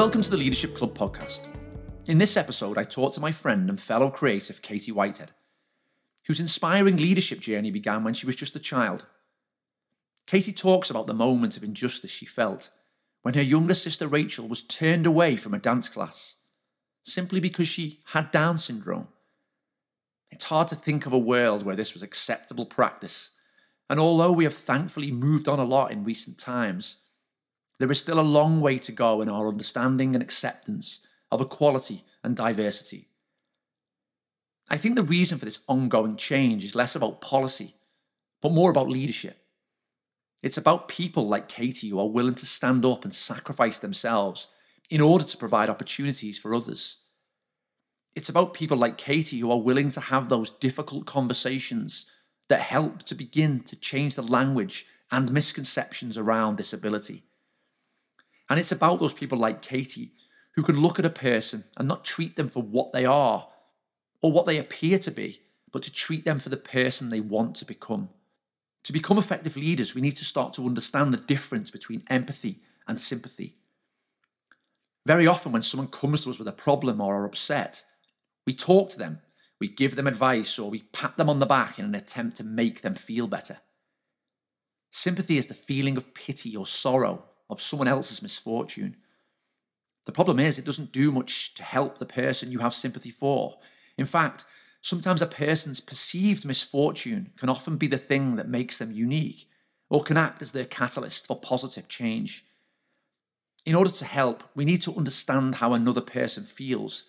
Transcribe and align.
Welcome 0.00 0.22
to 0.22 0.30
the 0.30 0.38
Leadership 0.38 0.74
Club 0.74 0.96
podcast. 0.96 1.46
In 2.06 2.16
this 2.16 2.38
episode, 2.38 2.78
I 2.78 2.84
talk 2.84 3.12
to 3.12 3.20
my 3.20 3.32
friend 3.32 3.68
and 3.68 3.78
fellow 3.78 4.08
creative 4.08 4.62
Katie 4.62 4.90
Whitehead, 4.90 5.32
whose 6.26 6.40
inspiring 6.40 6.96
leadership 6.96 7.38
journey 7.38 7.70
began 7.70 8.02
when 8.02 8.14
she 8.14 8.24
was 8.24 8.34
just 8.34 8.56
a 8.56 8.60
child. 8.60 9.04
Katie 10.26 10.54
talks 10.54 10.88
about 10.88 11.06
the 11.06 11.12
moment 11.12 11.58
of 11.58 11.62
injustice 11.62 12.10
she 12.10 12.24
felt 12.24 12.70
when 13.20 13.34
her 13.34 13.42
younger 13.42 13.74
sister 13.74 14.08
Rachael 14.08 14.48
was 14.48 14.62
turned 14.62 15.04
away 15.04 15.36
from 15.36 15.52
a 15.52 15.58
dance 15.58 15.90
class 15.90 16.36
simply 17.02 17.38
because 17.38 17.68
she 17.68 18.00
had 18.06 18.30
Down 18.30 18.56
syndrome. 18.56 19.08
It's 20.30 20.44
hard 20.44 20.68
to 20.68 20.76
think 20.76 21.04
of 21.04 21.12
a 21.12 21.18
world 21.18 21.62
where 21.62 21.76
this 21.76 21.92
was 21.92 22.02
acceptable 22.02 22.64
practice, 22.64 23.32
and 23.90 24.00
although 24.00 24.32
we 24.32 24.44
have 24.44 24.54
thankfully 24.54 25.12
moved 25.12 25.46
on 25.46 25.58
a 25.58 25.64
lot 25.64 25.92
in 25.92 26.04
recent 26.04 26.38
times, 26.38 26.96
there 27.80 27.90
is 27.90 27.98
still 27.98 28.20
a 28.20 28.34
long 28.36 28.60
way 28.60 28.76
to 28.76 28.92
go 28.92 29.22
in 29.22 29.30
our 29.30 29.48
understanding 29.48 30.14
and 30.14 30.22
acceptance 30.22 31.00
of 31.32 31.40
equality 31.40 32.04
and 32.22 32.36
diversity. 32.36 33.08
I 34.68 34.76
think 34.76 34.96
the 34.96 35.02
reason 35.02 35.38
for 35.38 35.46
this 35.46 35.60
ongoing 35.66 36.16
change 36.16 36.62
is 36.62 36.74
less 36.74 36.94
about 36.94 37.22
policy, 37.22 37.74
but 38.42 38.52
more 38.52 38.70
about 38.70 38.90
leadership. 38.90 39.38
It's 40.42 40.58
about 40.58 40.88
people 40.88 41.26
like 41.26 41.48
Katie 41.48 41.88
who 41.88 41.98
are 41.98 42.08
willing 42.08 42.34
to 42.34 42.44
stand 42.44 42.84
up 42.84 43.02
and 43.02 43.14
sacrifice 43.14 43.78
themselves 43.78 44.48
in 44.90 45.00
order 45.00 45.24
to 45.24 45.36
provide 45.38 45.70
opportunities 45.70 46.38
for 46.38 46.54
others. 46.54 46.98
It's 48.14 48.28
about 48.28 48.52
people 48.52 48.76
like 48.76 48.98
Katie 48.98 49.38
who 49.38 49.50
are 49.50 49.58
willing 49.58 49.90
to 49.92 50.00
have 50.00 50.28
those 50.28 50.50
difficult 50.50 51.06
conversations 51.06 52.04
that 52.50 52.60
help 52.60 53.04
to 53.04 53.14
begin 53.14 53.60
to 53.60 53.76
change 53.76 54.16
the 54.16 54.22
language 54.22 54.84
and 55.10 55.32
misconceptions 55.32 56.18
around 56.18 56.58
disability. 56.58 57.24
And 58.50 58.58
it's 58.58 58.72
about 58.72 58.98
those 58.98 59.14
people 59.14 59.38
like 59.38 59.62
Katie 59.62 60.10
who 60.56 60.64
can 60.64 60.80
look 60.80 60.98
at 60.98 61.06
a 61.06 61.10
person 61.10 61.64
and 61.76 61.86
not 61.86 62.04
treat 62.04 62.34
them 62.34 62.48
for 62.48 62.62
what 62.62 62.92
they 62.92 63.06
are 63.06 63.48
or 64.20 64.32
what 64.32 64.44
they 64.44 64.58
appear 64.58 64.98
to 64.98 65.10
be, 65.12 65.40
but 65.72 65.82
to 65.84 65.92
treat 65.92 66.24
them 66.24 66.40
for 66.40 66.48
the 66.48 66.56
person 66.56 67.08
they 67.08 67.20
want 67.20 67.54
to 67.56 67.64
become. 67.64 68.10
To 68.84 68.92
become 68.92 69.18
effective 69.18 69.56
leaders, 69.56 69.94
we 69.94 70.00
need 70.00 70.16
to 70.16 70.24
start 70.24 70.52
to 70.54 70.66
understand 70.66 71.14
the 71.14 71.18
difference 71.18 71.70
between 71.70 72.02
empathy 72.10 72.58
and 72.88 73.00
sympathy. 73.00 73.54
Very 75.06 75.28
often, 75.28 75.52
when 75.52 75.62
someone 75.62 75.88
comes 75.88 76.24
to 76.24 76.30
us 76.30 76.38
with 76.38 76.48
a 76.48 76.52
problem 76.52 77.00
or 77.00 77.22
are 77.22 77.24
upset, 77.24 77.84
we 78.46 78.52
talk 78.52 78.90
to 78.90 78.98
them, 78.98 79.20
we 79.60 79.68
give 79.68 79.94
them 79.94 80.06
advice, 80.06 80.58
or 80.58 80.70
we 80.70 80.80
pat 80.92 81.16
them 81.16 81.30
on 81.30 81.38
the 81.38 81.46
back 81.46 81.78
in 81.78 81.84
an 81.84 81.94
attempt 81.94 82.36
to 82.38 82.44
make 82.44 82.82
them 82.82 82.94
feel 82.94 83.26
better. 83.26 83.58
Sympathy 84.90 85.38
is 85.38 85.46
the 85.46 85.54
feeling 85.54 85.96
of 85.96 86.14
pity 86.14 86.56
or 86.56 86.66
sorrow 86.66 87.29
of 87.50 87.60
someone 87.60 87.88
else's 87.88 88.22
misfortune. 88.22 88.96
The 90.06 90.12
problem 90.12 90.38
is, 90.40 90.58
it 90.58 90.64
doesn't 90.64 90.92
do 90.92 91.12
much 91.12 91.54
to 91.54 91.62
help 91.62 91.98
the 91.98 92.06
person 92.06 92.50
you 92.50 92.60
have 92.60 92.74
sympathy 92.74 93.10
for. 93.10 93.58
In 93.98 94.06
fact, 94.06 94.44
sometimes 94.80 95.20
a 95.20 95.26
person's 95.26 95.80
perceived 95.80 96.46
misfortune 96.46 97.32
can 97.36 97.50
often 97.50 97.76
be 97.76 97.86
the 97.86 97.98
thing 97.98 98.36
that 98.36 98.48
makes 98.48 98.78
them 98.78 98.92
unique 98.92 99.46
or 99.90 100.02
can 100.02 100.16
act 100.16 100.40
as 100.40 100.52
their 100.52 100.64
catalyst 100.64 101.26
for 101.26 101.38
positive 101.38 101.88
change. 101.88 102.46
In 103.66 103.74
order 103.74 103.90
to 103.90 104.04
help, 104.04 104.44
we 104.54 104.64
need 104.64 104.80
to 104.82 104.94
understand 104.94 105.56
how 105.56 105.74
another 105.74 106.00
person 106.00 106.44
feels. 106.44 107.04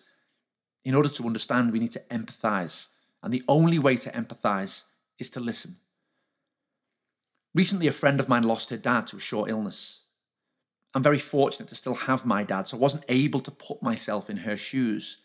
In 0.84 0.94
order 0.94 1.08
to 1.08 1.26
understand, 1.26 1.72
we 1.72 1.78
need 1.78 1.92
to 1.92 2.02
empathize. 2.10 2.88
And 3.22 3.32
the 3.32 3.44
only 3.48 3.78
way 3.78 3.96
to 3.96 4.10
empathize 4.10 4.82
is 5.18 5.30
to 5.30 5.40
listen. 5.40 5.76
Recently, 7.54 7.86
a 7.86 7.92
friend 7.92 8.18
of 8.18 8.28
mine 8.28 8.42
lost 8.42 8.70
her 8.70 8.76
dad 8.76 9.06
to 9.08 9.16
a 9.16 9.20
short 9.20 9.48
illness. 9.48 10.04
I'm 10.94 11.02
very 11.02 11.18
fortunate 11.18 11.68
to 11.68 11.74
still 11.74 11.94
have 11.94 12.26
my 12.26 12.44
dad, 12.44 12.66
so 12.66 12.76
I 12.76 12.80
wasn't 12.80 13.04
able 13.08 13.40
to 13.40 13.50
put 13.50 13.82
myself 13.82 14.28
in 14.28 14.38
her 14.38 14.56
shoes. 14.56 15.18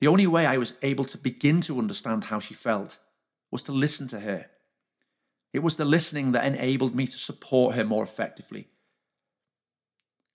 The 0.00 0.08
only 0.08 0.26
way 0.26 0.46
I 0.46 0.58
was 0.58 0.74
able 0.82 1.04
to 1.06 1.18
begin 1.18 1.60
to 1.62 1.78
understand 1.78 2.24
how 2.24 2.38
she 2.38 2.54
felt 2.54 2.98
was 3.50 3.62
to 3.64 3.72
listen 3.72 4.08
to 4.08 4.20
her. 4.20 4.46
It 5.52 5.60
was 5.60 5.76
the 5.76 5.84
listening 5.84 6.32
that 6.32 6.44
enabled 6.44 6.94
me 6.94 7.06
to 7.06 7.16
support 7.16 7.74
her 7.74 7.84
more 7.84 8.02
effectively. 8.02 8.68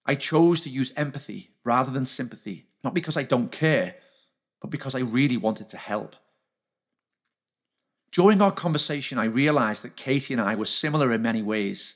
I 0.06 0.16
chose 0.16 0.62
to 0.62 0.70
use 0.70 0.94
empathy 0.96 1.52
rather 1.66 1.92
than 1.92 2.06
sympathy, 2.06 2.68
not 2.84 2.94
because 2.94 3.18
I 3.18 3.24
don't 3.24 3.52
care, 3.52 3.96
but 4.62 4.70
because 4.70 4.96
I 4.96 5.00
really 5.00 5.38
wanted 5.38 5.70
to 5.70 5.78
help. 5.78 6.16
During 8.12 8.42
our 8.42 8.52
conversation, 8.52 9.20
I 9.20 9.26
realized 9.26 9.84
that 9.84 9.98
Katie 9.98 10.34
and 10.34 10.42
I 10.42 10.56
were 10.56 10.66
similar 10.66 11.12
in 11.12 11.22
many 11.22 11.42
ways. 11.42 11.96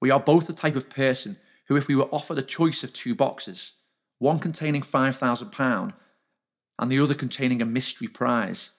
We 0.00 0.10
are 0.10 0.20
both 0.20 0.46
the 0.46 0.52
type 0.52 0.76
of 0.76 0.90
person 0.90 1.36
who, 1.66 1.76
if 1.76 1.88
we 1.88 1.96
were 1.96 2.08
offered 2.12 2.38
a 2.38 2.42
choice 2.42 2.84
of 2.84 2.92
two 2.92 3.14
boxes, 3.14 3.74
one 4.18 4.38
containing 4.38 4.82
£5,000 4.82 5.92
and 6.78 6.92
the 6.92 6.98
other 6.98 7.14
containing 7.14 7.60
a 7.60 7.66
mystery 7.66 8.08
prize, 8.08 8.70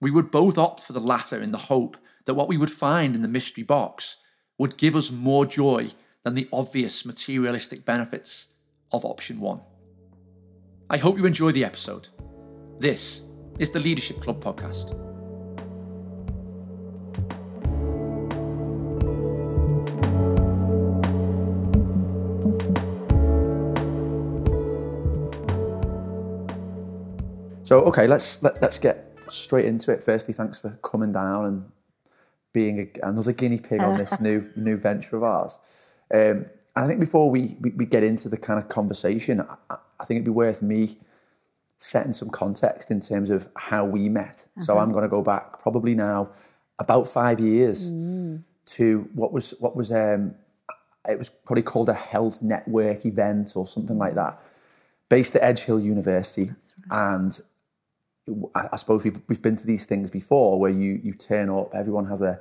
we 0.00 0.10
would 0.10 0.30
both 0.30 0.58
opt 0.58 0.80
for 0.80 0.92
the 0.92 1.00
latter 1.00 1.40
in 1.40 1.52
the 1.52 1.58
hope 1.58 1.96
that 2.26 2.34
what 2.34 2.48
we 2.48 2.56
would 2.56 2.70
find 2.70 3.14
in 3.14 3.22
the 3.22 3.28
mystery 3.28 3.64
box 3.64 4.16
would 4.58 4.76
give 4.76 4.96
us 4.96 5.10
more 5.10 5.46
joy 5.46 5.90
than 6.24 6.34
the 6.34 6.48
obvious 6.52 7.06
materialistic 7.06 7.84
benefits 7.84 8.48
of 8.92 9.04
option 9.04 9.40
one. 9.40 9.60
I 10.90 10.98
hope 10.98 11.18
you 11.18 11.26
enjoy 11.26 11.52
the 11.52 11.64
episode. 11.64 12.08
This 12.78 13.22
is 13.58 13.70
the 13.70 13.80
Leadership 13.80 14.20
Club 14.20 14.42
podcast. 14.42 15.15
So 27.66 27.80
okay, 27.86 28.06
let's 28.06 28.40
let, 28.44 28.54
us 28.54 28.60
let 28.62 28.68
us 28.70 28.78
get 28.78 29.18
straight 29.26 29.64
into 29.64 29.90
it. 29.90 30.00
Firstly, 30.00 30.32
thanks 30.32 30.60
for 30.60 30.78
coming 30.84 31.10
down 31.10 31.46
and 31.46 31.64
being 32.52 32.78
a, 32.78 33.08
another 33.08 33.32
guinea 33.32 33.58
pig 33.58 33.80
on 33.82 33.98
this 33.98 34.20
new 34.20 34.48
new 34.54 34.76
venture 34.76 35.16
of 35.16 35.24
ours. 35.24 35.58
Um, 36.14 36.46
and 36.76 36.84
I 36.84 36.86
think 36.86 37.00
before 37.00 37.28
we, 37.28 37.56
we, 37.60 37.70
we 37.70 37.84
get 37.84 38.04
into 38.04 38.28
the 38.28 38.36
kind 38.36 38.60
of 38.60 38.68
conversation, 38.68 39.40
I, 39.40 39.78
I, 39.98 40.04
think 40.04 40.18
it'd 40.18 40.26
be 40.26 40.30
worth 40.30 40.62
me 40.62 40.96
setting 41.78 42.12
some 42.12 42.30
context 42.30 42.92
in 42.92 43.00
terms 43.00 43.30
of 43.30 43.48
how 43.56 43.84
we 43.84 44.08
met. 44.08 44.46
Uh-huh. 44.46 44.64
So 44.64 44.78
I'm 44.78 44.92
going 44.92 45.02
to 45.02 45.08
go 45.08 45.22
back 45.22 45.60
probably 45.60 45.96
now 45.96 46.28
about 46.78 47.08
five 47.08 47.40
years 47.40 47.90
mm. 47.90 48.44
to 48.66 49.08
what 49.12 49.32
was 49.32 49.54
what 49.58 49.74
was 49.74 49.90
um, 49.90 50.36
it 51.08 51.18
was 51.18 51.30
probably 51.30 51.62
called 51.62 51.88
a 51.88 51.94
health 51.94 52.42
network 52.42 53.04
event 53.04 53.54
or 53.56 53.66
something 53.66 53.98
like 53.98 54.14
that, 54.14 54.40
based 55.08 55.34
at 55.34 55.42
Edge 55.42 55.62
Hill 55.62 55.80
University, 55.80 56.52
right. 56.88 57.14
and 57.16 57.40
I 58.54 58.76
suppose 58.76 59.04
we've 59.04 59.20
we've 59.28 59.42
been 59.42 59.56
to 59.56 59.66
these 59.66 59.84
things 59.84 60.10
before 60.10 60.58
where 60.58 60.70
you 60.70 61.00
you 61.02 61.14
turn 61.14 61.48
up, 61.48 61.74
everyone 61.74 62.06
has 62.06 62.22
a 62.22 62.40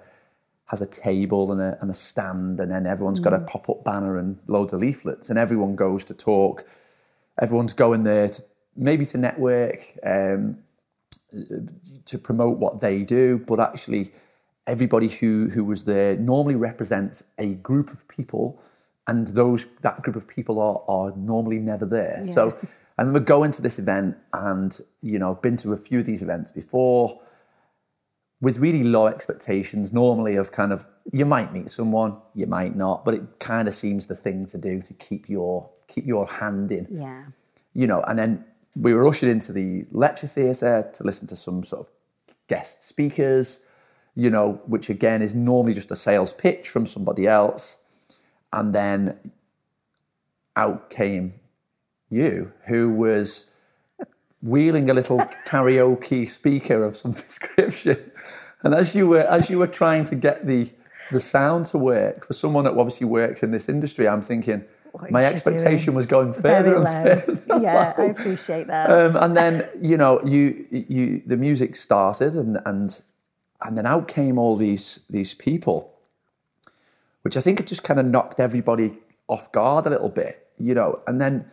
has 0.66 0.82
a 0.82 0.86
table 0.88 1.52
and 1.52 1.62
a, 1.62 1.78
and 1.80 1.92
a 1.92 1.94
stand, 1.94 2.60
and 2.60 2.72
then 2.72 2.88
everyone's 2.88 3.20
mm. 3.20 3.24
got 3.24 3.34
a 3.34 3.38
mm. 3.38 3.48
pop 3.48 3.70
up 3.70 3.84
banner 3.84 4.18
and 4.18 4.40
loads 4.48 4.74
of 4.74 4.80
leaflets, 4.80 5.30
and 5.30 5.38
everyone 5.38 5.76
goes 5.76 6.04
to 6.06 6.14
talk. 6.14 6.66
Everyone's 7.40 7.74
going 7.74 8.04
there 8.04 8.30
to 8.30 8.44
maybe 8.76 9.06
to 9.06 9.18
network, 9.18 9.80
um, 10.04 10.58
to 12.06 12.18
promote 12.18 12.58
what 12.58 12.80
they 12.80 13.04
do, 13.04 13.40
but 13.40 13.60
actually, 13.60 14.12
everybody 14.66 15.08
who 15.08 15.50
who 15.50 15.64
was 15.64 15.86
there 15.86 16.18
normally 16.18 16.56
represents 16.56 17.24
a 17.38 17.54
group 17.56 17.92
of 17.92 18.08
people, 18.08 18.60
and 19.06 19.28
those 19.28 19.68
that 19.82 20.02
group 20.02 20.16
of 20.16 20.28
people 20.28 20.60
are 20.60 20.82
are 20.88 21.16
normally 21.16 21.60
never 21.60 21.86
there. 21.86 22.24
Yeah. 22.26 22.34
So 22.34 22.58
I 22.98 23.02
remember 23.02 23.20
going 23.20 23.52
to 23.52 23.62
this 23.62 23.78
event 23.78 24.18
and, 24.34 24.78
you 25.02 25.20
know, 25.20 25.36
been 25.36 25.58
to 25.58 25.74
a 25.74 25.78
few 25.78 26.00
of 26.00 26.06
these 26.06 26.24
events 26.24 26.52
before 26.52 27.20
with 28.42 28.60
really 28.60 28.84
low 28.84 29.08
expectations, 29.08 29.92
normally 29.92 30.36
of 30.36 30.52
kind 30.52 30.72
of, 30.72 30.88
you 31.12 31.26
might 31.26 31.54
meet 31.54 31.70
someone, 31.70 32.18
you 32.34 32.46
might 32.48 32.76
not, 32.76 33.04
but 33.04 33.14
it 33.14 33.40
kind 33.40 33.68
of 33.68 33.74
seems 33.74 34.08
the 34.08 34.16
thing 34.16 34.46
to 34.46 34.58
do 34.58 34.82
to 34.82 34.94
keep 34.94 35.30
your, 35.30 35.70
keep 35.88 36.06
your 36.06 36.28
hand 36.28 36.72
in. 36.72 36.88
Yeah. 36.90 37.26
You 37.74 37.88
know, 37.88 38.02
and 38.04 38.18
then 38.18 38.46
we 38.76 38.94
were 38.94 39.08
ushered 39.08 39.30
into 39.30 39.52
the 39.52 39.86
lecture 39.92 40.28
theatre 40.28 40.90
to 40.94 41.04
listen 41.04 41.28
to 41.28 41.36
some 41.36 41.64
sort 41.64 41.88
of 41.88 41.92
guest 42.48 42.84
speakers, 42.84 43.62
you 44.16 44.30
know, 44.30 44.62
which 44.66 44.90
again 44.90 45.22
is 45.22 45.34
normally 45.34 45.74
just 45.74 45.92
a 45.92 45.96
sales 45.96 46.34
pitch 46.34 46.70
from 46.70 46.86
somebody 46.86 47.28
else. 47.28 47.78
And 48.54 48.74
then 48.76 49.32
out 50.56 50.90
came 50.90 51.34
you, 52.10 52.52
who 52.66 52.92
was 52.92 53.46
wheeling 54.42 54.90
a 54.90 54.94
little 54.94 55.20
karaoke 55.48 56.28
speaker 56.30 56.84
of 56.84 56.96
some 56.96 57.12
description. 57.28 58.12
And 58.64 58.74
as 58.74 58.96
you 58.96 59.08
were 59.08 59.22
as 59.22 59.50
you 59.50 59.60
were 59.60 59.68
trying 59.68 60.04
to 60.06 60.16
get 60.16 60.46
the 60.46 60.72
the 61.12 61.20
sound 61.20 61.66
to 61.68 61.78
work 61.78 62.26
for 62.26 62.34
someone 62.34 62.64
that 62.64 62.74
obviously 62.74 63.06
works 63.06 63.44
in 63.44 63.52
this 63.52 63.70
industry, 63.70 64.08
I'm 64.08 64.22
thinking 64.22 64.66
my 65.10 65.26
expectation 65.26 65.94
was 65.94 66.06
going 66.06 66.34
further 66.34 66.78
and 66.78 66.86
further. 66.86 67.42
Yeah, 67.62 67.94
I 67.98 68.04
appreciate 68.04 68.68
that. 68.68 68.90
Um, 68.90 69.16
and 69.18 69.36
then 69.36 69.70
you 69.82 69.98
know 69.98 70.22
you 70.24 70.66
you 70.72 71.22
the 71.26 71.38
music 71.38 71.76
started 71.76 72.34
and 72.34 72.60
and 72.66 73.02
and 73.62 73.78
then 73.78 73.86
out 73.86 74.08
came 74.08 74.38
all 74.38 74.56
these 74.56 75.00
these 75.10 75.34
people, 75.34 75.94
which 77.22 77.38
I 77.38 77.42
think 77.42 77.60
it 77.60 77.68
just 77.68 77.84
kind 77.84 78.00
of 78.00 78.06
knocked 78.06 78.40
everybody 78.40 78.98
off 79.28 79.52
guard 79.52 79.86
a 79.86 79.90
little 79.90 80.10
bit 80.10 80.46
you 80.60 80.74
know, 80.74 81.00
and 81.08 81.20
then, 81.20 81.46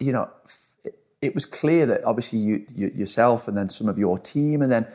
you 0.00 0.12
know, 0.12 0.30
it, 1.20 1.34
was 1.34 1.44
clear 1.44 1.86
that 1.86 2.04
obviously 2.04 2.38
you, 2.38 2.66
you 2.74 2.92
yourself 2.94 3.48
and 3.48 3.56
then 3.56 3.68
some 3.68 3.88
of 3.88 3.98
your 3.98 4.18
team 4.18 4.62
and 4.62 4.70
then 4.70 4.86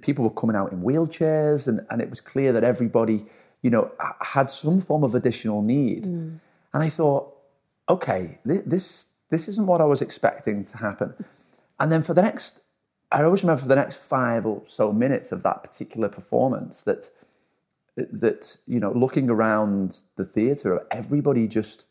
people 0.00 0.24
were 0.24 0.30
coming 0.30 0.56
out 0.56 0.72
in 0.72 0.82
wheelchairs 0.82 1.68
and, 1.68 1.84
and 1.90 2.00
it 2.00 2.08
was 2.08 2.20
clear 2.20 2.52
that 2.52 2.64
everybody, 2.64 3.26
you 3.62 3.70
know, 3.70 3.92
had 4.20 4.50
some 4.50 4.80
form 4.80 5.04
of 5.04 5.14
additional 5.14 5.62
need. 5.62 6.04
Mm. 6.04 6.40
And 6.72 6.82
I 6.82 6.88
thought, 6.88 7.34
okay, 7.88 8.38
this, 8.44 8.62
this, 8.62 9.06
this 9.30 9.48
isn't 9.48 9.66
what 9.66 9.80
I 9.80 9.84
was 9.84 10.00
expecting 10.00 10.64
to 10.66 10.78
happen. 10.78 11.14
And 11.78 11.92
then 11.92 12.02
for 12.02 12.14
the 12.14 12.22
next, 12.22 12.60
I 13.12 13.22
always 13.22 13.42
remember 13.42 13.62
for 13.62 13.68
the 13.68 13.76
next 13.76 14.02
five 14.02 14.46
or 14.46 14.62
so 14.66 14.92
minutes 14.92 15.32
of 15.32 15.42
that 15.42 15.62
particular 15.62 16.08
performance 16.08 16.82
that, 16.82 17.10
that, 17.96 18.56
you 18.66 18.80
know, 18.80 18.92
looking 18.92 19.28
around 19.28 20.02
the 20.16 20.24
theatre, 20.24 20.84
everybody 20.90 21.46
just 21.46 21.84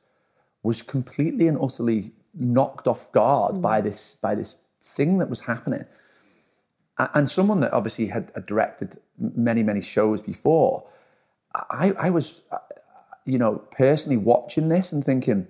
was 0.64 0.82
completely 0.82 1.48
and 1.48 1.58
utterly 1.62 2.12
knocked 2.34 2.88
off 2.88 3.12
guard 3.12 3.56
mm. 3.56 3.62
by 3.62 3.82
this, 3.82 4.16
by 4.22 4.36
this 4.36 4.58
thing 4.82 5.18
that 5.20 5.30
was 5.30 5.42
happening 5.42 5.86
and 6.98 7.30
someone 7.30 7.60
that 7.62 7.74
obviously 7.74 8.08
had, 8.08 8.32
had 8.36 8.46
directed 8.46 8.98
many 9.18 9.64
many 9.64 9.82
shows 9.82 10.22
before 10.22 10.88
I, 11.70 11.94
I 12.00 12.10
was 12.10 12.42
uh, 12.52 12.58
you 13.26 13.38
know 13.38 13.64
personally 13.72 14.18
watching 14.18 14.68
this 14.68 14.92
and 14.92 15.04
thinking 15.04 15.48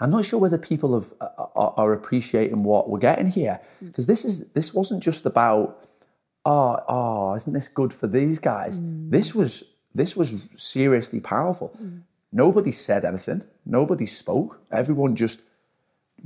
i'm 0.00 0.10
not 0.10 0.24
sure 0.24 0.40
whether 0.40 0.58
people 0.58 0.94
have, 0.94 1.12
uh, 1.20 1.46
are, 1.54 1.74
are 1.76 1.92
appreciating 1.92 2.64
what 2.64 2.88
we're 2.88 2.98
getting 2.98 3.28
here 3.28 3.60
because 3.82 4.04
mm. 4.04 4.08
this 4.08 4.24
is 4.24 4.48
this 4.52 4.74
wasn't 4.74 5.02
just 5.02 5.26
about 5.26 5.86
oh 6.44 6.78
oh 6.88 7.34
isn't 7.34 7.52
this 7.52 7.68
good 7.68 7.92
for 7.92 8.06
these 8.06 8.38
guys 8.38 8.80
mm. 8.80 9.10
this 9.10 9.34
was 9.34 9.64
this 9.94 10.16
was 10.16 10.48
seriously 10.54 11.20
powerful 11.20 11.76
mm. 11.80 12.02
nobody 12.32 12.72
said 12.72 13.04
anything 13.04 13.42
nobody 13.64 14.06
spoke 14.06 14.60
everyone 14.72 15.14
just 15.14 15.42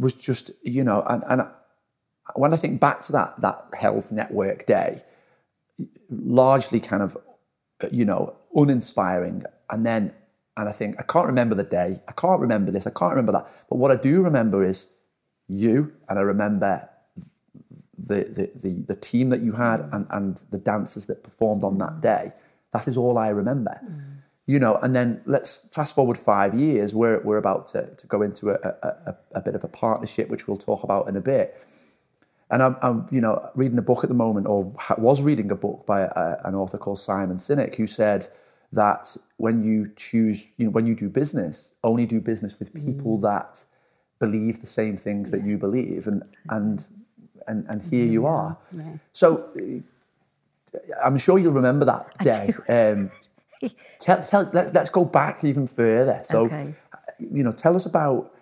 was 0.00 0.14
just 0.14 0.50
you 0.62 0.82
know 0.82 1.02
and 1.06 1.23
and 1.29 1.43
when 2.35 2.52
I 2.52 2.56
think 2.56 2.81
back 2.81 3.02
to 3.02 3.12
that 3.12 3.41
that 3.41 3.64
health 3.79 4.12
network 4.12 4.67
day, 4.67 5.02
largely 6.08 6.81
kind 6.81 7.02
of 7.02 7.17
you 7.91 8.05
know 8.05 8.37
uninspiring, 8.55 9.44
and 9.70 9.87
then 9.87 10.12
and 10.56 10.69
I 10.69 10.73
think 10.73 10.97
I 10.99 11.02
can't 11.02 11.26
remember 11.26 11.55
the 11.55 11.62
day, 11.62 12.00
I 12.08 12.12
can't 12.12 12.41
remember 12.41 12.70
this, 12.70 12.87
I 12.87 12.91
can't 12.91 13.12
remember 13.12 13.32
that, 13.32 13.47
but 13.69 13.76
what 13.76 13.91
I 13.91 13.97
do 13.97 14.23
remember 14.23 14.64
is 14.64 14.87
you, 15.49 15.93
and 16.08 16.19
I 16.19 16.23
remember 16.23 16.88
the 17.99 18.25
the 18.25 18.50
the, 18.55 18.82
the 18.94 18.97
team 18.97 19.31
that 19.31 19.41
you 19.41 19.52
had 19.52 19.81
and 19.93 20.06
and 20.11 20.43
the 20.50 20.58
dancers 20.58 21.06
that 21.06 21.23
performed 21.23 21.64
on 21.64 21.79
that 21.79 22.00
day. 22.00 22.32
That 22.73 22.87
is 22.87 22.97
all 22.97 23.19
I 23.19 23.29
remember. 23.29 23.81
Mm. 23.85 24.20
You 24.50 24.58
know, 24.58 24.75
and 24.82 24.91
then 24.97 25.08
let's 25.35 25.50
fast 25.70 25.94
forward 25.94 26.19
five 26.19 26.52
years. 26.55 26.88
We're 27.00 27.20
we're 27.26 27.43
about 27.47 27.62
to, 27.73 27.81
to 28.00 28.06
go 28.06 28.19
into 28.23 28.50
a, 28.50 28.58
a, 29.11 29.14
a, 29.38 29.41
bit 29.41 29.55
of 29.55 29.62
a 29.64 29.69
partnership, 29.69 30.29
which 30.29 30.43
we'll 30.47 30.62
talk 30.70 30.82
about 30.82 31.08
in 31.08 31.17
a 31.17 31.20
bit 31.20 31.49
and 32.50 32.62
I'm, 32.62 32.76
I'm, 32.82 33.06
you 33.11 33.20
know, 33.20 33.49
reading 33.55 33.79
a 33.79 33.82
book 33.82 34.02
at 34.02 34.08
the 34.08 34.17
moment, 34.17 34.47
or 34.49 34.75
was 34.99 35.23
reading 35.23 35.50
a 35.50 35.55
book 35.55 35.87
by 35.87 36.00
a, 36.00 36.37
an 36.44 36.55
author 36.55 36.79
called 36.79 36.99
Simon 36.99 37.37
Sinek, 37.37 37.76
who 37.76 37.87
said 37.87 38.26
that 38.73 39.17
when 39.37 39.62
you 39.62 39.93
choose, 39.97 40.52
you 40.56 40.67
know, 40.67 40.70
when 40.70 40.87
you 40.87 40.94
do 40.94 41.08
business, 41.08 41.73
only 41.85 42.06
do 42.06 42.20
business 42.20 42.58
with 42.58 42.75
people 42.75 43.19
mm. 43.19 43.23
that 43.23 43.64
believe 44.19 44.61
the 44.61 44.67
same 44.67 44.97
things 44.97 45.31
yeah. 45.31 45.38
that 45.38 45.47
you 45.47 45.58
believe, 45.58 46.08
and 46.08 46.25
and 46.49 46.87
and 47.47 47.67
and 47.69 47.82
here 47.82 48.05
yeah. 48.05 48.11
you 48.11 48.26
are. 48.26 48.58
Yeah. 48.73 48.97
So 49.12 49.49
I'm 51.02 51.19
sure 51.19 51.38
you'll 51.38 51.52
remember 51.52 51.85
that 51.85 52.19
day. 52.19 52.55
Um, 52.69 53.11
tell, 54.01 54.23
tell, 54.23 54.51
let's 54.53 54.73
let's 54.73 54.91
go 54.91 55.05
back 55.05 55.45
even 55.45 55.67
further. 55.67 56.21
So, 56.25 56.47
okay. 56.47 56.75
you 57.19 57.43
know, 57.43 57.53
tell 57.53 57.77
us 57.77 57.87
about 57.87 58.33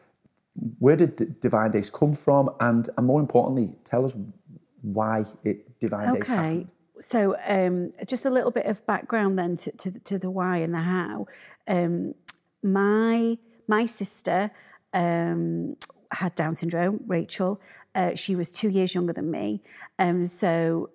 where 0.79 0.97
did 0.97 1.41
Divine 1.41 1.71
Days 1.71 1.91
come 1.91 2.15
from, 2.15 2.51
and, 2.61 2.89
and 2.97 3.07
more 3.07 3.21
importantly, 3.21 3.71
tell 3.85 4.05
us 4.05 4.17
why 4.83 5.25
it 5.45 5.79
Divine 5.81 6.11
okay. 6.11 6.19
Days 6.19 6.31
Okay. 6.31 6.67
So, 7.01 7.37
um, 7.47 7.93
just 8.07 8.25
a 8.25 8.31
little 8.31 8.51
bit 8.51 8.67
of 8.67 8.85
background 8.87 9.39
then 9.39 9.57
to, 9.59 9.71
to, 9.73 9.91
to 10.01 10.19
the 10.19 10.31
why 10.31 10.59
and 10.59 10.75
the 10.75 10.81
how. 10.81 11.27
Um, 11.69 12.15
my 12.63 13.39
my 13.69 13.87
sister 13.87 14.51
um, 14.93 15.77
had 16.11 16.35
Down 16.35 16.55
syndrome, 16.55 17.01
Rachael. 17.07 17.61
Uh, 17.95 18.15
she 18.15 18.35
was 18.35 18.51
two 18.51 18.69
years 18.69 18.95
younger 18.95 19.13
than 19.13 19.31
me. 19.31 19.63
Um, 19.99 20.27
so 20.27 20.91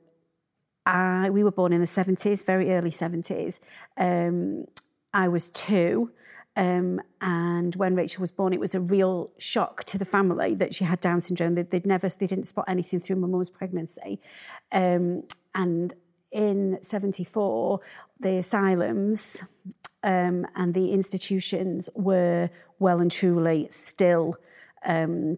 I, 0.86 1.30
we 1.30 1.44
were 1.44 1.52
born 1.52 1.74
in 1.74 1.80
the 1.80 1.88
70s, 1.88 2.46
very 2.46 2.72
early 2.72 2.92
70s. 2.92 3.60
Um, 3.98 4.66
I 5.14 5.28
was 5.28 5.50
two. 5.52 6.12
Um, 6.56 7.02
and 7.20 7.76
when 7.76 7.96
Rachael 7.96 8.22
was 8.22 8.32
born, 8.32 8.54
it 8.54 8.60
was 8.60 8.76
a 8.76 8.80
real 8.80 9.32
shock 9.38 9.86
to 9.86 9.98
the 9.98 10.06
family 10.06 10.54
that 10.56 10.76
she 10.76 10.84
had 10.84 11.00
Down 11.00 11.22
syndrome. 11.22 11.56
They, 11.56 11.66
would 11.72 11.86
never, 11.86 12.08
they 12.10 12.28
didn't 12.28 12.46
spot 12.46 12.66
anything 12.68 13.00
through 13.00 13.16
my 13.16 13.28
mum's 13.28 13.50
pregnancy. 13.50 14.20
Um, 14.72 15.24
and 15.56 15.94
in 16.32 16.80
74, 16.82 17.80
the 18.20 18.38
asylums 18.38 19.44
um, 20.04 20.46
and 20.56 20.74
the 20.74 20.92
institutions 20.92 21.90
were 21.96 22.50
well 22.78 23.00
and 23.00 23.12
truly 23.12 23.68
still 23.70 24.36
um, 24.86 25.38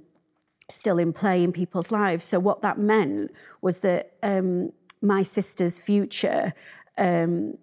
still 0.69 0.97
in 0.97 1.13
play 1.13 1.43
in 1.43 1.51
people's 1.51 1.91
lives. 1.91 2.23
So 2.23 2.39
what 2.39 2.61
that 2.63 2.79
meant 2.79 3.31
was 3.61 3.81
that 3.81 4.13
um, 4.23 4.71
my 5.01 5.23
sister's 5.23 5.79
future 5.79 6.53
um, 6.97 7.57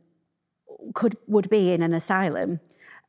could 0.95 1.17
would 1.27 1.49
be 1.49 1.73
in 1.73 1.83
an 1.83 1.95
asylum 1.95 2.61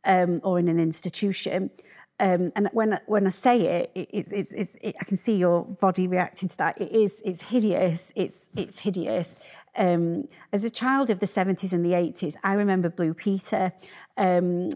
um, 0.06 0.40
or 0.44 0.60
in 0.60 0.68
an 0.68 0.80
institution. 0.80 1.72
Um, 2.20 2.52
and 2.56 2.70
when 2.74 3.00
when 3.08 3.26
I 3.26 3.30
say 3.30 3.62
it, 3.62 3.92
it, 3.96 4.28
it, 4.32 4.48
it, 4.82 4.96
I 5.00 5.04
can 5.04 5.18
see 5.18 5.36
your 5.36 5.64
body 5.64 6.08
reacting 6.08 6.50
to 6.50 6.58
that. 6.58 6.80
It 6.80 6.92
is 6.92 7.22
it's 7.26 7.44
hideous. 7.44 8.12
It's 8.16 8.50
it's 8.56 8.80
hideous. 8.80 9.36
Um, 9.76 10.28
as 10.52 10.64
a 10.64 10.70
child 10.70 11.10
of 11.10 11.20
the 11.20 11.28
seventies 11.28 11.74
and 11.74 11.84
the 11.84 11.96
eighties, 11.96 12.38
I 12.44 12.54
remember 12.54 12.90
Blue 12.90 13.14
Peter. 13.14 13.74
Um, 14.18 14.70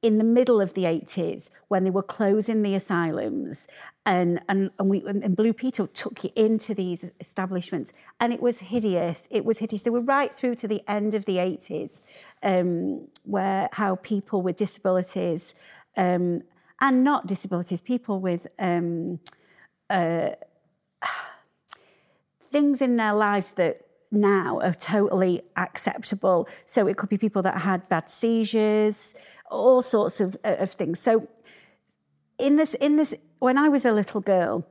in 0.00 0.18
the 0.18 0.24
middle 0.24 0.60
of 0.60 0.74
the 0.74 0.84
80s, 0.84 1.50
when 1.66 1.82
they 1.82 1.90
were 1.90 2.02
closing 2.04 2.62
the 2.62 2.74
asylums, 2.74 3.66
and 4.08 4.40
and 4.48 4.70
and 4.78 4.88
we 4.88 5.04
and 5.06 5.36
Blue 5.36 5.52
Peter 5.52 5.86
took 5.86 6.24
you 6.24 6.30
into 6.34 6.74
these 6.74 7.12
establishments, 7.20 7.92
and 8.18 8.32
it 8.32 8.40
was 8.40 8.60
hideous. 8.60 9.28
It 9.30 9.44
was 9.44 9.58
hideous. 9.58 9.82
They 9.82 9.90
were 9.90 10.00
right 10.00 10.34
through 10.34 10.54
to 10.56 10.68
the 10.68 10.82
end 10.88 11.12
of 11.14 11.26
the 11.26 11.36
80s, 11.36 12.00
um, 12.42 13.08
where 13.24 13.68
how 13.72 13.96
people 13.96 14.40
with 14.40 14.56
disabilities 14.56 15.54
um, 15.94 16.42
and 16.80 17.04
not 17.04 17.26
disabilities, 17.26 17.82
people 17.82 18.18
with 18.18 18.46
um, 18.58 19.20
uh, 19.90 20.30
things 22.50 22.80
in 22.80 22.96
their 22.96 23.12
lives 23.12 23.52
that 23.52 23.82
now 24.10 24.58
are 24.60 24.72
totally 24.72 25.42
acceptable. 25.54 26.48
So 26.64 26.86
it 26.86 26.96
could 26.96 27.10
be 27.10 27.18
people 27.18 27.42
that 27.42 27.58
had 27.58 27.90
bad 27.90 28.08
seizures, 28.08 29.14
all 29.50 29.82
sorts 29.82 30.18
of, 30.18 30.38
of 30.44 30.72
things. 30.72 30.98
So 30.98 31.28
in 32.38 32.56
this, 32.56 32.74
in 32.74 32.96
this, 32.96 33.14
when 33.38 33.58
I 33.58 33.68
was 33.68 33.84
a 33.84 33.92
little 33.92 34.20
girl, 34.20 34.66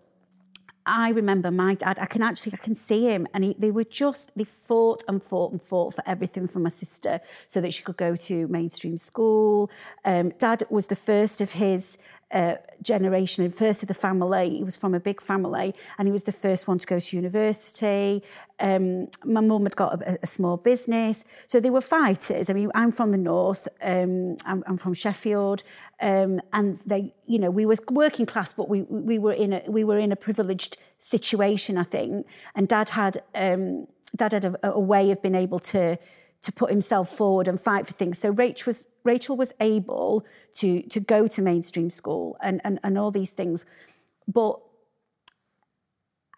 I 0.85 1.09
remember 1.09 1.51
my 1.51 1.73
dad, 1.75 1.99
I 1.99 2.05
can 2.05 2.21
actually, 2.23 2.53
I 2.53 2.57
can 2.57 2.73
see 2.73 3.03
him, 3.03 3.27
and 3.33 3.43
he, 3.43 3.55
they 3.59 3.71
were 3.71 3.83
just, 3.83 4.31
they 4.37 4.45
fought 4.45 5.03
and 5.07 5.21
fought 5.21 5.51
and 5.51 5.61
fought 5.61 5.95
for 5.95 6.03
everything 6.07 6.47
for 6.47 6.59
my 6.59 6.69
sister 6.69 7.19
so 7.47 7.59
that 7.59 7.73
she 7.73 7.83
could 7.83 7.97
go 7.97 8.15
to 8.15 8.47
mainstream 8.47 8.97
school. 8.97 9.69
Um, 10.05 10.29
dad 10.39 10.63
was 10.69 10.87
the 10.87 10.95
first 10.95 11.41
of 11.41 11.51
his 11.51 11.97
uh, 12.31 12.55
generation 12.81 13.45
and 13.45 13.55
first 13.55 13.81
of 13.83 13.87
the 13.87 13.93
family. 13.93 14.57
He 14.57 14.63
was 14.63 14.75
from 14.75 14.93
a 14.93 14.99
big 14.99 15.21
family 15.21 15.73
and 15.97 16.07
he 16.07 16.11
was 16.11 16.23
the 16.23 16.31
first 16.31 16.67
one 16.67 16.77
to 16.79 16.85
go 16.85 16.99
to 16.99 17.15
university. 17.15 18.21
Um, 18.59 19.07
my 19.23 19.41
mum 19.41 19.63
had 19.63 19.75
got 19.75 20.01
a, 20.01 20.19
a, 20.23 20.27
small 20.27 20.57
business. 20.57 21.23
So 21.45 21.59
they 21.59 21.69
were 21.69 21.81
fighters. 21.81 22.49
I 22.49 22.53
mean, 22.53 22.71
I'm 22.75 22.91
from 22.91 23.11
the 23.11 23.17
north, 23.17 23.67
um, 23.81 24.35
I'm, 24.45 24.63
I'm, 24.67 24.77
from 24.77 24.93
Sheffield. 24.93 25.63
Um, 26.01 26.41
and 26.51 26.79
they, 26.85 27.13
you 27.27 27.39
know, 27.39 27.49
we 27.49 27.65
were 27.65 27.77
working 27.91 28.25
class, 28.25 28.51
but 28.51 28.67
we, 28.67 28.81
we, 28.81 29.19
were 29.19 29.33
in 29.33 29.53
a, 29.53 29.61
we 29.67 29.83
were 29.83 29.99
in 29.99 30.11
a 30.11 30.15
privileged 30.15 30.77
situation, 30.99 31.77
I 31.77 31.83
think. 31.83 32.27
And 32.55 32.67
dad 32.67 32.89
had, 32.89 33.23
um, 33.35 33.87
dad 34.15 34.33
had 34.33 34.45
a, 34.45 34.71
a 34.71 34.79
way 34.79 35.11
of 35.11 35.21
being 35.21 35.35
able 35.35 35.59
to, 35.59 35.97
to 36.43 36.51
put 36.51 36.69
himself 36.69 37.09
forward 37.09 37.47
and 37.47 37.59
fight 37.59 37.87
for 37.87 37.93
things. 37.93 38.19
So 38.19 38.31
was 38.31 38.87
Rachael 39.03 39.37
was 39.37 39.53
able 39.59 40.25
to 40.55 40.81
to 40.83 40.99
go 40.99 41.27
to 41.27 41.41
mainstream 41.41 41.89
school 41.89 42.37
and 42.41 42.61
and, 42.63 42.79
and 42.83 42.97
all 42.97 43.11
these 43.11 43.31
things. 43.31 43.65
But 44.27 44.59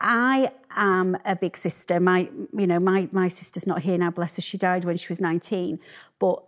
I 0.01 0.51
am 0.75 1.17
a 1.25 1.35
big 1.35 1.57
sister. 1.57 1.99
My 1.99 2.29
you 2.53 2.67
know, 2.67 2.79
my 2.79 3.09
my 3.11 3.27
sister's 3.27 3.67
not 3.67 3.81
here 3.81 3.97
now, 3.97 4.11
bless 4.11 4.35
her. 4.37 4.41
She 4.41 4.57
died 4.57 4.85
when 4.85 4.97
she 4.97 5.07
was 5.09 5.19
19. 5.19 5.79
But 6.19 6.43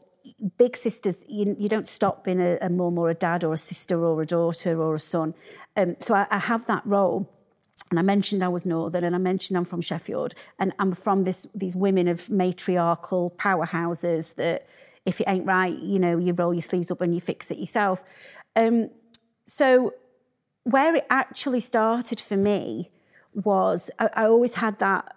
big 0.58 0.78
sisters, 0.78 1.24
you, 1.28 1.56
you 1.58 1.70
don't 1.70 1.88
stop 1.88 2.24
being 2.24 2.40
a, 2.40 2.58
a 2.62 2.70
mum 2.70 2.98
or 2.98 3.10
a 3.10 3.14
dad 3.14 3.44
or 3.44 3.54
a 3.54 3.58
sister 3.58 4.04
or 4.04 4.22
a 4.22 4.26
daughter 4.26 4.82
or 4.82 4.96
a 4.96 5.00
son. 5.00 5.34
Um, 5.76 5.96
so 6.00 6.14
I, 6.16 6.28
I 6.30 6.40
have 6.40 6.66
that 6.68 6.86
role. 6.86 7.30
And 7.92 8.00
I 8.00 8.02
mentioned 8.02 8.44
I 8.44 8.48
was 8.48 8.66
Northern, 8.66 9.04
and 9.04 9.14
I 9.14 9.20
mentioned 9.20 9.58
I'm 9.58 9.66
from 9.66 9.82
Sheffield, 9.82 10.34
and 10.58 10.74
I'm 10.80 10.94
from 10.96 11.26
this 11.26 11.46
these 11.54 11.76
women 11.76 12.08
of 12.08 12.30
matriarchal 12.30 13.36
powerhouses 13.38 14.36
that 14.36 14.66
if 15.06 15.20
it 15.20 15.28
ain't 15.28 15.46
right, 15.46 15.78
you 15.78 16.00
know, 16.00 16.18
you 16.18 16.34
roll 16.34 16.54
your 16.54 16.62
sleeves 16.62 16.90
up 16.90 17.02
and 17.02 17.14
you 17.14 17.22
fix 17.22 17.52
it 17.52 17.58
yourself. 17.58 18.04
Um, 18.56 18.90
so 19.46 19.94
where 20.64 20.96
it 20.96 21.06
actually 21.10 21.60
started 21.60 22.20
for 22.20 22.38
me 22.38 22.92
was 23.34 23.92
I, 24.00 24.10
I 24.16 24.26
always 24.26 24.56
had 24.56 24.80
that 24.80 25.16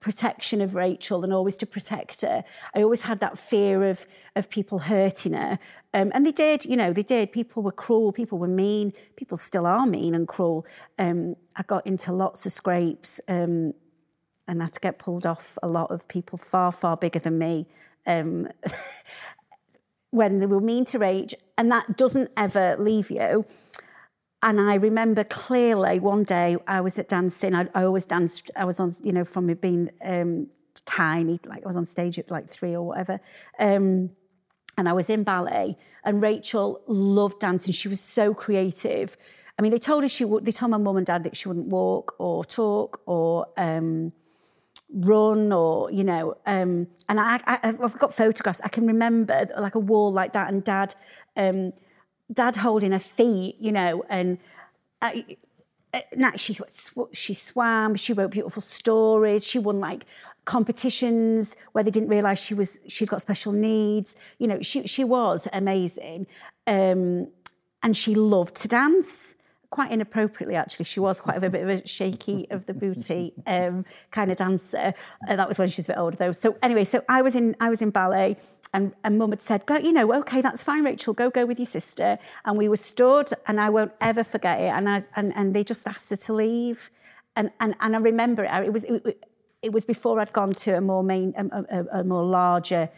protection 0.00 0.60
of 0.60 0.74
Rachael 0.74 1.24
and 1.24 1.32
always 1.32 1.56
to 1.58 1.66
protect 1.66 2.22
her. 2.22 2.44
I 2.74 2.82
always 2.82 3.02
had 3.02 3.20
that 3.20 3.38
fear 3.38 3.88
of 3.88 4.06
of 4.36 4.48
people 4.48 4.78
hurting 4.80 5.32
her. 5.32 5.58
Um, 5.92 6.12
and 6.14 6.24
they 6.24 6.32
did, 6.32 6.64
you 6.64 6.76
know, 6.76 6.92
they 6.92 7.02
did. 7.02 7.32
People 7.32 7.62
were 7.62 7.72
cruel, 7.72 8.12
people 8.12 8.38
were 8.38 8.46
mean, 8.46 8.92
people 9.16 9.36
still 9.36 9.66
are 9.66 9.86
mean 9.86 10.14
and 10.14 10.28
cruel. 10.28 10.64
Um, 10.98 11.34
I 11.56 11.62
got 11.62 11.86
into 11.86 12.12
lots 12.12 12.46
of 12.46 12.52
scrapes 12.52 13.20
um, 13.26 13.74
and 14.46 14.62
had 14.62 14.74
to 14.74 14.80
get 14.80 14.98
pulled 14.98 15.26
off 15.26 15.58
a 15.62 15.68
lot 15.68 15.90
of 15.90 16.06
people 16.08 16.38
far, 16.38 16.72
far 16.72 16.96
bigger 16.96 17.18
than 17.18 17.38
me. 17.38 17.66
Um, 18.06 18.48
when 20.10 20.38
they 20.38 20.46
were 20.46 20.60
mean 20.60 20.84
to 20.86 20.98
Rach, 20.98 21.34
and 21.56 21.70
that 21.70 21.96
doesn't 21.96 22.30
ever 22.36 22.76
leave 22.78 23.10
you. 23.10 23.44
And 24.42 24.60
I 24.60 24.74
remember 24.74 25.24
clearly 25.24 25.98
one 25.98 26.22
day 26.22 26.56
I 26.66 26.80
was 26.80 26.98
at 26.98 27.08
dancing. 27.08 27.54
I, 27.54 27.68
I 27.74 27.82
always 27.82 28.06
danced. 28.06 28.50
I 28.54 28.64
was 28.64 28.78
on, 28.78 28.94
you 29.02 29.12
know, 29.12 29.24
from 29.24 29.52
being 29.54 29.90
um, 30.04 30.48
tiny, 30.84 31.40
like 31.44 31.64
I 31.64 31.66
was 31.66 31.76
on 31.76 31.84
stage 31.86 32.18
at 32.18 32.30
like 32.30 32.48
three 32.48 32.74
or 32.74 32.82
whatever. 32.82 33.20
Um, 33.58 34.10
and 34.76 34.88
I 34.88 34.92
was 34.92 35.10
in 35.10 35.24
ballet, 35.24 35.76
and 36.04 36.22
Rachael 36.22 36.80
loved 36.86 37.40
dancing. 37.40 37.72
She 37.72 37.88
was 37.88 38.00
so 38.00 38.32
creative. 38.32 39.16
I 39.58 39.62
mean, 39.62 39.72
they 39.72 39.78
told 39.78 40.04
her 40.04 40.08
she 40.08 40.24
would. 40.24 40.44
They 40.44 40.52
told 40.52 40.70
my 40.70 40.76
mum 40.76 40.96
and 40.96 41.04
dad 41.04 41.24
that 41.24 41.36
she 41.36 41.48
wouldn't 41.48 41.66
walk 41.66 42.14
or 42.18 42.44
talk 42.44 43.00
or 43.06 43.48
um, 43.56 44.12
run 44.94 45.52
or 45.52 45.90
you 45.90 46.04
know. 46.04 46.36
Um, 46.46 46.86
and 47.08 47.18
I, 47.18 47.40
I, 47.44 47.58
have 47.66 47.98
got 47.98 48.14
photographs. 48.14 48.60
I 48.62 48.68
can 48.68 48.86
remember 48.86 49.48
like 49.58 49.74
a 49.74 49.80
wall 49.80 50.12
like 50.12 50.32
that, 50.34 50.48
and 50.48 50.62
dad. 50.62 50.94
Um, 51.36 51.72
dad 52.32 52.56
holding 52.56 52.92
her 52.92 52.98
feet, 52.98 53.56
you 53.58 53.72
know, 53.72 54.04
and 54.08 54.38
uh, 55.02 55.12
now 56.14 56.32
she 56.36 56.58
she 57.12 57.34
swam, 57.34 57.94
she 57.96 58.12
wrote 58.12 58.30
beautiful 58.30 58.62
stories, 58.62 59.44
she 59.44 59.58
won 59.58 59.80
like 59.80 60.04
competitions 60.44 61.56
where 61.72 61.84
they 61.84 61.90
didn't 61.90 62.08
realize 62.08 62.38
she 62.38 62.54
was 62.54 62.78
she'd 62.86 63.08
got 63.08 63.20
special 63.20 63.52
needs. 63.52 64.16
You 64.38 64.46
know, 64.46 64.62
she 64.62 64.86
she 64.86 65.04
was 65.04 65.48
amazing, 65.52 66.26
um, 66.66 67.28
and 67.82 67.96
she 67.96 68.14
loved 68.14 68.54
to 68.56 68.68
dance 68.68 69.34
quite 69.70 69.90
inappropriately 69.90 70.56
actually. 70.56 70.84
She 70.84 71.00
was 71.00 71.20
quite 71.20 71.42
a 71.42 71.50
bit 71.50 71.62
of 71.62 71.68
a 71.68 71.86
shaky 71.86 72.46
of 72.50 72.66
the 72.66 72.74
booty 72.74 73.34
um, 73.46 73.84
kind 74.10 74.30
of 74.30 74.38
dancer. 74.38 74.94
Uh, 75.28 75.36
that 75.36 75.48
was 75.48 75.58
when 75.58 75.68
she 75.68 75.76
was 75.76 75.86
a 75.86 75.88
bit 75.88 75.98
older 75.98 76.16
though. 76.16 76.32
So 76.32 76.56
anyway 76.62 76.84
so 76.84 77.04
i 77.08 77.22
was 77.22 77.36
in 77.36 77.56
i 77.60 77.68
was 77.68 77.82
in 77.82 77.90
ballet 77.90 78.36
and, 78.72 78.94
and 79.04 79.18
mum 79.18 79.30
had 79.30 79.42
said 79.42 79.66
go 79.66 79.76
you 79.76 79.92
know 79.92 80.12
okay 80.14 80.40
that's 80.40 80.62
fine 80.62 80.84
rachael 80.84 81.14
go 81.14 81.30
go 81.30 81.44
with 81.44 81.58
your 81.58 81.66
sister. 81.66 82.18
And 82.44 82.56
we 82.56 82.68
were 82.68 82.76
stood 82.76 83.28
and 83.46 83.60
i 83.60 83.68
won't 83.68 83.92
ever 84.00 84.24
forget 84.24 84.60
it. 84.60 84.68
And 84.68 84.88
i 84.88 85.04
and, 85.16 85.32
and 85.36 85.54
they 85.54 85.64
just 85.64 85.86
asked 85.86 86.10
her 86.10 86.16
to 86.16 86.32
leave. 86.32 86.90
And 87.36 87.50
and, 87.60 87.74
and 87.80 87.94
i 87.94 87.98
remember 87.98 88.44
it. 88.44 88.64
It 88.64 88.72
was 88.72 88.84
it, 88.84 89.24
it 89.60 89.72
was 89.72 89.84
before 89.84 90.20
i'd 90.20 90.32
gone 90.32 90.52
to 90.52 90.76
a 90.76 90.80
more 90.80 91.02
main 91.02 91.34
a, 91.36 91.78
a, 91.78 92.00
a 92.00 92.04
more 92.04 92.24
larger 92.24 92.88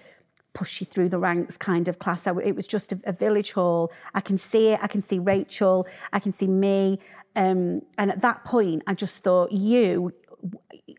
push 0.52 0.80
you 0.80 0.86
through 0.86 1.08
the 1.08 1.18
ranks 1.18 1.56
kind 1.56 1.88
of 1.88 1.98
class. 1.98 2.26
it 2.26 2.56
was 2.56 2.66
just 2.66 2.92
a, 2.92 3.00
a, 3.04 3.12
village 3.12 3.52
hall. 3.52 3.92
I 4.14 4.20
can 4.20 4.36
see 4.36 4.68
it. 4.68 4.80
I 4.82 4.88
can 4.88 5.00
see 5.00 5.18
Rachael. 5.18 5.86
I 6.12 6.18
can 6.18 6.32
see 6.32 6.46
me. 6.46 6.98
Um, 7.36 7.82
and 7.96 8.10
at 8.10 8.20
that 8.22 8.44
point, 8.44 8.82
I 8.86 8.94
just 8.94 9.22
thought, 9.22 9.52
you, 9.52 10.12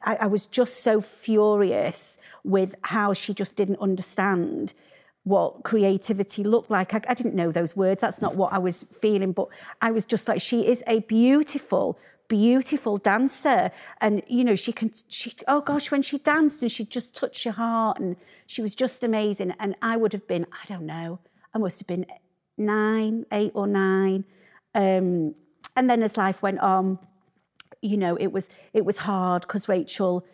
I, 0.03 0.15
I 0.15 0.25
was 0.27 0.46
just 0.46 0.84
so 0.84 1.01
furious 1.01 2.17
with 2.43 2.75
how 2.84 3.13
she 3.13 3.34
just 3.34 3.55
didn't 3.55 3.79
understand 3.79 4.74
what 5.24 5.63
creativity 5.63 6.43
looked 6.43 6.72
like. 6.72 6.93
I, 6.93 7.01
I, 7.08 7.13
didn't 7.13 7.36
know 7.36 7.51
those 7.51 7.75
words. 7.75 8.01
That's 8.01 8.22
not 8.22 8.36
what 8.36 8.53
I 8.53 8.58
was 8.58 8.86
feeling, 9.00 9.34
but 9.34 9.50
I 9.81 9.91
was 9.91 10.05
just 10.05 10.27
like, 10.27 10.41
she 10.41 10.67
is 10.67 10.84
a 10.88 11.01
beautiful, 11.01 12.00
beautiful 12.27 12.98
dancer. 12.98 13.72
And, 14.00 14.24
you 14.27 14.43
know, 14.43 14.55
she 14.55 14.72
can, 14.72 14.91
she, 15.08 15.34
oh 15.48 15.62
gosh, 15.62 15.91
when 15.91 16.01
she 16.01 16.17
danced 16.17 16.62
and 16.63 16.72
she'd 16.72 16.89
just 16.89 17.15
touch 17.15 17.46
your 17.46 17.53
heart 17.53 18.00
and 18.00 18.15
she 18.51 18.62
was 18.62 18.75
just 18.75 19.01
amazing. 19.01 19.53
And 19.62 19.75
I 19.81 19.96
would 19.96 20.12
have 20.12 20.27
been, 20.27 20.46
I 20.51 20.67
don't 20.67 20.86
know, 20.86 21.20
I 21.53 21.58
must 21.58 21.79
have 21.79 21.88
been 21.88 22.05
nine, 22.58 23.25
eight 23.31 23.51
or 23.53 23.65
nine. 23.65 24.25
Um, 24.75 25.36
and 25.77 25.89
then 25.89 26.03
as 26.03 26.17
life 26.17 26.41
went 26.41 26.60
on, 26.60 27.00
you 27.81 27.96
know, 27.96 28.17
it 28.17 28.27
was 28.27 28.50
it 28.74 28.84
was 28.84 29.00
hard 29.00 29.43
because 29.43 29.70
Rachael, 29.70 30.25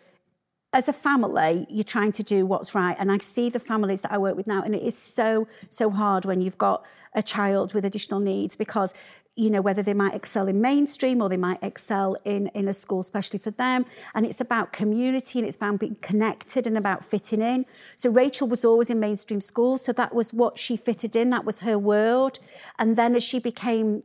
as 0.72 0.88
a 0.88 0.92
family, 0.92 1.64
you're 1.70 1.84
trying 1.84 2.10
to 2.12 2.24
do 2.24 2.44
what's 2.44 2.74
right. 2.74 2.96
And 2.98 3.12
I 3.12 3.18
see 3.18 3.50
the 3.50 3.60
families 3.60 4.00
that 4.00 4.10
I 4.10 4.18
work 4.18 4.36
with 4.36 4.48
now, 4.48 4.62
and 4.64 4.74
it 4.74 4.82
is 4.82 4.98
so, 4.98 5.46
so 5.70 5.88
hard 5.88 6.24
when 6.24 6.40
you've 6.40 6.58
got 6.58 6.84
a 7.14 7.22
child 7.22 7.72
with 7.72 7.84
additional 7.84 8.18
needs 8.18 8.56
because 8.56 8.94
you 9.38 9.50
know, 9.50 9.60
whether 9.60 9.84
they 9.84 9.94
might 9.94 10.14
excel 10.14 10.48
in 10.48 10.60
mainstream 10.60 11.22
or 11.22 11.28
they 11.28 11.36
might 11.36 11.62
excel 11.62 12.16
in, 12.24 12.48
in 12.48 12.66
a 12.66 12.72
school, 12.72 12.98
especially 12.98 13.38
for 13.38 13.52
them. 13.52 13.86
And 14.12 14.26
it's 14.26 14.40
about 14.40 14.72
community 14.72 15.38
and 15.38 15.46
it's 15.46 15.56
about 15.56 15.78
being 15.78 15.96
connected 16.02 16.66
and 16.66 16.76
about 16.76 17.04
fitting 17.04 17.40
in. 17.40 17.64
So 17.94 18.10
Rachael 18.10 18.48
was 18.48 18.64
always 18.64 18.90
in 18.90 18.98
mainstream 18.98 19.40
schools. 19.40 19.84
So 19.84 19.92
that 19.92 20.12
was 20.12 20.34
what 20.34 20.58
she 20.58 20.76
fitted 20.76 21.14
in. 21.14 21.30
That 21.30 21.44
was 21.44 21.60
her 21.60 21.78
world. 21.78 22.40
And 22.80 22.96
then 22.96 23.14
as 23.14 23.22
she 23.22 23.38
became, 23.38 24.02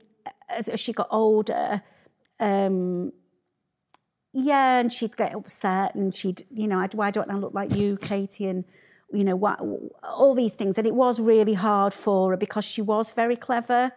as, 0.49 0.69
as 0.69 0.79
she 0.79 0.93
got 0.93 1.07
older, 1.09 1.81
um, 2.39 3.11
yeah, 4.33 4.79
and 4.79 4.93
she'd 4.93 5.17
get 5.17 5.33
upset 5.33 5.95
and 5.95 6.13
she'd, 6.13 6.45
you 6.53 6.67
know, 6.67 6.87
why 6.91 7.09
don't 7.09 7.31
I 7.31 7.37
look 7.37 7.55
like 7.55 7.75
you, 7.75 7.97
Katie? 7.97 8.45
And, 8.45 8.65
you 9.11 9.23
know, 9.23 9.35
what, 9.35 9.59
all 10.03 10.35
these 10.35 10.53
things. 10.53 10.77
And 10.77 10.85
it 10.85 10.93
was 10.93 11.19
really 11.19 11.55
hard 11.55 11.91
for 11.91 12.31
her 12.31 12.37
because 12.37 12.65
she 12.65 12.83
was 12.83 13.11
very 13.11 13.35
clever 13.35 13.93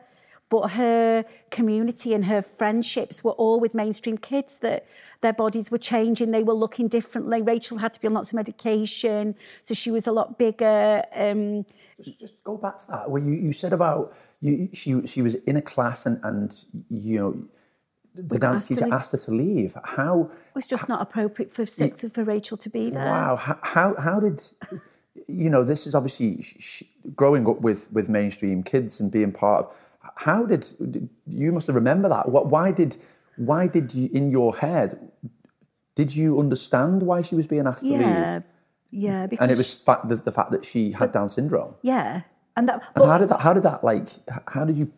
but 0.49 0.73
her 0.73 1.25
community 1.51 2.15
and 2.15 2.27
her 2.27 2.43
friendships 2.43 3.25
were 3.25 3.33
all 3.33 3.59
with 3.59 3.75
mainstream 3.75 4.17
kids 4.17 4.59
that 4.59 4.87
their 5.21 5.33
bodies 5.33 5.71
were 5.71 5.79
changing, 5.79 6.31
they 6.31 6.43
were 6.43 6.55
looking 6.55 6.89
differently. 6.89 7.43
Rachael 7.43 7.79
had 7.79 7.93
to 7.95 8.01
be 8.01 8.07
on 8.07 8.15
lots 8.15 8.31
of 8.31 8.35
medication, 8.35 9.35
so 9.63 9.75
she 9.75 9.91
was 9.91 10.07
a 10.07 10.13
lot 10.13 10.39
bigger. 10.39 11.03
Um, 11.15 11.65
just, 12.01 12.21
just 12.21 12.45
go 12.45 12.57
back 12.57 12.77
to 12.79 12.87
that. 12.89 13.11
Where 13.11 13.23
you, 13.23 13.33
you 13.33 13.53
said 13.53 13.73
about 13.73 14.15
you, 14.41 14.69
she 14.73 15.07
she 15.07 15.23
was 15.23 15.35
in 15.35 15.57
a 15.57 15.63
class 15.63 16.07
and 16.07 16.21
and 16.23 16.65
you 16.91 17.19
know 17.19 17.49
the 18.15 18.39
dance 18.39 18.69
teacher 18.69 18.87
asked 18.93 19.13
her 19.13 19.19
to 19.19 19.31
leave. 19.31 19.77
How 19.85 20.31
it 20.31 20.55
was 20.55 20.67
just 20.67 20.87
how, 20.87 20.95
not 20.95 21.03
appropriate 21.03 21.53
for 21.53 21.67
six 21.67 22.05
for 22.13 22.25
Rachael 22.25 22.59
to 22.59 22.71
be 22.71 22.91
there. 22.91 23.07
Wow, 23.07 23.37
how 23.37 23.59
how, 23.63 23.95
how 24.01 24.21
did 24.21 24.43
you 25.27 25.51
know? 25.51 25.65
This 25.65 25.87
is 25.87 25.95
obviously 25.95 26.43
she, 26.43 26.89
growing 27.15 27.49
up 27.49 27.61
with 27.61 27.91
with 27.93 28.09
mainstream 28.09 28.63
kids 28.63 29.01
and 29.01 29.11
being 29.11 29.33
part 29.33 29.67
of 29.67 29.77
how 30.17 30.47
did, 30.47 30.67
you 31.27 31.53
must 31.53 31.67
have 31.67 31.77
remember 31.77 32.09
that? 32.09 32.29
What, 32.29 32.47
why 32.49 32.73
did 32.73 32.97
why 33.37 33.69
did 33.69 33.93
you 33.93 34.09
in 34.13 34.31
your 34.31 34.57
head 34.57 35.11
did 35.97 36.15
you 36.15 36.39
understand 36.39 37.03
why 37.03 37.23
she 37.23 37.35
was 37.35 37.47
being 37.49 37.67
asked 37.67 37.83
to 37.83 37.91
leave? 37.91 38.01
Yeah, 38.01 38.41
yeah. 38.91 39.27
and 39.41 39.51
it 39.51 39.57
was 39.57 39.81
fact, 39.81 40.09
the, 40.09 40.17
the, 40.17 40.31
fact 40.31 40.53
that 40.53 40.65
she 40.65 40.93
had 40.93 41.11
Down 41.11 41.29
syndrome. 41.29 41.75
Yeah, 41.83 42.21
and 42.55 42.69
that. 42.69 42.83
And 42.95 43.05
how 43.05 43.19
did 43.19 43.31
that? 43.31 43.41
How 43.41 43.55
did 43.55 43.63
that 43.65 43.83
like? 43.83 44.09
How 44.49 44.65
did 44.65 44.77
you? 44.77 44.93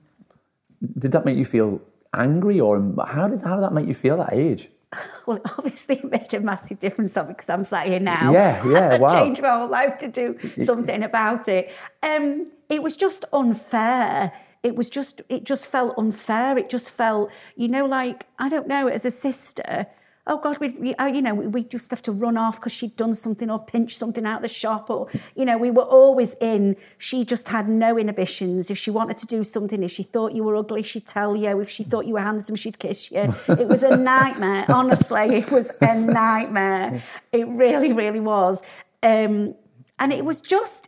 Did 0.99 1.13
that 1.13 1.25
make 1.25 1.39
you 1.39 1.45
feel 1.45 1.81
angry, 2.13 2.61
or 2.61 2.95
how 3.07 3.29
did 3.29 3.43
how 3.43 3.55
did 3.55 3.63
that 3.63 3.73
make 3.73 3.87
you 3.87 3.95
feel 3.95 4.21
at 4.21 4.31
that 4.31 4.37
age? 4.37 4.69
Well, 5.27 5.41
obviously, 5.45 5.97
it 5.97 6.11
made 6.11 6.33
a 6.33 6.41
massive 6.41 6.81
difference 6.81 7.15
on 7.19 7.27
me 7.27 7.35
because 7.35 7.51
I'm 7.51 7.63
sat 7.63 7.87
here 7.87 8.01
now. 8.01 8.33
Yeah, 8.33 8.67
yeah, 8.67 8.97
wow. 9.03 9.13
changed 9.13 9.43
my 9.43 9.51
whole 9.51 9.69
life 9.69 9.99
to 9.99 10.09
do 10.09 10.39
something 10.59 11.03
about 11.03 11.47
it. 11.49 11.71
Um, 12.03 12.47
it 12.71 12.83
was 12.83 12.97
just 12.97 13.27
unfair 13.31 14.33
it 14.63 14.77
was 14.77 14.91
just 14.91 15.23
it 15.29 15.45
just 15.45 15.67
felt 15.67 15.97
unfair. 15.97 16.59
It 16.59 16.69
just 16.69 16.91
felt 16.91 17.31
you 17.57 17.69
know 17.69 17.87
like 17.87 18.27
i 18.39 18.49
don't 18.49 18.69
know 18.69 18.89
as 18.89 19.05
a 19.05 19.11
sister 19.11 19.87
oh 20.29 20.39
god 20.39 20.59
we, 20.59 20.69
we 20.79 20.95
uh, 20.97 21.07
you 21.07 21.23
know 21.23 21.35
we 21.35 21.65
just 21.65 21.91
have 21.91 22.03
to 22.03 22.13
run 22.13 22.37
off 22.37 22.57
because 22.57 22.73
she'd 22.73 22.95
done 22.97 23.15
something 23.15 23.51
or 23.51 23.59
pinched 23.59 23.99
something 23.99 24.25
out 24.27 24.37
of 24.37 24.43
the 24.43 24.49
shop 24.49 24.91
or 24.91 25.09
you 25.35 25.45
know 25.45 25.59
we 25.59 25.71
were 25.71 25.83
always 25.83 26.35
in. 26.41 26.77
She 26.99 27.25
just 27.25 27.49
had 27.49 27.69
no 27.69 27.99
inhibitions. 27.99 28.71
If 28.71 28.79
she 28.79 28.91
wanted 28.91 29.19
to 29.19 29.27
do 29.27 29.43
something 29.43 29.83
if 29.83 29.91
she 29.91 30.03
thought 30.03 30.33
you 30.33 30.45
were 30.45 30.55
ugly 30.55 30.83
she'd 30.83 31.07
tell 31.07 31.35
you. 31.35 31.61
If 31.61 31.71
she 31.71 31.83
thought 31.83 32.07
you 32.07 32.15
were 32.15 32.21
handsome 32.21 32.57
she'd 32.57 32.79
kiss 32.79 33.11
you. 33.11 33.35
It 33.49 33.67
was 33.67 33.83
a 33.83 33.97
nightmare. 33.97 34.67
Honestly 34.69 35.37
it 35.37 35.51
was 35.51 35.71
a 35.81 35.99
nightmare. 35.99 37.03
It 37.33 37.49
really 37.49 37.93
really 37.93 38.21
was. 38.21 38.63
Um, 39.03 39.55
and 39.99 40.13
it 40.13 40.25
was 40.25 40.41
just 40.41 40.88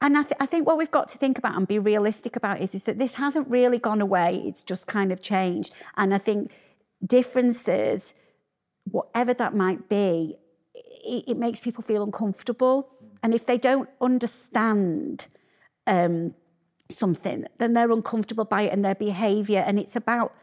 and 0.00 0.18
I, 0.18 0.22
th- 0.22 0.36
I, 0.40 0.46
think 0.46 0.66
what 0.66 0.76
we've 0.76 0.90
got 0.90 1.08
to 1.10 1.18
think 1.18 1.38
about 1.38 1.56
and 1.56 1.66
be 1.66 1.78
realistic 1.78 2.36
about 2.36 2.60
is, 2.60 2.74
is 2.74 2.84
that 2.84 2.98
this 2.98 3.14
hasn't 3.14 3.48
really 3.48 3.78
gone 3.78 4.00
away. 4.00 4.42
It's 4.44 4.62
just 4.62 4.86
kind 4.86 5.12
of 5.12 5.22
changed. 5.22 5.72
And 5.96 6.12
I 6.12 6.18
think 6.18 6.50
differences, 7.04 8.14
whatever 8.84 9.32
that 9.34 9.54
might 9.54 9.88
be, 9.88 10.36
it, 10.74 11.24
it 11.28 11.36
makes 11.36 11.60
people 11.60 11.82
feel 11.82 12.02
uncomfortable. 12.02 12.88
And 13.22 13.32
if 13.32 13.46
they 13.46 13.56
don't 13.56 13.88
understand 14.00 15.28
um, 15.86 16.34
something, 16.90 17.46
then 17.58 17.72
they're 17.72 17.90
uncomfortable 17.90 18.44
by 18.44 18.62
it 18.62 18.72
and 18.72 18.84
their 18.84 18.94
behaviour. 18.94 19.60
And 19.60 19.78
it's 19.78 19.96
about 19.96 20.34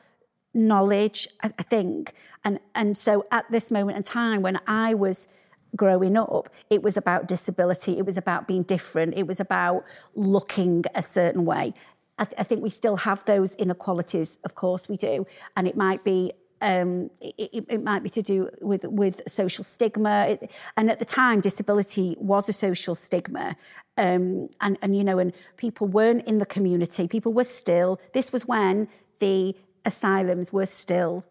knowledge, 0.53 1.27
I, 1.43 1.51
I 1.60 1.63
think. 1.63 2.13
And 2.43 2.60
and 2.74 2.98
so 2.98 3.25
at 3.31 3.46
this 3.51 3.70
moment 3.70 3.98
in 3.98 4.03
time, 4.03 4.41
when 4.41 4.60
I 4.65 4.93
was 4.93 5.27
growing 5.75 6.18
up, 6.18 6.50
it 6.70 6.84
was 6.84 6.98
about 6.98 7.28
disability, 7.28 7.98
it 7.98 8.06
was 8.06 8.18
about 8.18 8.48
being 8.48 8.63
different, 8.63 9.13
it 9.16 9.28
was 9.28 9.40
about 9.40 9.86
looking 10.16 10.84
a 10.96 11.01
certain 11.01 11.46
way. 11.46 11.74
I, 12.18 12.28
I 12.38 12.44
think 12.44 12.62
we 12.62 12.70
still 12.70 12.98
have 12.98 13.24
those 13.25 13.56
inequalities, 13.56 14.38
of 14.44 14.56
course 14.56 14.90
we 14.90 14.98
do. 14.98 15.25
And 15.56 15.68
it 15.68 15.75
might 15.75 16.04
be 16.04 16.34
um, 16.62 17.10
it, 17.20 17.66
it, 17.70 17.84
might 17.84 18.04
be 18.04 18.10
to 18.12 18.22
do 18.22 18.50
with 18.62 18.84
with 18.84 19.22
social 19.28 19.63
stigma. 19.63 20.28
It, 20.30 20.51
and 20.78 20.92
at 20.92 21.00
the 21.00 21.06
time, 21.06 21.42
disability 21.42 22.16
was 22.20 22.48
a 22.50 22.54
social 22.54 22.94
stigma, 22.94 23.56
um, 23.98 24.50
and 24.62 24.78
and 24.82 24.96
you 24.96 25.04
know, 25.04 25.18
and 25.18 25.34
people 25.58 25.88
weren't 25.88 26.28
in 26.28 26.38
the 26.38 26.46
community. 26.46 27.08
People 27.08 27.34
were 27.34 27.46
still. 27.46 28.00
This 28.13 28.32
was 28.32 28.48
when 28.48 28.90
the 29.18 29.56
asylums 29.86 30.54
were 30.54 30.68
still 30.68 31.25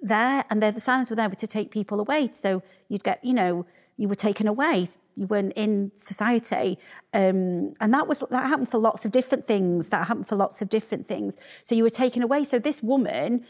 there, 0.00 0.44
and 0.50 0.62
the 0.62 0.68
asylums 0.68 1.10
were 1.10 1.16
there 1.16 1.28
to 1.28 1.46
take 1.46 1.70
people 1.70 2.00
away. 2.00 2.30
So 2.32 2.62
you'd 2.88 3.04
get, 3.04 3.24
you 3.24 3.34
know, 3.34 3.66
you 3.96 4.08
were 4.08 4.14
taken 4.14 4.46
away. 4.46 4.88
You 5.16 5.26
weren't 5.26 5.52
in 5.56 5.90
society, 5.96 6.78
um, 7.12 7.74
and 7.80 7.92
that 7.92 8.06
was 8.06 8.22
that 8.30 8.46
happened 8.46 8.70
for 8.70 8.78
lots 8.78 9.04
of 9.04 9.10
different 9.10 9.46
things. 9.46 9.88
That 9.88 10.06
happened 10.06 10.28
for 10.28 10.36
lots 10.36 10.62
of 10.62 10.68
different 10.70 11.08
things. 11.08 11.36
So 11.64 11.74
you 11.74 11.82
were 11.82 11.90
taken 11.90 12.22
away. 12.22 12.44
So 12.44 12.58
this 12.58 12.82
woman 12.82 13.44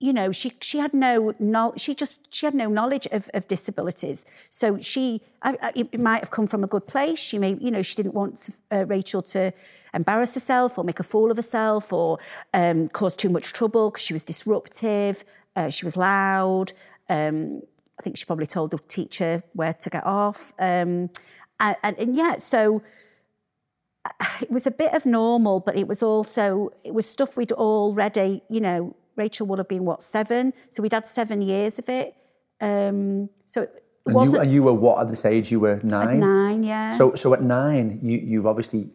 you 0.00 0.12
know, 0.12 0.32
she 0.32 0.52
she 0.60 0.78
had 0.78 0.92
no 0.92 1.34
no, 1.38 1.72
she 1.76 1.94
just 1.94 2.32
she 2.34 2.46
had 2.46 2.54
no 2.54 2.68
knowledge 2.68 3.06
of, 3.10 3.30
of 3.32 3.48
disabilities. 3.48 4.26
So 4.50 4.78
she, 4.78 5.22
I, 5.40 5.56
I, 5.62 5.72
it 5.74 6.00
might 6.00 6.20
have 6.20 6.30
come 6.30 6.46
from 6.46 6.62
a 6.62 6.66
good 6.66 6.86
place. 6.86 7.18
She 7.18 7.38
may, 7.38 7.54
you 7.54 7.70
know, 7.70 7.80
she 7.80 7.94
didn't 7.94 8.12
want 8.12 8.50
uh, 8.70 8.84
Rachael 8.84 9.22
to 9.22 9.52
embarrass 9.94 10.34
herself 10.34 10.76
or 10.76 10.84
make 10.84 11.00
a 11.00 11.04
fool 11.04 11.30
of 11.30 11.38
herself 11.38 11.92
or 11.92 12.18
um, 12.52 12.88
cause 12.88 13.16
too 13.16 13.30
much 13.30 13.52
trouble 13.52 13.90
because 13.90 14.02
she 14.02 14.12
was 14.12 14.24
disruptive. 14.24 15.24
Uh, 15.56 15.70
she 15.70 15.84
was 15.84 15.96
loud. 15.96 16.72
Um, 17.08 17.62
I 17.98 18.02
think 18.02 18.16
she 18.16 18.24
probably 18.24 18.46
told 18.46 18.70
the 18.70 18.78
teacher 18.78 19.42
where 19.52 19.72
to 19.74 19.90
get 19.90 20.04
off. 20.04 20.52
Um, 20.58 21.10
and, 21.60 21.76
and, 21.82 21.98
and 21.98 22.16
yeah, 22.16 22.38
so 22.38 22.82
uh, 24.04 24.10
it 24.40 24.50
was 24.50 24.66
a 24.66 24.70
bit 24.70 24.92
of 24.94 25.06
normal, 25.06 25.60
but 25.60 25.76
it 25.76 25.86
was 25.86 26.02
also 26.02 26.70
it 26.84 26.92
was 26.92 27.08
stuff 27.08 27.36
we'd 27.36 27.52
already, 27.52 28.42
you 28.48 28.60
know, 28.60 28.96
Rachael 29.16 29.46
would 29.46 29.58
have 29.58 29.68
been 29.68 29.84
what 29.84 30.02
seven, 30.02 30.52
so 30.70 30.82
we'd 30.82 30.92
had 30.92 31.06
seven 31.06 31.40
years 31.40 31.78
of 31.78 31.88
it. 31.88 32.14
Um, 32.60 33.28
so 33.46 33.62
it 33.62 33.84
and 34.06 34.32
you, 34.32 34.38
and 34.40 34.52
you 34.52 34.62
were 34.62 34.74
what 34.74 35.00
at 35.00 35.08
this 35.08 35.24
age? 35.24 35.50
You 35.50 35.60
were 35.60 35.80
nine. 35.82 36.20
nine, 36.20 36.62
yeah. 36.62 36.90
So 36.90 37.14
so 37.14 37.32
at 37.32 37.42
nine, 37.42 38.00
you 38.02 38.18
you've 38.18 38.46
obviously 38.46 38.90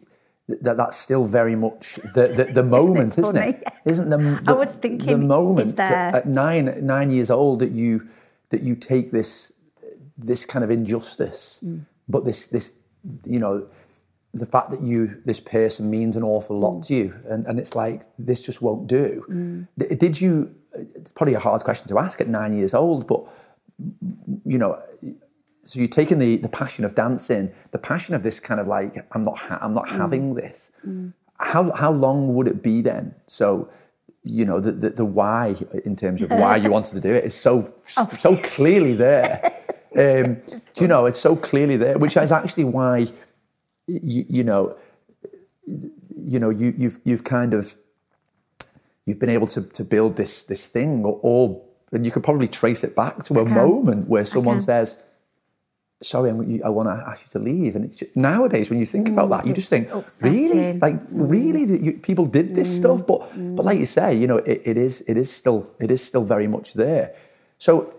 that 0.60 0.76
that's 0.76 0.96
still 0.96 1.24
very 1.24 1.56
much 1.56 1.96
the 2.14 2.26
the, 2.28 2.44
the 2.52 2.62
moment, 2.78 3.18
isn't, 3.18 3.36
it, 3.36 3.40
isn't 3.40 3.62
it? 3.66 3.72
Isn't 3.84 4.10
the, 4.10 4.16
the 4.44 4.50
I 4.50 4.52
was 4.52 4.68
thinking 4.68 5.06
the 5.06 5.16
moment 5.18 5.78
at 5.78 6.26
nine 6.26 6.86
nine 6.86 7.10
years 7.10 7.30
old 7.30 7.60
that 7.60 7.72
you 7.72 8.08
that 8.50 8.62
you 8.62 8.74
take 8.74 9.10
this 9.10 9.52
this 10.18 10.44
kind 10.44 10.64
of 10.64 10.70
injustice, 10.70 11.60
mm. 11.64 11.84
but 12.08 12.24
this 12.24 12.46
this 12.46 12.74
you 13.24 13.38
know 13.38 13.66
the 14.32 14.46
fact 14.46 14.70
that 14.70 14.82
you 14.82 15.20
this 15.24 15.40
person 15.40 15.90
means 15.90 16.16
an 16.16 16.22
awful 16.22 16.58
lot 16.58 16.74
mm. 16.74 16.86
to 16.86 16.94
you 16.94 17.14
and, 17.28 17.46
and 17.46 17.58
it's 17.58 17.74
like 17.74 18.02
this 18.18 18.40
just 18.40 18.62
won't 18.62 18.86
do 18.86 19.24
mm. 19.28 19.98
did 19.98 20.20
you 20.20 20.54
it's 20.94 21.10
probably 21.10 21.34
a 21.34 21.40
hard 21.40 21.62
question 21.64 21.88
to 21.88 21.98
ask 21.98 22.20
at 22.20 22.28
nine 22.28 22.52
years 22.52 22.72
old 22.72 23.08
but 23.08 23.24
you 24.44 24.58
know 24.58 24.80
so 25.62 25.78
you're 25.78 25.88
taking 25.88 26.18
the 26.18 26.36
the 26.36 26.48
passion 26.48 26.84
of 26.84 26.94
dancing 26.94 27.52
the 27.70 27.78
passion 27.78 28.14
of 28.14 28.22
this 28.22 28.40
kind 28.40 28.60
of 28.60 28.66
like 28.66 29.06
i'm 29.12 29.22
not 29.22 29.38
ha- 29.38 29.58
i'm 29.60 29.74
not 29.74 29.86
mm. 29.86 29.96
having 29.96 30.34
this 30.34 30.72
mm. 30.86 31.12
how 31.38 31.70
how 31.72 31.92
long 31.92 32.34
would 32.34 32.46
it 32.46 32.62
be 32.62 32.80
then 32.80 33.14
so 33.26 33.68
you 34.22 34.44
know 34.44 34.60
the, 34.60 34.72
the, 34.72 34.90
the 34.90 35.04
why 35.04 35.54
in 35.84 35.96
terms 35.96 36.22
of 36.22 36.30
why 36.30 36.56
you 36.56 36.70
wanted 36.76 36.94
to 36.94 37.00
do 37.00 37.12
it 37.12 37.24
is 37.24 37.34
so 37.34 37.66
oh. 37.96 38.10
so 38.14 38.36
clearly 38.36 38.94
there 38.94 39.40
um, 39.98 40.36
you 40.76 40.88
know 40.88 41.06
it's 41.06 41.18
so 41.18 41.36
clearly 41.36 41.76
there 41.76 41.98
which 41.98 42.16
is 42.16 42.32
actually 42.32 42.64
why 42.64 43.06
you, 43.90 44.24
you 44.28 44.44
know, 44.44 44.76
you 45.66 46.38
know, 46.38 46.50
you, 46.50 46.74
you've 46.76 46.98
you've 47.04 47.24
kind 47.24 47.54
of 47.54 47.74
you've 49.06 49.18
been 49.18 49.30
able 49.30 49.46
to 49.48 49.62
to 49.62 49.84
build 49.84 50.16
this 50.16 50.42
this 50.42 50.66
thing, 50.66 51.04
or, 51.04 51.18
or 51.22 51.62
and 51.92 52.04
you 52.04 52.12
could 52.12 52.22
probably 52.22 52.48
trace 52.48 52.84
it 52.84 52.94
back 52.94 53.24
to 53.24 53.40
a 53.40 53.44
moment 53.44 54.08
where 54.08 54.24
someone 54.24 54.60
says, 54.60 55.02
"Sorry, 56.02 56.30
I 56.30 56.68
want 56.68 56.88
to 56.88 57.04
ask 57.06 57.24
you 57.24 57.30
to 57.30 57.38
leave." 57.38 57.76
And 57.76 57.90
just, 57.90 58.16
nowadays, 58.16 58.70
when 58.70 58.78
you 58.78 58.86
think 58.86 59.08
about 59.08 59.30
that, 59.30 59.46
you 59.46 59.52
just 59.52 59.70
think, 59.70 59.90
upsetting. 59.92 60.48
"Really, 60.48 60.78
like 60.78 61.00
really, 61.12 61.84
you, 61.84 61.92
people 61.94 62.26
did 62.26 62.54
this 62.54 62.68
mm. 62.68 62.76
stuff." 62.76 63.06
But 63.06 63.20
mm. 63.32 63.56
but 63.56 63.64
like 63.64 63.78
you 63.78 63.86
say, 63.86 64.14
you 64.14 64.26
know, 64.26 64.38
it, 64.38 64.62
it 64.64 64.76
is 64.76 65.02
it 65.06 65.16
is 65.16 65.30
still 65.32 65.70
it 65.78 65.90
is 65.90 66.02
still 66.02 66.24
very 66.24 66.46
much 66.46 66.74
there. 66.74 67.14
So 67.58 67.94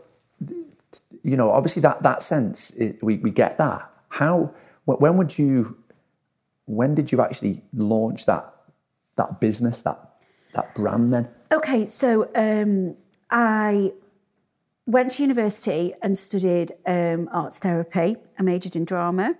you 1.24 1.38
know, 1.38 1.52
obviously 1.52 1.82
that 1.82 2.04
that 2.04 2.24
sense 2.24 2.72
it, 2.72 3.02
we 3.04 3.18
we 3.18 3.32
get 3.32 3.58
that. 3.58 3.90
How 4.10 4.54
when 4.86 5.18
would 5.18 5.38
you 5.38 5.78
when 6.66 6.96
did 6.96 7.12
you 7.12 7.22
actually 7.22 7.62
launch 7.74 8.26
that 8.26 8.54
that 9.18 9.40
business, 9.40 9.82
that 9.84 10.00
that 10.54 10.74
brand 10.76 11.14
then? 11.14 11.30
Okay, 11.52 11.86
so 11.88 12.30
um, 12.36 12.96
I 13.30 13.94
went 14.92 15.12
to 15.12 15.24
university 15.24 15.94
and 16.02 16.18
studied 16.18 16.72
um, 16.86 17.30
arts 17.32 17.60
therapy. 17.60 18.18
I 18.38 18.44
majored 18.44 18.76
in 18.76 18.84
drama. 18.84 19.36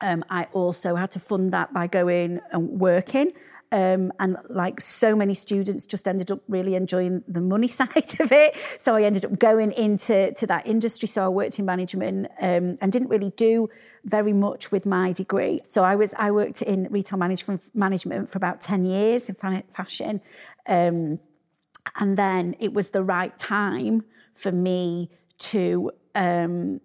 Um, 0.00 0.24
I 0.28 0.48
also 0.52 0.96
had 0.96 1.12
to 1.12 1.20
fund 1.20 1.52
that 1.52 1.72
by 1.72 1.86
going 1.86 2.40
and 2.50 2.80
working. 2.80 3.32
Um, 3.70 4.12
and 4.18 4.36
like 4.48 4.80
so 4.80 5.14
many 5.14 5.34
students, 5.34 5.86
just 5.86 6.06
ended 6.06 6.30
up 6.30 6.40
really 6.48 6.74
enjoying 6.74 7.22
the 7.28 7.40
money 7.40 7.68
side 7.80 8.20
of 8.20 8.32
it. 8.32 8.56
So 8.78 8.96
I 8.96 9.02
ended 9.02 9.24
up 9.24 9.38
going 9.38 9.70
into 9.72 10.32
to 10.32 10.46
that 10.48 10.66
industry. 10.66 11.06
So 11.08 11.24
I 11.24 11.28
worked 11.28 11.58
in 11.58 11.64
management 11.64 12.26
um, 12.40 12.76
and 12.80 12.90
didn't 12.90 13.08
really 13.08 13.32
do 13.36 13.68
very 14.04 14.32
much 14.32 14.72
with 14.72 14.84
my 14.84 15.12
degree. 15.12 15.62
So 15.68 15.84
I 15.84 15.94
was 15.96 16.14
I 16.18 16.30
worked 16.30 16.62
in 16.62 16.88
retail 16.90 17.18
management 17.18 17.62
management 17.74 18.28
for 18.28 18.38
about 18.38 18.60
ten 18.60 18.84
years 18.84 19.28
in 19.28 19.34
fashion, 19.72 20.20
um, 20.68 21.20
and 21.96 22.18
then 22.18 22.54
it 22.60 22.74
was 22.74 22.90
the 22.90 23.02
right 23.02 23.36
time 23.38 24.04
for 24.34 24.52
me 24.52 25.10
to 25.38 25.90
um, 26.14 26.80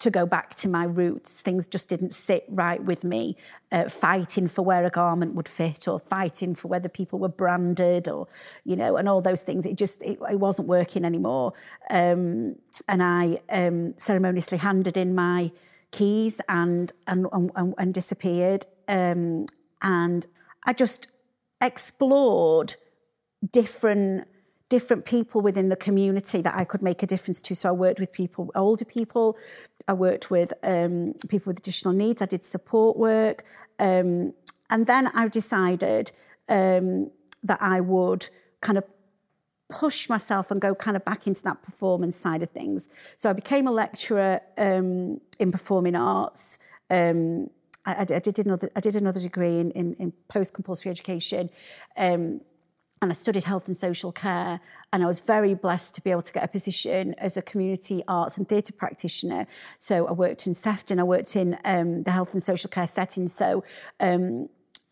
to 0.00 0.10
go 0.10 0.26
back 0.26 0.54
to 0.54 0.68
my 0.68 0.84
roots. 0.84 1.40
Things 1.40 1.66
just 1.66 1.88
didn't 1.88 2.12
sit 2.12 2.44
right 2.48 2.82
with 2.82 3.04
me. 3.04 3.36
Uh, 3.72 3.88
fighting 3.88 4.48
for 4.48 4.62
where 4.62 4.84
a 4.84 4.90
garment 4.90 5.34
would 5.34 5.48
fit, 5.48 5.88
or 5.88 5.98
fighting 5.98 6.54
for 6.54 6.68
whether 6.68 6.88
people 6.88 7.18
were 7.18 7.28
branded, 7.28 8.06
or 8.08 8.28
you 8.64 8.76
know, 8.76 8.96
and 8.96 9.08
all 9.08 9.20
those 9.20 9.42
things. 9.42 9.66
It 9.66 9.76
just 9.76 10.02
it, 10.02 10.18
it 10.30 10.38
wasn't 10.38 10.68
working 10.68 11.04
anymore. 11.04 11.54
Um, 11.90 12.56
and 12.86 13.02
I 13.02 13.40
um, 13.48 13.94
ceremoniously 13.96 14.58
handed 14.58 14.96
in 14.96 15.14
my 15.14 15.52
keys 15.90 16.40
and 16.48 16.92
and 17.06 17.26
and, 17.32 17.74
and 17.78 17.94
disappeared. 17.94 18.66
Um, 18.88 19.46
and 19.80 20.26
I 20.66 20.72
just 20.72 21.08
explored 21.60 22.74
different 23.50 24.26
different 24.74 25.04
people 25.04 25.40
within 25.40 25.68
the 25.68 25.76
community 25.76 26.40
that 26.42 26.54
I 26.62 26.64
could 26.64 26.82
make 26.82 27.00
a 27.06 27.06
difference 27.14 27.40
to. 27.42 27.54
So 27.54 27.68
I 27.68 27.72
worked 27.86 28.00
with 28.00 28.10
people, 28.10 28.50
older 28.56 28.84
people. 28.84 29.26
I 29.86 29.92
worked 29.92 30.26
with 30.36 30.50
um, 30.64 31.14
people 31.28 31.50
with 31.50 31.58
additional 31.64 31.94
needs. 31.94 32.20
I 32.20 32.26
did 32.34 32.42
support 32.42 32.96
work, 32.96 33.44
um, 33.78 34.32
and 34.72 34.80
then 34.92 35.04
I 35.20 35.28
decided 35.28 36.10
um, 36.48 37.12
that 37.44 37.60
I 37.62 37.78
would 37.80 38.22
kind 38.66 38.78
of 38.78 38.84
push 39.68 40.08
myself 40.08 40.50
and 40.50 40.60
go 40.60 40.74
kind 40.74 40.96
of 40.96 41.04
back 41.04 41.28
into 41.28 41.42
that 41.48 41.62
performance 41.62 42.16
side 42.16 42.42
of 42.42 42.50
things. 42.50 42.88
So 43.16 43.30
I 43.30 43.32
became 43.32 43.68
a 43.68 43.74
lecturer 43.84 44.40
um, 44.58 45.20
in 45.38 45.52
performing 45.52 45.94
arts. 45.94 46.58
Um, 46.90 47.50
I, 47.86 47.92
I, 48.00 48.04
did 48.04 48.38
another 48.40 48.70
I 48.74 48.80
did 48.80 48.96
another 48.96 49.20
degree 49.20 49.56
in, 49.60 49.70
in, 49.70 49.94
in 50.02 50.12
post 50.26 50.52
compulsory 50.52 50.90
education. 50.90 51.50
Um, 51.96 52.40
and 53.04 53.12
I 53.12 53.14
studied 53.14 53.44
health 53.44 53.66
and 53.66 53.76
social 53.76 54.12
care. 54.12 54.60
And 54.90 55.02
I 55.02 55.06
was 55.06 55.20
very 55.20 55.54
blessed 55.54 55.94
to 55.96 56.00
be 56.00 56.10
able 56.10 56.22
to 56.22 56.32
get 56.32 56.42
a 56.42 56.48
position 56.48 57.14
as 57.18 57.36
a 57.36 57.42
community 57.42 58.02
arts 58.08 58.38
and 58.38 58.48
theatre 58.48 58.72
practitioner. 58.72 59.46
So 59.78 60.06
I 60.06 60.12
worked 60.12 60.46
in 60.46 60.54
Sefton, 60.54 60.98
I 60.98 61.02
worked 61.02 61.36
in 61.36 61.58
um, 61.66 62.04
the 62.04 62.12
health 62.12 62.32
and 62.32 62.42
social 62.42 62.70
care 62.70 62.86
setting. 62.86 63.28
So 63.28 63.62
um, 64.00 64.48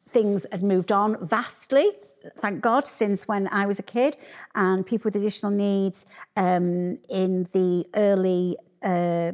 things 0.07 0.47
had 0.53 0.63
moved 0.63 0.93
on 0.93 1.17
vastly 1.27 1.91
thank 2.39 2.61
God, 2.61 2.85
since 2.85 3.27
when 3.27 3.49
I 3.49 3.67
was 3.67 3.81
a 3.81 3.83
kid, 3.83 4.17
and 4.55 4.87
people 4.87 5.09
with 5.09 5.17
additional 5.17 5.51
needs 5.51 6.07
um, 6.37 6.99
in 7.09 7.49
the 7.53 7.85
early 7.97 8.57
uh, 8.81 9.33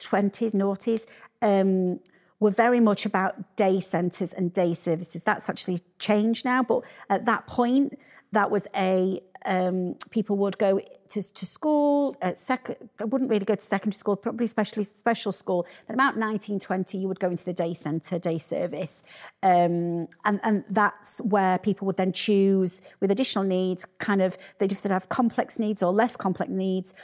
20s, 0.00 0.54
noughties, 0.54 1.06
um, 1.42 2.00
were 2.40 2.50
very 2.50 2.80
much 2.80 3.06
about 3.06 3.56
day 3.56 3.80
centres 3.80 4.32
and 4.32 4.52
day 4.52 4.74
services. 4.74 5.22
That's 5.22 5.48
actually 5.48 5.80
changed 5.98 6.44
now, 6.44 6.62
but 6.62 6.82
at 7.08 7.24
that 7.24 7.46
point, 7.46 7.98
that 8.32 8.50
was 8.50 8.66
a 8.76 9.20
um, 9.46 9.96
people 10.10 10.36
would 10.38 10.58
go 10.58 10.80
to, 11.10 11.22
to 11.34 11.46
school. 11.46 12.16
At 12.22 12.38
I 12.50 13.04
wouldn't 13.04 13.30
really 13.30 13.44
go 13.44 13.54
to 13.54 13.60
secondary 13.60 13.96
school, 13.96 14.16
probably 14.16 14.44
especially 14.44 14.84
special 14.84 15.32
school. 15.32 15.66
But 15.86 15.94
about 15.94 16.16
1920, 16.16 16.98
you 16.98 17.08
would 17.08 17.20
go 17.20 17.30
into 17.30 17.44
the 17.44 17.52
day 17.52 17.74
centre, 17.74 18.18
day 18.18 18.38
service. 18.38 19.02
Um, 19.42 20.08
and, 20.24 20.40
and 20.42 20.64
that's 20.70 21.20
where 21.22 21.58
people 21.58 21.86
would 21.86 21.96
then 21.96 22.12
choose 22.12 22.82
with 23.00 23.10
additional 23.10 23.44
needs, 23.44 23.84
kind 23.98 24.22
of, 24.22 24.38
they'd 24.58 24.72
have 24.72 25.08
complex 25.08 25.58
needs 25.58 25.82
or 25.82 25.92
less 25.92 26.16
complex 26.16 26.50
needs, 26.50 26.94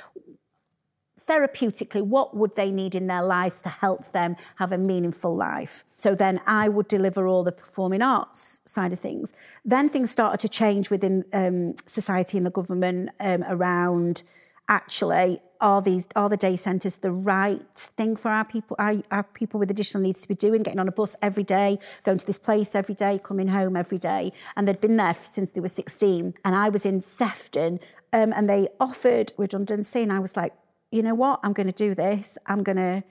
therapeutically, 1.29 2.03
what 2.03 2.37
would 2.37 2.57
they 2.57 2.71
need 2.71 2.95
in 2.95 3.07
their 3.07 3.23
lives 3.23 3.63
to 3.63 3.69
help 3.69 4.13
them 4.13 4.37
have 4.57 4.73
a 4.73 4.79
meaningful 4.79 5.37
life? 5.37 5.85
So 5.97 6.15
then 6.15 6.41
I 6.47 6.69
would 6.69 6.89
deliver 6.89 7.27
all 7.27 7.45
the 7.45 7.53
performing 7.53 8.03
arts 8.03 8.61
side 8.65 8.93
of 8.93 9.01
things. 9.01 9.33
Then 9.65 9.89
things 9.89 10.11
started 10.11 10.41
to 10.41 10.49
change 10.49 10.91
within 10.91 11.25
um, 11.33 11.77
society 11.87 12.37
and 12.39 12.47
the 12.47 12.51
government 12.51 13.11
um, 13.21 13.45
around 13.45 14.23
actually 14.71 15.41
are 15.61 15.83
these 15.83 16.07
are 16.17 16.29
the 16.29 16.37
day 16.37 16.57
centres 16.57 16.97
the 16.97 17.11
right 17.11 17.61
thing 17.75 18.17
for 18.17 18.31
our 18.31 18.45
people 18.45 18.77
our, 18.79 19.03
our, 19.11 19.25
people 19.25 19.59
with 19.59 19.71
additional 19.71 20.01
needs 20.01 20.23
to 20.23 20.29
be 20.29 20.35
doing 20.35 20.63
getting 20.63 20.79
on 20.79 20.87
a 20.87 20.93
bus 20.93 21.17
every 21.21 21.43
day 21.43 21.77
going 22.05 22.17
to 22.17 22.25
this 22.25 22.39
place 22.39 22.75
every 22.75 22.95
day 22.95 23.21
coming 23.23 23.49
home 23.49 23.77
every 23.77 23.99
day 23.99 24.33
and 24.57 24.67
they'd 24.67 24.81
been 24.81 24.97
there 24.97 25.17
since 25.25 25.51
they 25.51 25.61
were 25.61 25.69
16 25.69 26.35
and 26.45 26.55
i 26.55 26.69
was 26.69 26.87
in 26.87 27.01
sefton 27.01 27.81
um, 28.13 28.33
and 28.33 28.49
they 28.49 28.69
offered 28.79 29.33
redundancy 29.37 30.03
and 30.03 30.13
i 30.13 30.21
was 30.21 30.37
like 30.37 30.55
you 30.91 31.03
know 31.03 31.15
what 31.15 31.41
i'm 31.43 31.53
going 31.53 31.67
to 31.67 31.73
do 31.73 31.95
this 31.95 32.39
i'm 32.47 32.63
going 32.63 32.77
to 32.77 33.03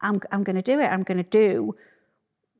i'm, 0.00 0.20
I'm 0.30 0.44
going 0.44 0.56
to 0.56 0.62
do 0.62 0.80
it 0.80 0.86
i'm 0.86 1.02
going 1.02 1.18
to 1.18 1.30
do 1.44 1.74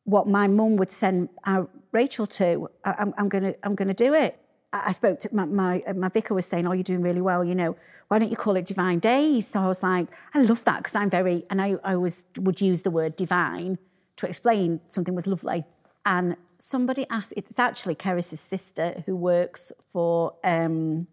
what 0.04 0.26
my 0.26 0.46
mum 0.48 0.76
would 0.76 0.90
send 0.90 1.28
our 1.46 1.68
rachael 1.92 2.26
to 2.26 2.68
I, 2.84 2.94
I'm, 2.98 3.14
I'm 3.18 3.28
going 3.28 3.44
to 3.44 3.56
i'm 3.64 3.74
going 3.74 3.88
to 3.88 3.94
do 3.94 4.14
it 4.14 4.38
I 4.74 4.92
spoke 4.92 5.20
to 5.20 5.28
my, 5.32 5.44
my, 5.44 5.82
my 5.94 6.08
vicar 6.08 6.32
was 6.32 6.46
saying, 6.46 6.66
"Oh, 6.66 6.72
you're 6.72 6.82
doing 6.82 7.02
really 7.02 7.20
well. 7.20 7.44
You 7.44 7.54
know, 7.54 7.76
why 8.08 8.18
don't 8.18 8.30
you 8.30 8.38
call 8.38 8.56
it 8.56 8.64
Divine 8.64 9.00
Days?" 9.00 9.46
So 9.48 9.60
I 9.60 9.66
was 9.66 9.82
like, 9.82 10.08
"I 10.32 10.40
love 10.40 10.64
that 10.64 10.78
because 10.78 10.94
I'm 10.94 11.10
very," 11.10 11.44
and 11.50 11.60
I, 11.60 11.76
I 11.84 11.92
always 11.92 12.24
would 12.38 12.58
use 12.62 12.80
the 12.80 12.90
word 12.90 13.14
divine 13.14 13.76
to 14.16 14.26
explain 14.26 14.80
something 14.88 15.14
was 15.14 15.26
lovely. 15.26 15.64
And 16.06 16.36
somebody 16.58 17.06
asked, 17.10 17.34
it's 17.36 17.58
actually 17.58 17.94
Keris's 17.94 18.40
sister 18.40 19.02
who 19.06 19.16
works 19.16 19.72
for, 19.92 20.34
um, 20.42 21.06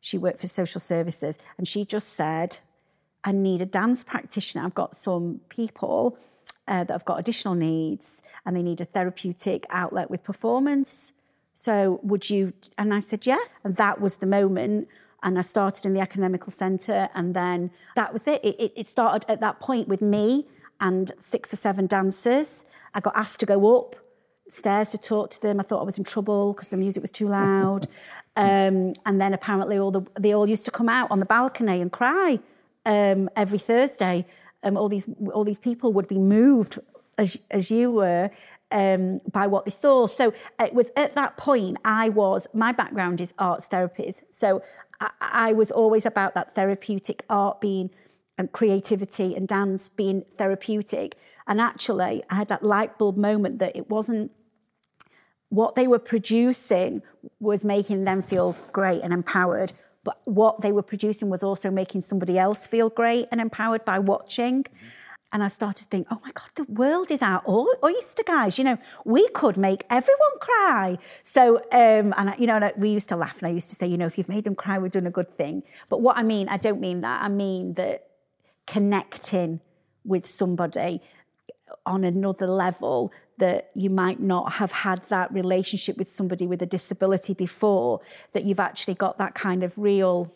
she 0.00 0.18
worked 0.18 0.40
for 0.40 0.46
social 0.46 0.80
services, 0.80 1.38
and 1.58 1.66
she 1.68 1.84
just 1.84 2.14
said, 2.14 2.58
"I 3.26 3.32
need 3.32 3.60
a 3.60 3.66
dance 3.66 4.02
practitioner. 4.04 4.64
I've 4.64 4.74
got 4.74 4.96
some 4.96 5.40
people." 5.50 6.16
Uh, 6.68 6.82
that 6.82 6.92
have 6.92 7.04
got 7.04 7.20
additional 7.20 7.54
needs 7.54 8.24
and 8.44 8.56
they 8.56 8.62
need 8.62 8.80
a 8.80 8.84
therapeutic 8.84 9.64
outlet 9.70 10.10
with 10.10 10.24
performance. 10.24 11.12
So 11.54 12.00
would 12.02 12.28
you? 12.28 12.52
And 12.76 12.92
I 12.92 13.00
said, 13.00 13.26
yeah. 13.26 13.38
And 13.64 13.76
that 13.76 14.00
was 14.00 14.16
the 14.16 14.26
moment. 14.26 14.88
And 15.22 15.38
I 15.38 15.42
started 15.42 15.86
in 15.86 15.94
the 15.94 16.00
academical 16.00 16.52
centre. 16.52 17.08
And 17.14 17.34
then 17.34 17.70
that 17.96 18.12
was 18.12 18.28
it. 18.28 18.44
It, 18.44 18.72
it 18.76 18.86
started 18.86 19.28
at 19.28 19.40
that 19.40 19.58
point 19.58 19.88
with 19.88 20.02
me 20.02 20.46
and 20.80 21.10
six 21.18 21.52
or 21.52 21.56
seven 21.56 21.86
dancers. 21.86 22.64
I 22.94 23.00
got 23.00 23.16
asked 23.16 23.40
to 23.40 23.46
go 23.46 23.78
up 23.78 23.96
stairs 24.48 24.90
to 24.90 24.98
talk 24.98 25.30
to 25.30 25.40
them. 25.40 25.58
I 25.58 25.62
thought 25.62 25.80
I 25.80 25.84
was 25.84 25.98
in 25.98 26.04
trouble 26.04 26.52
because 26.52 26.68
the 26.68 26.76
music 26.76 27.02
was 27.02 27.10
too 27.10 27.28
loud. 27.28 27.88
um, 28.36 28.92
and 29.06 29.20
then 29.20 29.32
apparently 29.32 29.78
all 29.78 29.90
the, 29.90 30.02
they 30.20 30.34
all 30.34 30.48
used 30.48 30.66
to 30.66 30.70
come 30.70 30.88
out 30.88 31.10
on 31.10 31.20
the 31.20 31.26
balcony 31.26 31.80
and 31.80 31.90
cry 31.90 32.38
um, 32.86 33.28
every 33.36 33.58
Thursday. 33.58 34.24
Um, 34.62 34.76
all 34.78 34.88
these 34.88 35.06
all 35.34 35.44
these 35.44 35.58
people 35.58 35.92
would 35.92 36.08
be 36.08 36.18
moved 36.18 36.78
as 37.18 37.38
as 37.50 37.70
you 37.70 37.90
were 37.90 38.30
um, 38.70 39.20
by 39.30 39.46
what 39.46 39.64
they 39.64 39.70
saw. 39.70 40.06
So 40.06 40.32
it 40.58 40.74
was 40.74 40.90
at 40.96 41.14
that 41.14 41.36
point 41.36 41.76
I 41.84 42.08
was, 42.08 42.46
my 42.52 42.72
background 42.72 43.20
is 43.20 43.34
arts 43.38 43.68
therapies. 43.68 44.22
So 44.30 44.62
I, 45.00 45.10
I 45.20 45.52
was 45.52 45.70
always 45.70 46.06
about 46.06 46.34
that 46.34 46.54
therapeutic 46.54 47.24
art 47.28 47.60
being 47.60 47.90
and 48.38 48.52
creativity 48.52 49.34
and 49.34 49.48
dance 49.48 49.88
being 49.88 50.24
therapeutic. 50.36 51.16
And 51.46 51.60
actually, 51.60 52.22
I 52.28 52.34
had 52.34 52.48
that 52.48 52.62
light 52.62 52.98
bulb 52.98 53.16
moment 53.16 53.60
that 53.60 53.74
it 53.74 53.88
wasn't 53.88 54.30
what 55.48 55.74
they 55.74 55.86
were 55.86 56.00
producing 56.00 57.02
was 57.40 57.64
making 57.64 58.04
them 58.04 58.20
feel 58.20 58.56
great 58.72 59.00
and 59.02 59.12
empowered, 59.12 59.72
but 60.06 60.20
what 60.24 60.60
they 60.60 60.70
were 60.70 60.84
producing 60.84 61.28
was 61.30 61.42
also 61.42 61.68
making 61.68 62.00
somebody 62.00 62.38
else 62.38 62.64
feel 62.64 62.88
great 62.88 63.26
and 63.32 63.40
empowered 63.40 63.84
by 63.84 63.98
watching. 63.98 64.62
Mm-hmm. 64.62 64.86
And 65.32 65.42
I 65.42 65.48
started 65.48 65.82
to 65.82 65.88
think, 65.90 66.06
oh 66.12 66.20
my 66.22 66.30
God, 66.30 66.48
the 66.54 66.62
world 66.62 67.10
is 67.10 67.22
our 67.22 67.42
oyster, 67.82 68.22
guys. 68.22 68.56
You 68.56 68.62
know, 68.62 68.78
we 69.04 69.28
could 69.30 69.56
make 69.56 69.82
everyone 69.90 70.38
cry. 70.40 70.98
So, 71.24 71.56
um, 71.72 72.14
and, 72.16 72.30
I, 72.30 72.36
you 72.38 72.46
know, 72.46 72.70
we 72.76 72.90
used 72.90 73.08
to 73.08 73.16
laugh 73.16 73.38
and 73.38 73.48
I 73.48 73.50
used 73.50 73.68
to 73.70 73.74
say, 73.74 73.88
you 73.88 73.98
know, 73.98 74.06
if 74.06 74.16
you've 74.16 74.28
made 74.28 74.44
them 74.44 74.54
cry, 74.54 74.78
we've 74.78 74.92
done 74.92 75.08
a 75.08 75.10
good 75.10 75.36
thing. 75.36 75.64
But 75.88 76.00
what 76.00 76.16
I 76.16 76.22
mean, 76.22 76.48
I 76.48 76.56
don't 76.56 76.80
mean 76.80 77.00
that. 77.00 77.20
I 77.20 77.28
mean 77.28 77.74
that 77.74 78.06
connecting 78.68 79.58
with 80.04 80.24
somebody 80.24 81.02
on 81.84 82.04
another 82.04 82.46
level 82.46 83.12
that 83.38 83.70
you 83.74 83.90
might 83.90 84.20
not 84.20 84.54
have 84.54 84.72
had 84.72 85.02
that 85.08 85.32
relationship 85.32 85.96
with 85.96 86.08
somebody 86.08 86.46
with 86.46 86.62
a 86.62 86.66
disability 86.66 87.34
before, 87.34 88.00
that 88.32 88.44
you've 88.44 88.60
actually 88.60 88.94
got 88.94 89.18
that 89.18 89.34
kind 89.34 89.62
of 89.62 89.76
real, 89.76 90.32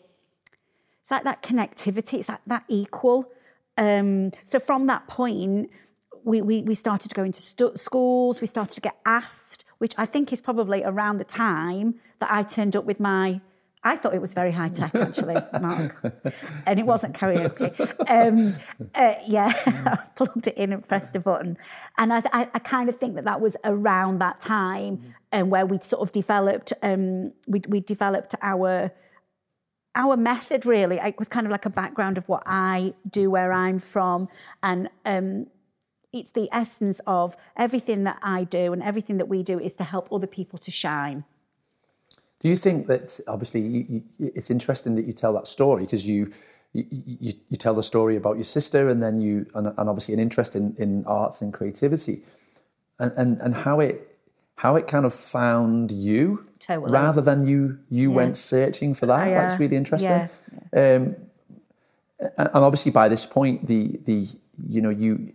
it's 1.01 1.11
like 1.11 1.23
that 1.23 1.41
connectivity, 1.41 2.19
it's 2.19 2.29
like 2.29 2.41
that 2.45 2.63
equal. 2.67 3.29
Um, 3.77 4.31
so 4.45 4.59
from 4.59 4.87
that 4.87 5.07
point, 5.07 5.71
we, 6.23 6.41
we, 6.41 6.61
we 6.61 6.75
started 6.75 7.09
to 7.09 7.15
go 7.15 7.23
into 7.23 7.41
stu- 7.41 7.75
schools, 7.75 8.41
we 8.41 8.47
started 8.47 8.75
to 8.75 8.81
get 8.81 8.97
asked, 9.05 9.65
which 9.79 9.93
I 9.97 10.05
think 10.05 10.31
is 10.31 10.39
probably 10.39 10.83
around 10.83 11.17
the 11.17 11.23
time 11.23 11.95
that 12.19 12.31
I 12.31 12.43
turned 12.43 12.75
up 12.75 12.85
with 12.85 12.99
my 12.99 13.41
I 13.83 13.95
thought 13.95 14.13
it 14.13 14.21
was 14.21 14.33
very 14.33 14.51
high 14.51 14.69
tech, 14.69 14.93
actually, 14.93 15.37
Mark, 15.59 16.03
and 16.67 16.79
it 16.79 16.85
wasn't 16.85 17.15
karaoke. 17.15 17.71
Um, 18.09 18.55
uh, 18.93 19.15
yeah, 19.25 19.51
I 19.65 20.07
plugged 20.15 20.47
it 20.47 20.55
in 20.55 20.71
and 20.71 20.87
pressed 20.87 21.15
a 21.15 21.19
button, 21.19 21.57
and 21.97 22.13
I, 22.13 22.21
I, 22.31 22.49
I, 22.53 22.59
kind 22.59 22.89
of 22.89 22.99
think 22.99 23.15
that 23.15 23.25
that 23.25 23.41
was 23.41 23.57
around 23.63 24.19
that 24.19 24.39
time, 24.39 25.15
and 25.31 25.43
um, 25.43 25.49
where 25.49 25.65
we 25.65 25.79
sort 25.79 26.01
of 26.03 26.11
developed, 26.11 26.73
um, 26.83 27.33
we 27.47 27.61
we 27.67 27.79
developed 27.79 28.35
our 28.43 28.91
our 29.95 30.15
method 30.15 30.65
really. 30.65 30.97
It 30.97 31.17
was 31.17 31.27
kind 31.27 31.47
of 31.47 31.51
like 31.51 31.65
a 31.65 31.69
background 31.69 32.17
of 32.17 32.27
what 32.29 32.43
i 32.45 32.93
do 33.09 33.29
where 33.29 33.51
i'm 33.51 33.79
from. 33.79 34.29
And 34.63 34.89
um, 35.05 35.47
it's 36.13 36.31
the 36.31 36.49
essence 36.51 37.01
of 37.05 37.35
everything 37.57 38.03
that 38.03 38.17
i 38.21 38.43
do 38.43 38.73
and 38.73 38.81
everything 38.81 39.17
that 39.17 39.27
we 39.27 39.43
do 39.43 39.59
is 39.59 39.75
to 39.75 39.83
help 39.83 40.07
other 40.11 40.27
people 40.27 40.59
to 40.59 40.71
shine 40.71 41.25
do 42.41 42.49
you 42.49 42.55
think 42.55 42.87
that 42.87 43.19
obviously 43.27 43.61
you, 43.61 43.85
you, 43.87 44.31
it's 44.35 44.49
interesting 44.49 44.95
that 44.95 45.05
you 45.05 45.13
tell 45.13 45.31
that 45.33 45.47
story 45.47 45.83
because 45.83 46.07
you, 46.07 46.31
you, 46.73 47.33
you 47.49 47.57
tell 47.57 47.75
the 47.75 47.83
story 47.83 48.15
about 48.15 48.35
your 48.35 48.43
sister 48.43 48.89
and 48.89 49.01
then 49.01 49.21
you 49.21 49.45
and, 49.53 49.67
and 49.67 49.87
obviously 49.89 50.13
an 50.13 50.19
interest 50.19 50.55
in, 50.55 50.75
in 50.77 51.05
arts 51.05 51.41
and 51.41 51.53
creativity 51.53 52.23
and, 52.99 53.13
and 53.15 53.41
and 53.41 53.55
how 53.55 53.79
it 53.79 54.17
how 54.55 54.75
it 54.75 54.87
kind 54.87 55.05
of 55.05 55.13
found 55.13 55.91
you 55.91 56.47
totally. 56.59 56.91
rather 56.91 57.21
than 57.21 57.45
you 57.45 57.79
you 57.89 58.09
yeah. 58.09 58.15
went 58.15 58.37
searching 58.37 58.93
for 58.93 59.05
that. 59.05 59.27
Yeah. 59.27 59.41
That's 59.41 59.59
really 59.59 59.77
interesting. 59.77 60.29
Yeah. 60.73 60.95
Um, 60.95 61.15
and 62.37 62.49
obviously, 62.53 62.91
by 62.91 63.07
this 63.07 63.25
point, 63.25 63.67
the 63.67 63.99
the 64.05 64.27
you 64.67 64.81
know 64.81 64.91
you, 64.91 65.33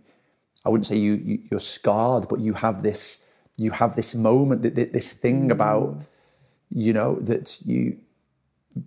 I 0.65 0.69
wouldn't 0.69 0.85
say 0.85 0.95
you, 0.95 1.13
you 1.13 1.39
you're 1.51 1.59
scarred, 1.59 2.27
but 2.29 2.39
you 2.39 2.53
have 2.53 2.83
this 2.83 3.19
you 3.57 3.71
have 3.71 3.95
this 3.95 4.15
moment 4.15 4.61
that 4.63 4.75
this 4.75 5.13
thing 5.13 5.49
mm. 5.49 5.51
about 5.51 6.01
you 6.71 6.93
know 6.93 7.19
that 7.21 7.59
you 7.65 7.97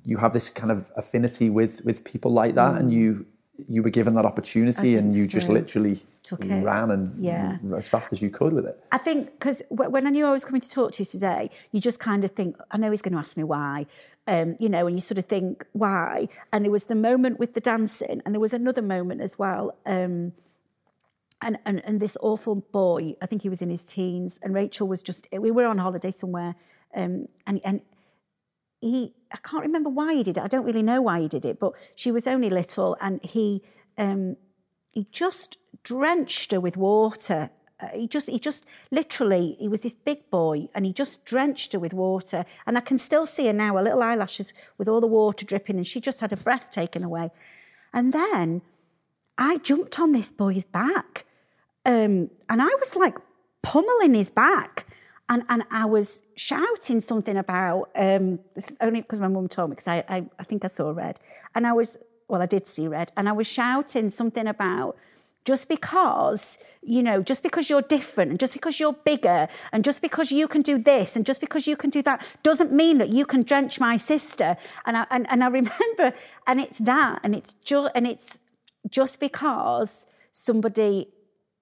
you 0.04 0.18
have 0.18 0.32
this 0.32 0.50
kind 0.50 0.70
of 0.70 0.90
affinity 0.96 1.50
with 1.50 1.84
with 1.84 2.04
people 2.04 2.32
like 2.32 2.54
that, 2.54 2.74
mm. 2.74 2.80
and 2.80 2.92
you 2.92 3.26
you 3.68 3.82
were 3.82 3.90
given 3.90 4.14
that 4.14 4.24
opportunity 4.24 4.96
and 4.96 5.14
you 5.14 5.26
so. 5.26 5.32
just 5.32 5.48
literally 5.48 6.00
Took 6.22 6.44
it. 6.44 6.62
ran 6.62 6.90
and 6.90 7.22
yeah. 7.22 7.58
as 7.76 7.88
fast 7.88 8.12
as 8.12 8.22
you 8.22 8.30
could 8.30 8.52
with 8.52 8.66
it. 8.66 8.82
I 8.92 8.98
think 8.98 9.32
because 9.32 9.62
when 9.68 10.06
I 10.06 10.10
knew 10.10 10.26
I 10.26 10.32
was 10.32 10.44
coming 10.44 10.60
to 10.60 10.70
talk 10.70 10.92
to 10.92 11.02
you 11.02 11.04
today, 11.04 11.50
you 11.72 11.80
just 11.80 11.98
kind 11.98 12.24
of 12.24 12.32
think, 12.32 12.56
I 12.70 12.78
know 12.78 12.90
he's 12.90 13.02
going 13.02 13.12
to 13.12 13.18
ask 13.18 13.36
me 13.36 13.44
why. 13.44 13.86
Um, 14.26 14.56
you 14.60 14.68
know, 14.68 14.86
and 14.86 14.96
you 14.96 15.00
sort 15.00 15.18
of 15.18 15.26
think, 15.26 15.64
why? 15.72 16.28
And 16.52 16.64
there 16.64 16.70
was 16.70 16.84
the 16.84 16.94
moment 16.94 17.38
with 17.38 17.54
the 17.54 17.60
dancing, 17.60 18.22
and 18.24 18.34
there 18.34 18.40
was 18.40 18.52
another 18.52 18.82
moment 18.82 19.22
as 19.22 19.38
well. 19.38 19.76
Um, 19.84 20.32
and, 21.42 21.58
and, 21.64 21.82
and 21.84 22.00
this 22.00 22.16
awful 22.20 22.54
boy, 22.54 23.16
I 23.20 23.26
think 23.26 23.42
he 23.42 23.48
was 23.48 23.62
in 23.62 23.70
his 23.70 23.84
teens, 23.84 24.38
and 24.42 24.54
Rachael 24.54 24.86
was 24.86 25.02
just, 25.02 25.26
we 25.32 25.50
were 25.50 25.66
on 25.66 25.78
holiday 25.78 26.10
somewhere, 26.10 26.54
um, 26.94 27.28
and, 27.46 27.60
and 27.64 27.80
he 28.80 29.14
I 29.32 29.38
can't 29.38 29.62
remember 29.62 29.90
why 29.90 30.14
he 30.14 30.22
did 30.22 30.38
it. 30.38 30.42
I 30.42 30.48
don't 30.48 30.64
really 30.64 30.82
know 30.82 31.00
why 31.00 31.20
he 31.20 31.28
did 31.28 31.44
it, 31.44 31.60
but 31.60 31.72
she 31.94 32.10
was 32.10 32.26
only 32.26 32.50
little, 32.50 32.96
and 33.00 33.22
he 33.22 33.62
um, 33.96 34.36
he 34.92 35.06
just 35.12 35.56
drenched 35.84 36.52
her 36.52 36.60
with 36.60 36.76
water. 36.76 37.50
Uh, 37.78 37.88
he 37.94 38.08
just 38.08 38.28
he 38.28 38.38
just 38.38 38.64
literally 38.90 39.56
he 39.60 39.68
was 39.68 39.82
this 39.82 39.94
big 39.94 40.28
boy, 40.30 40.68
and 40.74 40.84
he 40.84 40.92
just 40.92 41.24
drenched 41.24 41.72
her 41.72 41.78
with 41.78 41.92
water. 41.92 42.44
And 42.66 42.76
I 42.76 42.80
can 42.80 42.98
still 42.98 43.26
see 43.26 43.46
her 43.46 43.52
now, 43.52 43.76
her 43.76 43.82
little 43.82 44.02
eyelashes 44.02 44.52
with 44.78 44.88
all 44.88 45.00
the 45.00 45.06
water 45.06 45.44
dripping, 45.46 45.76
and 45.76 45.86
she 45.86 46.00
just 46.00 46.20
had 46.20 46.32
her 46.32 46.36
breath 46.36 46.70
taken 46.70 47.04
away. 47.04 47.30
And 47.92 48.12
then 48.12 48.62
I 49.38 49.58
jumped 49.58 50.00
on 50.00 50.12
this 50.12 50.30
boy's 50.30 50.64
back, 50.64 51.24
um, 51.84 52.30
and 52.48 52.60
I 52.62 52.74
was 52.80 52.96
like 52.96 53.16
pummeling 53.62 54.14
his 54.14 54.30
back 54.30 54.86
and 55.30 55.44
and 55.48 55.62
I 55.70 55.86
was 55.86 56.22
shouting 56.34 57.00
something 57.00 57.36
about 57.36 57.90
um, 57.94 58.40
this 58.54 58.70
is 58.70 58.76
only 58.80 59.00
because 59.00 59.20
my 59.20 59.28
mum 59.28 59.48
told 59.48 59.70
me 59.70 59.76
because 59.76 59.88
I, 59.88 60.04
I, 60.08 60.24
I 60.38 60.42
think 60.42 60.64
I 60.64 60.68
saw 60.68 60.90
red. 60.90 61.20
And 61.54 61.66
I 61.66 61.72
was 61.72 61.96
well 62.28 62.42
I 62.42 62.46
did 62.46 62.66
see 62.66 62.88
red. 62.88 63.12
And 63.16 63.28
I 63.28 63.32
was 63.32 63.46
shouting 63.46 64.10
something 64.10 64.46
about 64.46 64.96
just 65.44 65.68
because 65.68 66.58
you 66.82 67.02
know 67.02 67.22
just 67.22 67.42
because 67.44 67.70
you're 67.70 67.80
different 67.82 68.30
and 68.32 68.40
just 68.40 68.52
because 68.52 68.80
you're 68.80 68.92
bigger 68.92 69.48
and 69.72 69.84
just 69.84 70.02
because 70.02 70.32
you 70.32 70.48
can 70.48 70.62
do 70.62 70.76
this 70.78 71.16
and 71.16 71.24
just 71.24 71.40
because 71.40 71.66
you 71.66 71.76
can 71.76 71.90
do 71.90 72.02
that 72.02 72.22
doesn't 72.42 72.72
mean 72.72 72.98
that 72.98 73.08
you 73.08 73.24
can 73.24 73.42
drench 73.42 73.78
my 73.78 73.96
sister. 73.96 74.56
And 74.84 74.96
i 74.96 75.06
and, 75.10 75.30
and 75.30 75.44
i 75.44 75.46
remember 75.60 76.12
and 76.46 76.60
it's 76.60 76.78
that 76.78 77.20
and 77.22 77.36
it's 77.36 77.54
just 77.54 77.92
and 77.94 78.04
it's 78.06 78.40
just 78.88 79.20
because 79.20 80.08
somebody 80.32 81.08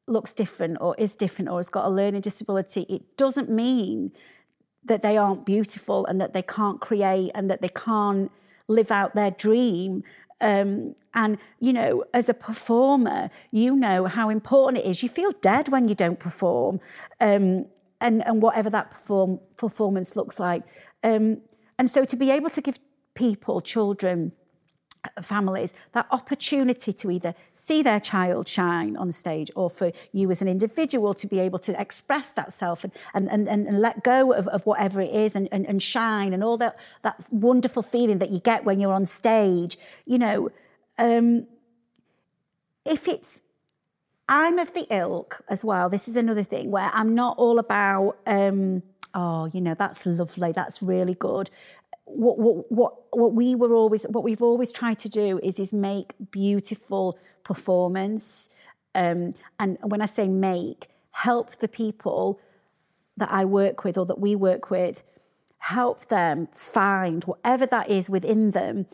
looks 0.08 0.34
different 0.34 0.78
or 0.80 0.94
is 0.96 1.16
different 1.16 1.48
or 1.48 1.58
has 1.58 1.68
got 1.68 1.84
a 1.84 1.88
learning 1.88 2.20
disability 2.20 2.86
it 2.88 3.16
doesn't 3.16 3.50
mean 3.50 4.12
that 4.84 5.02
they 5.02 5.16
aren't 5.16 5.44
beautiful 5.44 6.06
and 6.06 6.20
that 6.20 6.32
they 6.32 6.42
can't 6.42 6.80
create 6.80 7.30
and 7.34 7.50
that 7.50 7.60
they 7.60 7.68
can't 7.68 8.30
live 8.68 8.90
out 8.90 9.14
their 9.14 9.30
dream 9.30 10.02
um, 10.40 10.94
and, 11.14 11.38
you 11.58 11.72
know, 11.72 12.04
as 12.14 12.28
a 12.28 12.34
performer, 12.34 13.30
you 13.50 13.74
know 13.74 14.06
how 14.06 14.28
important 14.28 14.84
it 14.84 14.88
is. 14.88 15.02
You 15.02 15.08
feel 15.08 15.32
dead 15.40 15.68
when 15.68 15.88
you 15.88 15.94
don't 15.94 16.18
perform, 16.18 16.80
um, 17.20 17.66
and, 18.00 18.24
and 18.24 18.40
whatever 18.40 18.70
that 18.70 18.90
perform, 18.92 19.40
performance 19.56 20.14
looks 20.14 20.38
like. 20.38 20.62
Um, 21.02 21.38
and 21.78 21.90
so 21.90 22.04
to 22.04 22.16
be 22.16 22.30
able 22.30 22.50
to 22.50 22.60
give 22.60 22.78
people, 23.14 23.60
children, 23.60 24.32
families 25.22 25.74
that 25.92 26.06
opportunity 26.10 26.92
to 26.92 27.10
either 27.10 27.34
see 27.52 27.82
their 27.82 28.00
child 28.00 28.48
shine 28.48 28.96
on 28.96 29.12
stage 29.12 29.50
or 29.54 29.70
for 29.70 29.92
you 30.12 30.30
as 30.30 30.42
an 30.42 30.48
individual 30.48 31.14
to 31.14 31.26
be 31.26 31.38
able 31.38 31.58
to 31.58 31.78
express 31.80 32.32
that 32.32 32.52
self 32.52 32.84
and, 32.84 32.92
and, 33.14 33.28
and, 33.28 33.48
and 33.48 33.80
let 33.80 34.02
go 34.02 34.32
of, 34.32 34.48
of 34.48 34.64
whatever 34.66 35.00
it 35.00 35.14
is 35.14 35.36
and, 35.36 35.48
and, 35.52 35.66
and 35.66 35.82
shine 35.82 36.32
and 36.32 36.42
all 36.42 36.56
that, 36.56 36.76
that 37.02 37.22
wonderful 37.30 37.82
feeling 37.82 38.18
that 38.18 38.30
you 38.30 38.40
get 38.40 38.64
when 38.64 38.80
you're 38.80 38.92
on 38.92 39.06
stage. 39.06 39.78
You 40.04 40.18
know, 40.18 40.50
um, 40.98 41.46
if 42.84 43.08
it's, 43.08 43.42
I'm 44.28 44.58
of 44.58 44.74
the 44.74 44.86
ilk 44.90 45.42
as 45.48 45.64
well. 45.64 45.88
This 45.88 46.06
is 46.06 46.16
another 46.16 46.44
thing 46.44 46.70
where 46.70 46.90
I'm 46.92 47.14
not 47.14 47.38
all 47.38 47.58
about, 47.58 48.18
um, 48.26 48.82
oh, 49.14 49.50
you 49.52 49.60
know, 49.60 49.74
that's 49.74 50.04
lovely, 50.04 50.52
that's 50.52 50.82
really 50.82 51.14
good 51.14 51.50
what, 52.10 52.38
what, 52.38 52.72
what, 52.72 52.94
what 53.10 53.34
we 53.34 53.54
were 53.54 53.74
always, 53.74 54.04
what 54.04 54.24
we've 54.24 54.42
always 54.42 54.72
tried 54.72 54.98
to 55.00 55.08
do 55.08 55.38
is, 55.42 55.58
is 55.58 55.72
make 55.72 56.14
beautiful 56.30 57.18
performance. 57.44 58.50
Um, 58.94 59.34
and 59.58 59.78
when 59.82 60.02
I 60.02 60.06
say 60.06 60.28
make, 60.28 60.88
help 61.12 61.56
the 61.56 61.68
people 61.68 62.40
that 63.16 63.30
I 63.30 63.44
work 63.44 63.84
with 63.84 63.98
or 63.98 64.06
that 64.06 64.18
we 64.18 64.36
work 64.36 64.70
with, 64.70 65.02
help 65.58 66.06
them 66.06 66.48
find 66.52 67.24
whatever 67.24 67.66
that 67.66 67.90
is 67.90 68.08
within 68.08 68.52
them 68.52 68.86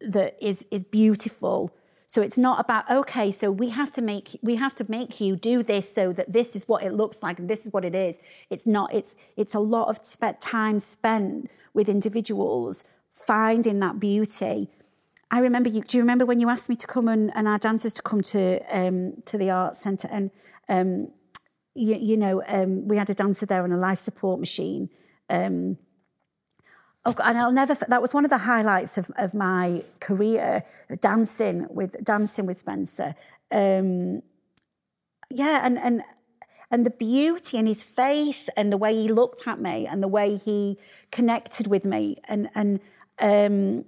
that 0.00 0.36
is, 0.40 0.64
is 0.70 0.82
beautiful. 0.82 1.74
So 2.06 2.22
it's 2.22 2.38
not 2.38 2.60
about 2.60 2.88
okay, 2.88 3.32
so 3.32 3.50
we 3.50 3.70
have 3.70 3.90
to 3.92 4.02
make 4.02 4.38
we 4.40 4.56
have 4.56 4.76
to 4.76 4.86
make 4.88 5.20
you 5.20 5.34
do 5.34 5.64
this 5.64 5.92
so 5.92 6.12
that 6.12 6.32
this 6.32 6.54
is 6.54 6.68
what 6.68 6.84
it 6.84 6.92
looks 6.92 7.20
like 7.20 7.40
and 7.40 7.50
this 7.50 7.66
is 7.66 7.72
what 7.72 7.84
it 7.84 7.96
is. 7.96 8.18
It's 8.48 8.64
not. 8.64 8.94
It's 8.94 9.16
it's 9.36 9.54
a 9.54 9.58
lot 9.58 9.88
of 9.88 9.98
time 10.40 10.78
spent 10.78 11.50
with 11.76 11.88
individuals, 11.88 12.84
finding 13.12 13.78
that 13.80 14.00
beauty. 14.00 14.68
I 15.30 15.38
remember 15.40 15.68
you. 15.68 15.82
Do 15.82 15.98
you 15.98 16.02
remember 16.02 16.24
when 16.24 16.40
you 16.40 16.48
asked 16.48 16.68
me 16.68 16.76
to 16.76 16.86
come 16.86 17.06
and, 17.06 17.30
and 17.36 17.46
our 17.46 17.58
dancers 17.58 17.92
to 17.94 18.02
come 18.02 18.22
to 18.22 18.60
um, 18.70 19.22
to 19.26 19.36
the 19.36 19.50
art 19.50 19.76
centre 19.76 20.08
and 20.10 20.30
um, 20.68 21.08
you, 21.74 21.96
you, 21.96 22.16
know 22.16 22.42
um, 22.48 22.88
we 22.88 22.96
had 22.96 23.10
a 23.10 23.14
dancer 23.14 23.44
there 23.44 23.62
on 23.62 23.70
a 23.70 23.76
life 23.76 23.98
support 23.98 24.40
machine. 24.40 24.88
Um, 25.28 25.78
oh, 27.04 27.14
and 27.22 27.36
I'll 27.38 27.52
never. 27.52 27.74
That 27.74 28.00
was 28.00 28.14
one 28.14 28.24
of 28.24 28.30
the 28.30 28.38
highlights 28.38 28.96
of, 28.98 29.10
of 29.16 29.34
my 29.34 29.82
career, 30.00 30.64
dancing 31.00 31.66
with 31.68 32.02
dancing 32.02 32.46
with 32.46 32.58
Spencer. 32.58 33.14
Um, 33.50 34.22
yeah, 35.28 35.60
and 35.62 35.78
and 35.78 36.02
and 36.70 36.84
the 36.84 36.90
beauty 36.90 37.58
in 37.58 37.66
his 37.66 37.84
face 37.84 38.48
and 38.56 38.72
the 38.72 38.76
way 38.76 38.94
he 38.94 39.08
looked 39.08 39.46
at 39.46 39.60
me 39.60 39.86
and 39.86 40.02
the 40.02 40.08
way 40.08 40.36
he 40.36 40.78
connected 41.10 41.66
with 41.66 41.84
me 41.84 42.16
and 42.24 42.48
and 42.54 42.80
um 43.20 43.84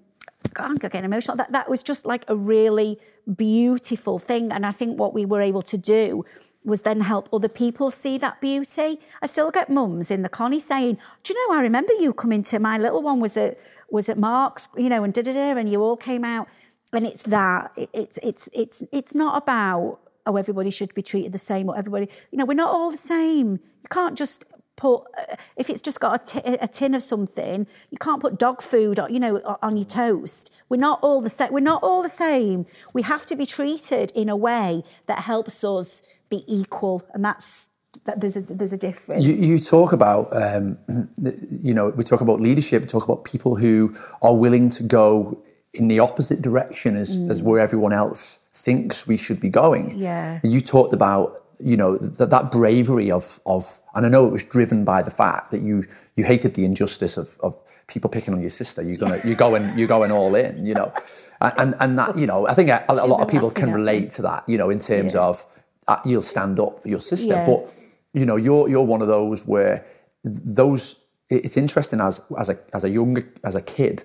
God, 0.55 0.71
I'm 0.71 0.77
getting 0.77 1.05
emotional. 1.05 1.37
That 1.37 1.53
that 1.53 1.69
was 1.69 1.83
just 1.83 2.07
like 2.07 2.25
a 2.29 2.37
really 2.37 2.99
beautiful 3.37 4.19
thing. 4.19 4.53
And 4.53 4.64
I 4.64 4.73
think 4.73 4.99
what 4.99 5.12
we 5.12 5.25
were 5.25 5.41
able 5.41 5.62
to 5.62 5.77
do 5.77 6.25
was 6.64 6.83
then 6.83 7.01
help 7.01 7.29
other 7.33 7.49
people 7.49 7.91
see 7.91 8.19
that 8.19 8.41
beauty. 8.41 9.01
I 9.23 9.27
still 9.27 9.51
get 9.51 9.71
mums 9.71 10.11
in 10.11 10.23
the 10.23 10.29
connie 10.29 10.61
saying, 10.61 10.99
Do 11.25 11.33
you 11.33 11.49
know, 11.49 11.55
I 11.55 11.61
remember 11.61 11.93
you 11.95 12.12
coming 12.12 12.43
to 12.45 12.59
my 12.59 12.79
little 12.79 13.03
one 13.03 13.21
was 13.21 13.37
at 13.37 13.59
was 13.91 14.09
at 14.09 14.19
Mark's, 14.19 14.69
you 14.77 14.88
know, 14.88 15.03
and 15.03 15.12
da 15.14 15.23
da 15.23 15.33
da, 15.33 15.57
and 15.57 15.71
you 15.71 15.83
all 15.83 15.97
came 15.97 16.25
out. 16.25 16.49
And 16.93 17.07
it's 17.07 17.23
that. 17.23 17.73
It's 17.93 18.19
it's 18.23 18.49
it's 18.53 18.83
it's 18.93 19.14
not 19.14 19.43
about 19.43 19.99
oh, 20.29 20.37
everybody 20.37 20.71
should 20.71 20.95
be 20.95 21.03
treated 21.03 21.33
the 21.33 21.38
same 21.38 21.69
or 21.69 21.77
everybody, 21.77 22.09
you 22.31 22.38
know, 22.38 22.45
we're 22.45 22.55
not 22.55 22.71
all 22.71 22.91
the 22.91 22.99
same. 22.99 23.53
You 23.53 23.88
can't 23.91 24.17
just 24.17 24.45
put, 24.77 25.03
uh, 25.19 25.37
if 25.57 25.69
it's 25.71 25.83
just 25.83 26.01
got 26.01 26.23
a, 26.23 26.41
t- 26.41 26.57
a 26.61 26.69
tin 26.69 26.95
of 26.95 27.03
something, 27.03 27.67
you 27.91 27.99
can't 27.99 28.21
put 28.21 28.38
dog 28.38 28.62
food, 28.62 28.99
or, 28.99 29.11
you 29.11 29.19
know, 29.19 29.59
on 29.62 29.77
your 29.77 29.85
toast. 29.85 30.51
We're 30.69 30.77
not 30.77 31.01
all 31.03 31.21
the 31.21 31.31
same. 31.31 31.53
We're 31.53 31.61
not 31.61 31.83
all 31.83 32.03
the 32.03 32.09
same. 32.09 32.67
We 32.93 33.03
have 33.03 33.27
to 33.27 33.37
be 33.37 33.47
treated 33.47 34.12
in 34.14 34.29
a 34.29 34.37
way 34.37 34.85
that 35.07 35.21
helps 35.21 35.64
us 35.64 36.03
be 36.29 36.45
equal, 36.47 37.05
and 37.12 37.25
that's 37.25 37.69
that 38.05 38.21
there's 38.21 38.37
a 38.37 38.43
there's 38.43 38.73
a 38.73 38.79
difference. 38.79 39.25
You, 39.25 39.35
you 39.35 39.59
talk 39.59 39.93
about 39.93 40.29
um, 40.37 40.79
you 41.62 41.75
know 41.75 41.91
we 41.91 42.05
talk 42.05 42.21
about 42.21 42.41
leadership. 42.41 42.83
We 42.83 42.88
talk 42.88 43.05
about 43.05 43.25
people 43.25 43.57
who 43.57 43.97
are 44.23 44.37
willing 44.37 44.69
to 44.71 44.83
go 44.83 45.43
in 45.74 45.88
the 45.88 45.98
opposite 46.00 46.42
direction 46.42 46.96
as 46.96 47.22
mm. 47.22 47.31
as 47.31 47.42
where 47.42 47.61
everyone 47.61 47.92
else 47.92 48.40
thinks 48.52 49.07
we 49.07 49.16
should 49.16 49.40
be 49.40 49.48
going. 49.48 49.98
Yeah. 49.98 50.40
You 50.42 50.61
talked 50.61 50.94
about 50.94 51.44
you 51.61 51.76
know 51.76 51.96
that 51.98 52.31
that 52.31 52.52
bravery 52.52 53.11
of 53.11 53.40
of 53.44 53.81
and 53.94 54.07
I 54.07 54.09
know 54.09 54.26
it 54.26 54.31
was 54.31 54.44
driven 54.44 54.85
by 54.85 55.02
the 55.02 55.11
fact 55.11 55.50
that 55.50 55.61
you 55.61 55.85
you 56.14 56.24
hated 56.24 56.54
the 56.54 56.64
injustice 56.64 57.16
of 57.16 57.38
of 57.40 57.57
people 57.88 58.11
picking 58.11 58.35
on 58.35 58.40
your 58.40 58.50
sister. 58.50 58.83
You're 58.83 58.96
gonna 58.96 59.20
you're 59.24 59.35
going 59.35 59.76
you're 59.76 59.88
going 59.88 60.12
all 60.12 60.35
in. 60.35 60.64
You 60.66 60.74
know, 60.74 60.92
and 61.40 61.74
and 61.81 61.98
that 61.98 62.16
you 62.16 62.26
know 62.26 62.46
I 62.46 62.54
think 62.54 62.70
a, 62.70 62.85
a 62.88 63.07
lot 63.07 63.20
of 63.20 63.28
people 63.28 63.50
can 63.50 63.72
relate 63.72 64.11
to 64.12 64.22
that. 64.22 64.48
You 64.48 64.59
know, 64.59 64.70
in 64.70 64.78
terms 64.78 65.14
yeah. 65.14 65.22
of 65.22 65.46
uh, 65.88 65.98
you'll 66.04 66.22
stand 66.22 66.61
up 66.61 66.83
for 66.83 66.88
your 66.88 67.00
sister, 67.00 67.35
yeah. 67.35 67.44
but 67.44 67.74
you 68.12 68.24
know 68.24 68.37
you're 68.37 68.68
you're 68.68 68.83
one 68.83 69.02
of 69.02 69.09
those 69.09 69.46
where 69.46 69.85
those 70.24 70.96
it's 71.31 71.57
interesting 71.57 72.00
as 72.00 72.20
as 72.38 72.48
a 72.48 72.59
as 72.72 72.85
a 72.85 72.88
young 72.88 73.22
as 73.44 73.54
a 73.54 73.62
kid 73.62 74.04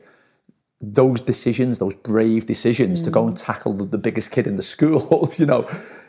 those 0.84 1.22
decisions, 1.22 1.80
those 1.80 1.96
brave 1.96 2.46
decisions 2.46 3.02
mm. 3.02 3.06
to 3.06 3.12
go 3.12 3.26
and 3.26 3.38
mm. 3.38 3.44
tackle 3.44 3.74
the, 3.74 3.86
the, 3.86 3.98
biggest 3.98 4.32
kid 4.32 4.46
in 4.46 4.58
the 4.58 4.62
school, 4.62 5.32
you 5.38 5.46
know. 5.46 5.68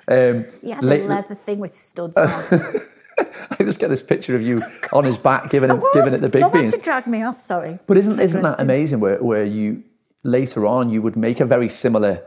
Um, 0.09 0.47
he 0.61 0.71
had 0.71 0.85
late, 0.85 1.03
a 1.03 1.07
leather 1.07 1.35
thing 1.37 1.61
with 1.61 1.75
studs. 1.75 2.17
I 2.19 3.57
just 3.61 3.79
get 3.79 3.89
this 3.89 4.03
picture 4.03 4.35
of 4.35 4.43
you 4.43 4.63
on 4.93 5.05
his 5.05 5.17
back 5.17 5.51
giving 5.51 5.71
it, 5.77 5.83
giving 5.95 6.13
it 6.13 6.21
the 6.21 6.29
big 6.29 6.51
beans. 6.53 6.73
to 6.73 6.81
drag 6.81 7.07
me 7.07 7.23
off, 7.23 7.41
sorry. 7.41 7.79
But 7.87 7.97
isn't 7.99 8.19
isn't 8.19 8.43
that 8.43 8.59
amazing? 8.59 8.99
Where 8.99 9.23
where 9.23 9.45
you 9.45 9.85
later 10.25 10.67
on 10.67 10.91
you 10.91 11.01
would 11.01 11.17
make 11.17 11.39
a 11.39 11.47
very 11.47 11.69
similar 11.69 12.25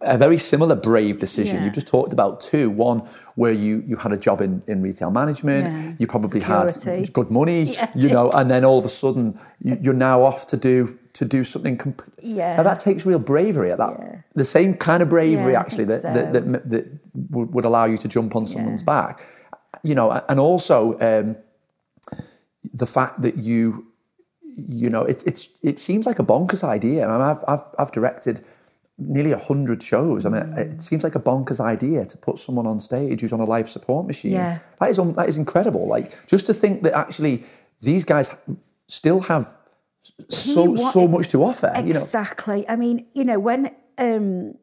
a 0.00 0.18
very 0.18 0.38
similar 0.38 0.74
brave 0.74 1.18
decision. 1.18 1.56
Yeah. 1.56 1.64
You 1.66 1.70
just 1.70 1.86
talked 1.86 2.12
about 2.12 2.40
two. 2.40 2.70
One 2.70 3.06
where 3.34 3.52
you 3.52 3.82
you 3.86 3.96
had 3.96 4.12
a 4.12 4.16
job 4.16 4.40
in, 4.40 4.62
in 4.66 4.80
retail 4.80 5.10
management. 5.10 5.66
Yeah. 5.66 5.94
You 5.98 6.06
probably 6.06 6.40
Security. 6.40 6.90
had 6.90 7.12
good 7.12 7.30
money, 7.30 7.74
yeah, 7.74 7.90
you 7.94 8.08
know, 8.08 8.30
and 8.30 8.50
then 8.50 8.64
all 8.64 8.78
of 8.78 8.86
a 8.86 8.88
sudden 8.88 9.38
you, 9.62 9.90
are 9.90 9.94
now 9.94 10.22
off 10.22 10.46
to 10.46 10.56
do 10.56 10.98
to 11.18 11.24
do 11.24 11.42
something. 11.42 11.76
Comp- 11.76 12.02
yeah, 12.22 12.56
now 12.56 12.62
that 12.62 12.78
takes 12.78 13.04
real 13.04 13.18
bravery. 13.18 13.72
At 13.72 13.78
that, 13.78 14.24
the 14.34 14.44
same 14.44 14.74
kind 14.74 15.02
of 15.02 15.08
bravery 15.08 15.56
actually 15.56 15.84
that, 15.86 16.02
so. 16.02 16.14
that, 16.14 16.32
that, 16.32 16.70
that 16.70 17.00
would 17.30 17.64
allow 17.64 17.86
you 17.86 17.98
to 17.98 18.08
jump 18.08 18.36
on 18.36 18.46
someone's 18.46 18.84
back. 18.84 19.20
You 19.82 19.96
know, 19.96 20.12
and 20.28 20.38
also 20.38 20.92
um, 21.00 21.36
the 22.72 22.86
fact 22.86 23.22
that 23.22 23.36
you 23.36 23.86
you 24.56 24.90
know 24.90 25.02
it, 25.02 25.24
it's 25.26 25.48
it 25.62 25.78
seems 25.80 26.06
like 26.06 26.20
a 26.20 26.24
bonkers 26.24 26.62
idea. 26.62 27.06
I 27.06 27.12
mean, 27.12 27.20
I've 27.20 27.44
I've, 27.48 27.66
I've 27.80 27.92
directed 27.92 28.44
nearly 29.00 29.30
100 29.30 29.82
shows. 29.82 30.24
I 30.26 30.28
mean, 30.28 30.42
mm. 30.42 30.58
it 30.58 30.82
seems 30.82 31.04
like 31.04 31.14
a 31.14 31.20
bonkers 31.20 31.60
idea 31.60 32.04
to 32.04 32.18
put 32.18 32.38
someone 32.38 32.66
on 32.66 32.80
stage 32.80 33.20
who's 33.20 33.32
on 33.32 33.40
a 33.40 33.44
life 33.44 33.68
support 33.68 34.06
machine. 34.06 34.32
Yeah. 34.32 34.58
That 34.80 34.90
is, 34.90 34.96
that 34.96 35.28
is 35.28 35.38
incredible. 35.38 35.86
Like, 35.86 36.26
just 36.26 36.46
to 36.46 36.54
think 36.54 36.82
that 36.82 36.94
actually 36.94 37.44
these 37.80 38.04
guys 38.04 38.34
still 38.88 39.20
have 39.20 39.54
so, 40.28 40.74
so 40.74 41.08
much 41.08 41.28
to 41.28 41.42
offer. 41.42 41.72
Exactly. 41.74 42.60
You 42.60 42.66
know? 42.66 42.72
I 42.72 42.76
mean, 42.76 43.06
you 43.12 43.24
know, 43.24 43.38
when 43.38 43.74
um, 43.96 44.54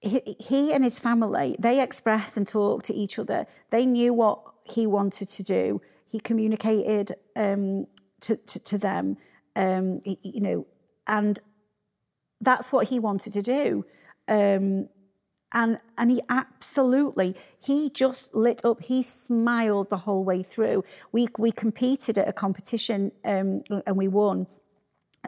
he, 0.00 0.36
he 0.38 0.72
and 0.72 0.84
his 0.84 0.98
family, 0.98 1.56
they 1.58 1.80
expressed 1.80 2.36
and 2.36 2.46
talked 2.46 2.86
to 2.86 2.94
each 2.94 3.18
other. 3.18 3.46
They 3.70 3.86
knew 3.86 4.12
what 4.12 4.40
he 4.64 4.86
wanted 4.86 5.28
to 5.30 5.42
do. 5.42 5.80
He 6.06 6.20
communicated 6.20 7.12
um, 7.36 7.86
to, 8.20 8.36
to, 8.36 8.60
to, 8.60 8.78
them, 8.78 9.16
um, 9.56 10.00
you 10.04 10.40
know, 10.40 10.66
and 11.06 11.40
that's 12.40 12.72
what 12.72 12.88
he 12.88 12.98
wanted 12.98 13.32
to 13.32 13.42
do. 13.42 13.84
Um, 14.28 14.88
and 15.54 15.78
and 15.96 16.10
he 16.10 16.20
absolutely 16.28 17.34
he 17.58 17.88
just 17.88 18.34
lit 18.34 18.64
up 18.64 18.82
he 18.82 19.02
smiled 19.02 19.88
the 19.88 19.98
whole 19.98 20.24
way 20.24 20.42
through 20.42 20.84
we 21.12 21.28
we 21.38 21.52
competed 21.52 22.18
at 22.18 22.28
a 22.28 22.32
competition 22.32 23.12
um, 23.24 23.62
and 23.86 23.96
we 23.96 24.08
won 24.08 24.46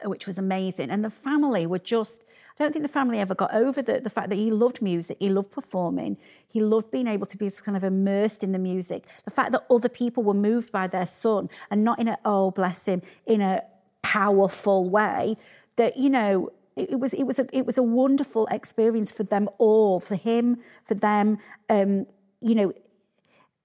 which 0.04 0.26
was 0.26 0.38
amazing 0.38 0.90
and 0.90 1.04
the 1.04 1.10
family 1.10 1.66
were 1.66 1.78
just 1.78 2.24
I 2.58 2.62
don't 2.62 2.72
think 2.72 2.84
the 2.84 2.88
family 2.88 3.18
ever 3.18 3.34
got 3.34 3.52
over 3.54 3.82
the, 3.82 4.00
the 4.00 4.08
fact 4.08 4.30
that 4.30 4.36
he 4.36 4.50
loved 4.50 4.80
music, 4.80 5.18
he 5.20 5.28
loved 5.28 5.50
performing, 5.50 6.16
he 6.48 6.60
loved 6.60 6.90
being 6.90 7.06
able 7.06 7.26
to 7.26 7.36
be 7.36 7.50
kind 7.50 7.76
of 7.76 7.84
immersed 7.84 8.42
in 8.42 8.52
the 8.52 8.58
music. 8.58 9.04
The 9.26 9.30
fact 9.30 9.52
that 9.52 9.66
other 9.70 9.90
people 9.90 10.22
were 10.22 10.32
moved 10.32 10.72
by 10.72 10.86
their 10.86 11.06
son 11.06 11.50
and 11.70 11.84
not 11.84 11.98
in 11.98 12.08
a, 12.08 12.16
oh, 12.24 12.50
bless 12.50 12.86
him, 12.86 13.02
in 13.26 13.42
a 13.42 13.62
powerful 14.00 14.88
way, 14.88 15.36
that, 15.76 15.98
you 15.98 16.08
know, 16.08 16.50
it, 16.76 16.98
was 16.98 17.12
it 17.12 17.24
was 17.24 17.38
a 17.38 17.46
it 17.56 17.64
was 17.64 17.78
a 17.78 17.82
wonderful 17.82 18.46
experience 18.50 19.10
for 19.10 19.22
them 19.22 19.48
all, 19.58 19.98
for 19.98 20.14
him, 20.14 20.58
for 20.84 20.94
them. 20.94 21.38
Um, 21.70 22.06
you 22.40 22.54
know, 22.54 22.72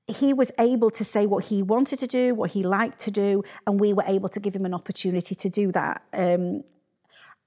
he 0.08 0.34
was 0.34 0.52
able 0.60 0.90
to 0.92 1.04
say 1.04 1.26
what 1.26 1.46
he 1.46 1.62
wanted 1.62 2.00
to 2.00 2.08
do, 2.08 2.34
what 2.34 2.52
he 2.52 2.64
liked 2.64 3.00
to 3.02 3.12
do, 3.12 3.44
and 3.66 3.80
we 3.80 3.94
were 3.94 4.04
able 4.08 4.30
to 4.30 4.40
give 4.40 4.56
him 4.56 4.66
an 4.66 4.74
opportunity 4.74 5.36
to 5.36 5.50
do 5.50 5.72
that. 5.72 6.04
Um, 6.14 6.64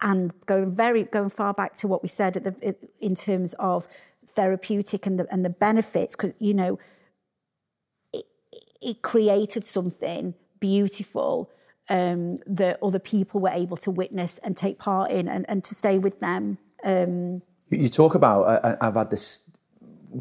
and 0.00 0.32
going 0.46 0.70
very 0.70 1.04
going 1.04 1.30
far 1.30 1.54
back 1.54 1.76
to 1.76 1.88
what 1.88 2.02
we 2.02 2.08
said 2.08 2.36
at 2.36 2.44
the 2.44 2.76
in 3.00 3.14
terms 3.14 3.54
of 3.54 3.86
therapeutic 4.26 5.06
and 5.06 5.18
the 5.18 5.26
and 5.32 5.44
the 5.44 5.50
benefits, 5.50 6.16
because 6.16 6.32
you 6.38 6.54
know, 6.54 6.78
it, 8.12 8.24
it 8.80 9.02
created 9.02 9.64
something 9.64 10.34
beautiful 10.60 11.50
um, 11.88 12.38
that 12.46 12.78
other 12.82 12.98
people 12.98 13.40
were 13.40 13.50
able 13.50 13.76
to 13.78 13.90
witness 13.90 14.38
and 14.38 14.56
take 14.56 14.78
part 14.78 15.10
in, 15.10 15.28
and, 15.28 15.44
and 15.48 15.64
to 15.64 15.74
stay 15.74 15.98
with 15.98 16.20
them. 16.20 16.58
Um, 16.84 17.42
you 17.70 17.88
talk 17.88 18.14
about. 18.14 18.64
I, 18.64 18.76
I've 18.80 18.94
had 18.94 19.10
this 19.10 19.43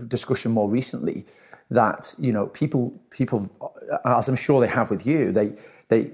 discussion 0.08 0.52
more 0.52 0.70
recently 0.70 1.26
that 1.70 2.14
you 2.20 2.32
know 2.32 2.48
people 2.48 3.00
people 3.10 3.50
uh, 3.92 4.18
as 4.18 4.28
I'm 4.28 4.36
sure 4.36 4.60
they 4.62 4.68
have 4.68 4.90
with 4.90 5.06
you 5.06 5.32
they 5.32 5.56
they 5.90 6.12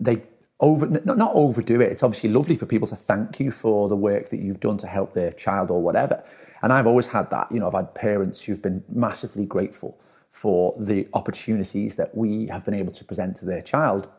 they 0.00 0.22
over 0.60 0.88
not 0.88 1.30
overdo 1.34 1.80
it. 1.80 1.92
It's 1.92 2.02
obviously 2.02 2.30
lovely 2.30 2.56
for 2.56 2.66
people 2.66 2.88
to 2.88 2.96
thank 2.96 3.38
you 3.38 3.50
for 3.52 3.88
the 3.88 3.94
work 3.94 4.30
that 4.30 4.38
you've 4.38 4.58
done 4.58 4.76
to 4.78 4.88
help 4.88 5.14
their 5.14 5.30
child 5.32 5.70
or 5.70 5.80
whatever. 5.80 6.24
And 6.62 6.72
I've 6.72 6.86
always 6.86 7.06
had 7.08 7.30
that. 7.30 7.50
You 7.52 7.60
know 7.60 7.68
I've 7.68 7.74
had 7.74 7.94
parents 7.94 8.42
who've 8.42 8.60
been 8.60 8.82
massively 8.88 9.46
grateful 9.46 9.98
for 10.30 10.74
the 10.78 11.08
opportunities 11.14 11.94
that 11.94 12.16
we 12.16 12.46
have 12.48 12.64
been 12.64 12.74
able 12.74 12.92
to 12.92 13.04
present 13.04 13.36
to 13.36 13.44
their 13.44 13.62
child. 13.62 14.10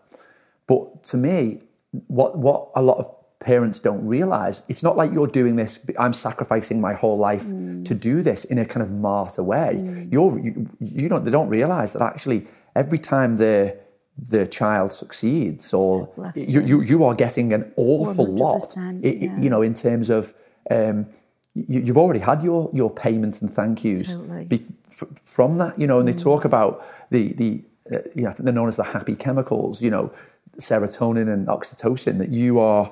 But 0.66 1.04
to 1.06 1.18
me 1.18 1.62
what 2.08 2.38
what 2.38 2.70
a 2.76 2.82
lot 2.82 3.00
of 3.00 3.19
parents 3.40 3.80
don't 3.80 4.06
realize 4.06 4.64
it's 4.68 4.84
not 4.84 4.98
like 4.98 5.12
you're 5.14 5.28
doing 5.28 5.56
this 5.56 5.80
i'm 5.98 6.14
sacrificing 6.14 6.82
my 6.82 6.94
whole 6.94 7.18
life 7.18 7.46
mm. 7.46 7.86
to 7.86 7.96
do 7.96 8.22
this 8.22 8.44
in 8.46 8.58
a 8.58 8.66
kind 8.66 8.84
of 8.84 8.92
martyr 8.92 9.44
way 9.44 9.78
mm. 9.80 10.12
you're 10.12 10.38
you, 10.40 10.70
you 10.80 11.08
don't 11.08 11.24
they 11.24 11.32
don't 11.32 11.50
realize 11.50 11.94
that 11.94 12.02
actually 12.02 12.46
every 12.76 12.98
time 12.98 13.38
the 13.38 13.78
the 14.18 14.46
child 14.46 14.92
succeeds 14.92 15.74
or 15.74 16.12
you, 16.36 16.62
you 16.62 16.82
you 16.82 17.04
are 17.06 17.16
getting 17.16 17.54
an 17.54 17.72
awful 17.78 18.26
lot 18.26 18.76
it, 19.02 19.22
yeah. 19.22 19.40
you 19.40 19.50
know 19.50 19.62
in 19.62 19.74
terms 19.74 20.10
of 20.10 20.34
um, 20.70 21.08
you, 21.56 21.86
have 21.86 21.98
already 21.98 22.20
had 22.20 22.44
your 22.44 22.70
your 22.74 22.90
payment 22.90 23.42
and 23.42 23.52
thank 23.52 23.84
yous 23.84 24.14
totally. 24.14 24.46
be, 24.46 24.66
f- 24.88 25.08
from 25.24 25.58
that 25.58 25.80
you 25.80 25.88
know 25.88 26.00
and 26.00 26.10
mm. 26.10 26.12
they 26.12 26.24
talk 26.24 26.44
about 26.44 26.86
the 27.10 27.34
the 27.34 27.64
uh, 27.94 28.00
you 28.14 28.24
know 28.24 28.34
they're 28.38 28.54
known 28.54 28.68
as 28.68 28.76
the 28.76 28.84
happy 28.84 29.16
chemicals 29.16 29.82
you 29.82 29.90
know 29.90 30.12
serotonin 30.58 31.32
and 31.34 31.48
oxytocin 31.48 32.18
that 32.20 32.30
you 32.30 32.60
are 32.60 32.92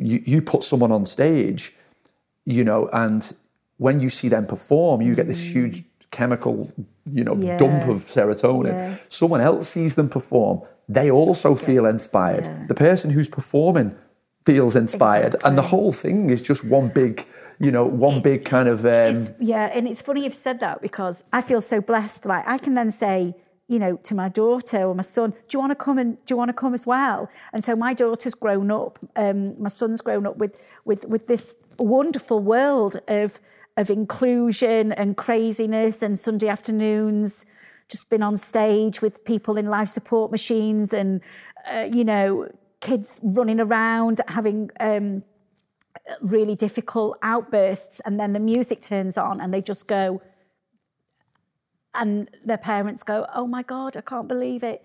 you, 0.00 0.20
you 0.24 0.42
put 0.42 0.62
someone 0.62 0.92
on 0.92 1.06
stage, 1.06 1.74
you 2.44 2.64
know, 2.64 2.88
and 2.92 3.32
when 3.76 4.00
you 4.00 4.10
see 4.10 4.28
them 4.28 4.46
perform, 4.46 5.02
you 5.02 5.14
get 5.14 5.26
this 5.26 5.42
mm. 5.42 5.52
huge 5.52 5.84
chemical, 6.10 6.72
you 7.10 7.24
know, 7.24 7.36
yeah. 7.36 7.56
dump 7.56 7.84
of 7.84 7.98
serotonin. 7.98 8.72
Yeah. 8.72 8.96
Someone 9.08 9.40
else 9.40 9.68
sees 9.68 9.94
them 9.94 10.08
perform, 10.08 10.62
they 10.88 11.10
also 11.10 11.54
feel 11.54 11.86
inspired. 11.86 12.46
Yeah. 12.46 12.66
The 12.66 12.74
person 12.74 13.10
who's 13.10 13.28
performing 13.28 13.96
feels 14.44 14.74
inspired, 14.74 15.34
exactly. 15.34 15.48
and 15.48 15.58
the 15.58 15.62
whole 15.62 15.92
thing 15.92 16.30
is 16.30 16.42
just 16.42 16.64
one 16.64 16.88
big, 16.88 17.26
you 17.58 17.70
know, 17.70 17.84
one 17.84 18.20
big 18.22 18.44
kind 18.44 18.68
of. 18.68 18.84
Um, 18.84 19.26
yeah, 19.38 19.70
and 19.72 19.86
it's 19.86 20.02
funny 20.02 20.24
you've 20.24 20.34
said 20.34 20.60
that 20.60 20.82
because 20.82 21.22
I 21.32 21.42
feel 21.42 21.60
so 21.60 21.80
blessed. 21.80 22.26
Like 22.26 22.46
I 22.48 22.58
can 22.58 22.74
then 22.74 22.90
say 22.90 23.34
you 23.70 23.78
know, 23.78 23.96
to 24.02 24.16
my 24.16 24.28
daughter 24.28 24.82
or 24.82 24.96
my 24.96 25.02
son, 25.02 25.30
do 25.30 25.36
you 25.52 25.60
want 25.60 25.70
to 25.70 25.76
come 25.76 25.96
and 25.96 26.16
do 26.26 26.32
you 26.32 26.36
want 26.36 26.48
to 26.48 26.52
come 26.52 26.74
as 26.74 26.88
well? 26.88 27.30
And 27.52 27.64
so 27.64 27.76
my 27.76 27.94
daughter's 27.94 28.34
grown 28.34 28.68
up, 28.68 28.98
um, 29.14 29.62
my 29.62 29.68
son's 29.68 30.00
grown 30.00 30.26
up 30.26 30.38
with 30.38 30.56
with 30.84 31.04
with 31.04 31.28
this 31.28 31.54
wonderful 31.78 32.40
world 32.40 32.96
of 33.06 33.40
of 33.76 33.88
inclusion 33.88 34.90
and 34.92 35.16
craziness 35.16 36.02
and 36.02 36.18
Sunday 36.18 36.48
afternoons, 36.48 37.46
just 37.88 38.10
been 38.10 38.24
on 38.24 38.36
stage 38.36 39.00
with 39.00 39.24
people 39.24 39.56
in 39.56 39.66
life 39.66 39.88
support 39.88 40.32
machines 40.32 40.92
and 40.92 41.20
uh, 41.70 41.88
you 41.92 42.04
know 42.04 42.48
kids 42.80 43.20
running 43.22 43.60
around 43.60 44.20
having 44.26 44.68
um, 44.80 45.22
really 46.20 46.56
difficult 46.56 47.18
outbursts, 47.22 48.00
and 48.04 48.18
then 48.18 48.32
the 48.32 48.40
music 48.40 48.82
turns 48.82 49.16
on 49.16 49.40
and 49.40 49.54
they 49.54 49.62
just 49.62 49.86
go 49.86 50.20
and 51.94 52.30
their 52.44 52.58
parents 52.58 53.02
go, 53.02 53.26
"Oh 53.34 53.46
my 53.46 53.62
God, 53.62 53.96
I 53.96 54.00
can't 54.00 54.28
believe 54.28 54.62
it." 54.62 54.82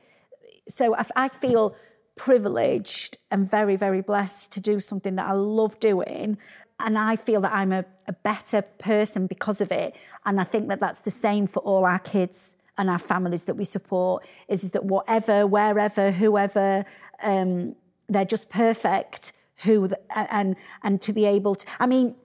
So 0.67 0.95
I, 0.95 1.05
I 1.15 1.29
feel 1.29 1.75
privileged 2.15 3.17
and 3.29 3.49
very, 3.49 3.75
very 3.75 4.01
blessed 4.01 4.51
to 4.53 4.59
do 4.59 4.79
something 4.79 5.15
that 5.15 5.27
I 5.27 5.33
love 5.33 5.79
doing, 5.79 6.37
and 6.79 6.97
I 6.97 7.15
feel 7.15 7.41
that 7.41 7.53
I'm 7.53 7.71
a, 7.71 7.85
a 8.07 8.13
better 8.13 8.61
person 8.61 9.27
because 9.27 9.61
of 9.61 9.71
it. 9.71 9.95
And 10.25 10.39
I 10.39 10.43
think 10.43 10.67
that 10.69 10.79
that's 10.79 11.01
the 11.01 11.11
same 11.11 11.47
for 11.47 11.59
all 11.59 11.85
our 11.85 11.99
kids 11.99 12.55
and 12.77 12.89
our 12.89 12.99
families 12.99 13.43
that 13.45 13.55
we 13.55 13.65
support. 13.65 14.25
Is, 14.47 14.63
is 14.63 14.71
that 14.71 14.85
whatever, 14.85 15.47
wherever, 15.47 16.11
whoever, 16.11 16.85
um, 17.21 17.75
they're 18.09 18.25
just 18.25 18.49
perfect. 18.49 19.33
Who 19.63 19.89
and 20.13 20.57
and 20.83 21.01
to 21.01 21.13
be 21.13 21.25
able 21.25 21.55
to, 21.55 21.65
I 21.79 21.85
mean, 21.85 22.15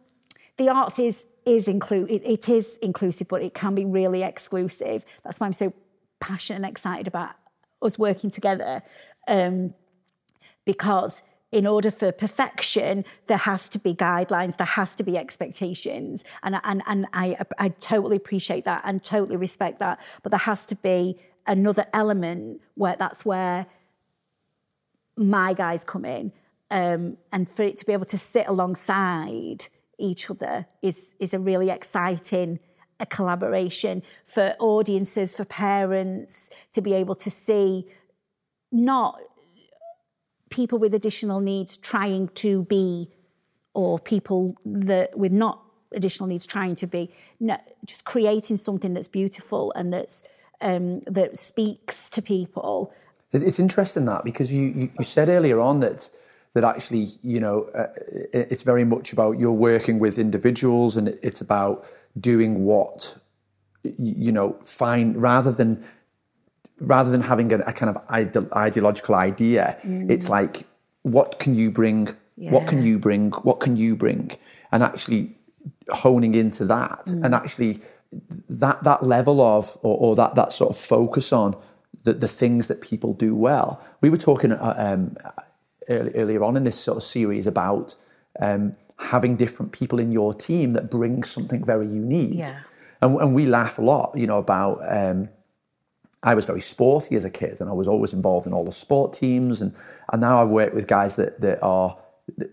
the 0.56 0.68
arts 0.68 0.98
is 0.98 1.24
is 1.50 1.68
it, 1.68 1.82
it 1.90 2.48
is 2.48 2.78
inclusive, 2.80 3.28
but 3.28 3.42
it 3.42 3.54
can 3.54 3.74
be 3.74 3.84
really 3.84 4.22
exclusive. 4.22 5.04
That's 5.24 5.40
why 5.40 5.46
I'm 5.46 5.52
so 5.52 5.72
passionate 6.20 6.56
and 6.56 6.66
excited 6.66 7.06
about 7.06 7.30
us 7.82 7.98
working 7.98 8.30
together. 8.30 8.82
Um, 9.26 9.74
because 10.64 11.22
in 11.50 11.66
order 11.66 11.90
for 11.90 12.12
perfection, 12.12 13.04
there 13.26 13.36
has 13.38 13.68
to 13.70 13.78
be 13.78 13.92
guidelines, 13.94 14.56
there 14.56 14.66
has 14.66 14.94
to 14.94 15.02
be 15.02 15.18
expectations. 15.18 16.24
And, 16.42 16.60
and, 16.62 16.82
and 16.86 17.06
I, 17.12 17.36
I 17.58 17.70
totally 17.70 18.16
appreciate 18.16 18.64
that 18.64 18.82
and 18.84 19.02
totally 19.02 19.36
respect 19.36 19.80
that. 19.80 19.98
But 20.22 20.30
there 20.30 20.38
has 20.38 20.64
to 20.66 20.76
be 20.76 21.18
another 21.46 21.86
element 21.92 22.60
where 22.74 22.94
that's 22.96 23.24
where 23.24 23.66
my 25.16 25.52
guys 25.52 25.82
come 25.82 26.04
in. 26.04 26.32
Um, 26.70 27.16
and 27.32 27.50
for 27.50 27.64
it 27.64 27.76
to 27.78 27.84
be 27.84 27.92
able 27.92 28.06
to 28.06 28.18
sit 28.18 28.46
alongside 28.46 29.66
each 30.00 30.30
other 30.30 30.66
is 30.82 31.14
is 31.18 31.34
a 31.34 31.38
really 31.38 31.70
exciting 31.70 32.58
a 33.00 33.06
collaboration 33.06 34.02
for 34.26 34.54
audiences, 34.60 35.34
for 35.34 35.44
parents 35.44 36.50
to 36.72 36.82
be 36.82 36.92
able 36.92 37.14
to 37.16 37.30
see 37.30 37.86
not 38.70 39.18
people 40.50 40.78
with 40.78 40.94
additional 40.94 41.40
needs 41.40 41.76
trying 41.76 42.28
to 42.28 42.62
be, 42.64 43.08
or 43.74 43.98
people 43.98 44.54
that 44.64 45.16
with 45.16 45.32
not 45.32 45.62
additional 45.92 46.28
needs 46.28 46.46
trying 46.46 46.76
to 46.76 46.86
be, 46.86 47.10
no, 47.40 47.56
just 47.86 48.04
creating 48.04 48.56
something 48.56 48.94
that's 48.94 49.08
beautiful 49.08 49.72
and 49.74 49.92
that's 49.92 50.22
um, 50.60 51.00
that 51.06 51.36
speaks 51.38 52.10
to 52.10 52.20
people. 52.20 52.92
It's 53.32 53.58
interesting 53.58 54.04
that 54.06 54.24
because 54.24 54.52
you, 54.52 54.62
you, 54.62 54.90
you 54.98 55.04
said 55.04 55.28
earlier 55.28 55.58
on 55.60 55.80
that 55.80 56.10
that 56.54 56.64
actually, 56.64 57.08
you 57.22 57.38
know, 57.38 57.64
uh, 57.74 57.86
it's 58.32 58.62
very 58.62 58.84
much 58.84 59.12
about 59.12 59.38
you're 59.38 59.52
working 59.52 59.98
with 59.98 60.18
individuals 60.18 60.96
and 60.96 61.08
it's 61.22 61.40
about 61.40 61.86
doing 62.18 62.64
what, 62.64 63.18
you 63.84 64.32
know, 64.32 64.58
fine 64.64 65.12
rather 65.14 65.52
than 65.52 65.84
rather 66.80 67.10
than 67.10 67.20
having 67.20 67.52
a, 67.52 67.58
a 67.58 67.72
kind 67.72 67.94
of 67.94 68.02
ide- 68.08 68.52
ideological 68.56 69.14
idea. 69.14 69.78
Mm. 69.84 70.10
It's 70.10 70.28
like, 70.28 70.66
what 71.02 71.38
can 71.38 71.54
you 71.54 71.70
bring? 71.70 72.16
Yeah. 72.36 72.50
What 72.52 72.66
can 72.66 72.82
you 72.82 72.98
bring? 72.98 73.30
What 73.30 73.60
can 73.60 73.76
you 73.76 73.94
bring? 73.94 74.32
And 74.72 74.82
actually 74.82 75.36
honing 75.90 76.34
into 76.34 76.64
that 76.64 77.04
mm. 77.06 77.24
and 77.24 77.34
actually 77.34 77.80
that 78.48 78.82
that 78.82 79.02
level 79.02 79.40
of 79.40 79.76
or, 79.82 79.96
or, 79.98 80.16
that 80.16 80.34
that 80.34 80.52
sort 80.52 80.70
of 80.70 80.76
focus 80.76 81.32
on 81.32 81.56
the, 82.02 82.12
the 82.12 82.28
things 82.28 82.66
that 82.68 82.80
people 82.80 83.14
do 83.14 83.34
well. 83.34 83.80
We 84.00 84.10
were 84.10 84.16
talking 84.16 84.52
uh, 84.52 84.74
um, 84.76 85.16
earlier 85.90 86.44
on 86.44 86.56
in 86.56 86.64
this 86.64 86.78
sort 86.78 86.96
of 86.96 87.02
series 87.02 87.46
about 87.46 87.96
um, 88.40 88.74
having 88.98 89.36
different 89.36 89.72
people 89.72 89.98
in 89.98 90.12
your 90.12 90.34
team 90.34 90.72
that 90.74 90.90
bring 90.90 91.24
something 91.24 91.64
very 91.64 91.86
unique. 91.86 92.38
Yeah. 92.38 92.60
And, 93.02 93.16
and 93.20 93.34
we 93.34 93.46
laugh 93.46 93.78
a 93.78 93.82
lot, 93.82 94.12
you 94.14 94.26
know, 94.26 94.38
about. 94.38 94.80
Um, 94.86 95.30
I 96.22 96.34
was 96.34 96.44
very 96.44 96.60
sporty 96.60 97.16
as 97.16 97.24
a 97.24 97.30
kid, 97.30 97.60
and 97.60 97.70
I 97.70 97.72
was 97.72 97.88
always 97.88 98.12
involved 98.12 98.46
in 98.46 98.52
all 98.52 98.64
the 98.64 98.72
sport 98.72 99.14
teams, 99.14 99.62
and 99.62 99.74
and 100.12 100.20
now 100.20 100.40
I 100.40 100.44
work 100.44 100.74
with 100.74 100.86
guys 100.86 101.16
that 101.16 101.40
that 101.40 101.62
are. 101.62 101.96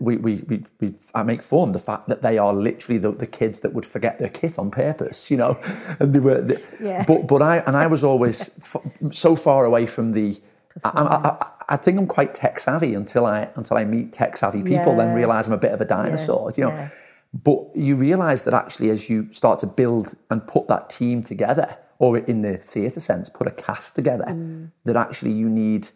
We, 0.00 0.16
we, 0.16 0.42
we, 0.48 0.64
we, 0.80 0.94
I 1.14 1.22
make 1.22 1.40
fun 1.40 1.70
the 1.70 1.78
fact 1.78 2.08
that 2.08 2.20
they 2.20 2.36
are 2.36 2.52
literally 2.52 2.98
the, 2.98 3.12
the 3.12 3.28
kids 3.28 3.60
that 3.60 3.74
would 3.74 3.86
forget 3.86 4.18
their 4.18 4.28
kit 4.28 4.58
on 4.58 4.72
purpose, 4.72 5.30
you 5.30 5.36
know, 5.36 5.56
and 6.00 6.12
they 6.12 6.18
were, 6.18 6.40
they, 6.40 6.60
yeah. 6.80 7.04
but 7.06 7.28
but 7.28 7.42
I 7.42 7.58
and 7.58 7.76
I 7.76 7.86
was 7.86 8.02
always 8.02 8.50
f- 8.58 8.82
so 9.12 9.36
far 9.36 9.64
away 9.64 9.86
from 9.86 10.10
the 10.12 10.36
I, 10.84 10.90
I, 10.90 11.50
I, 11.70 11.76
think 11.76 11.98
I'm 11.98 12.06
quite 12.06 12.34
tech 12.34 12.58
savvy 12.58 12.94
until 12.94 13.26
I 13.26 13.48
until 13.56 13.76
I 13.76 13.84
meet 13.84 14.12
tech 14.12 14.36
savvy 14.36 14.62
people, 14.62 14.92
yeah. 14.92 14.98
then 14.98 15.14
realize 15.14 15.46
I'm 15.46 15.52
a 15.52 15.58
bit 15.58 15.72
of 15.72 15.80
a 15.80 15.84
dinosaur. 15.84 16.50
Yeah. 16.50 16.56
You 16.56 16.70
know, 16.70 16.76
yeah. 16.76 16.88
But 17.32 17.58
you 17.74 17.96
realise 17.96 18.42
that 18.42 18.54
actually, 18.54 18.90
as 18.90 19.10
you 19.10 19.30
start 19.32 19.58
to 19.60 19.66
build 19.66 20.14
and 20.30 20.46
put 20.46 20.68
that 20.68 20.88
team 20.88 21.22
together, 21.22 21.76
or 21.98 22.18
in 22.18 22.42
the 22.42 22.56
theatre 22.56 23.00
sense, 23.00 23.28
put 23.28 23.46
a 23.46 23.50
cast 23.50 23.94
together, 23.94 24.24
mm. 24.26 24.70
that 24.84 24.96
actually 24.96 25.32
you 25.32 25.48
need 25.48 25.90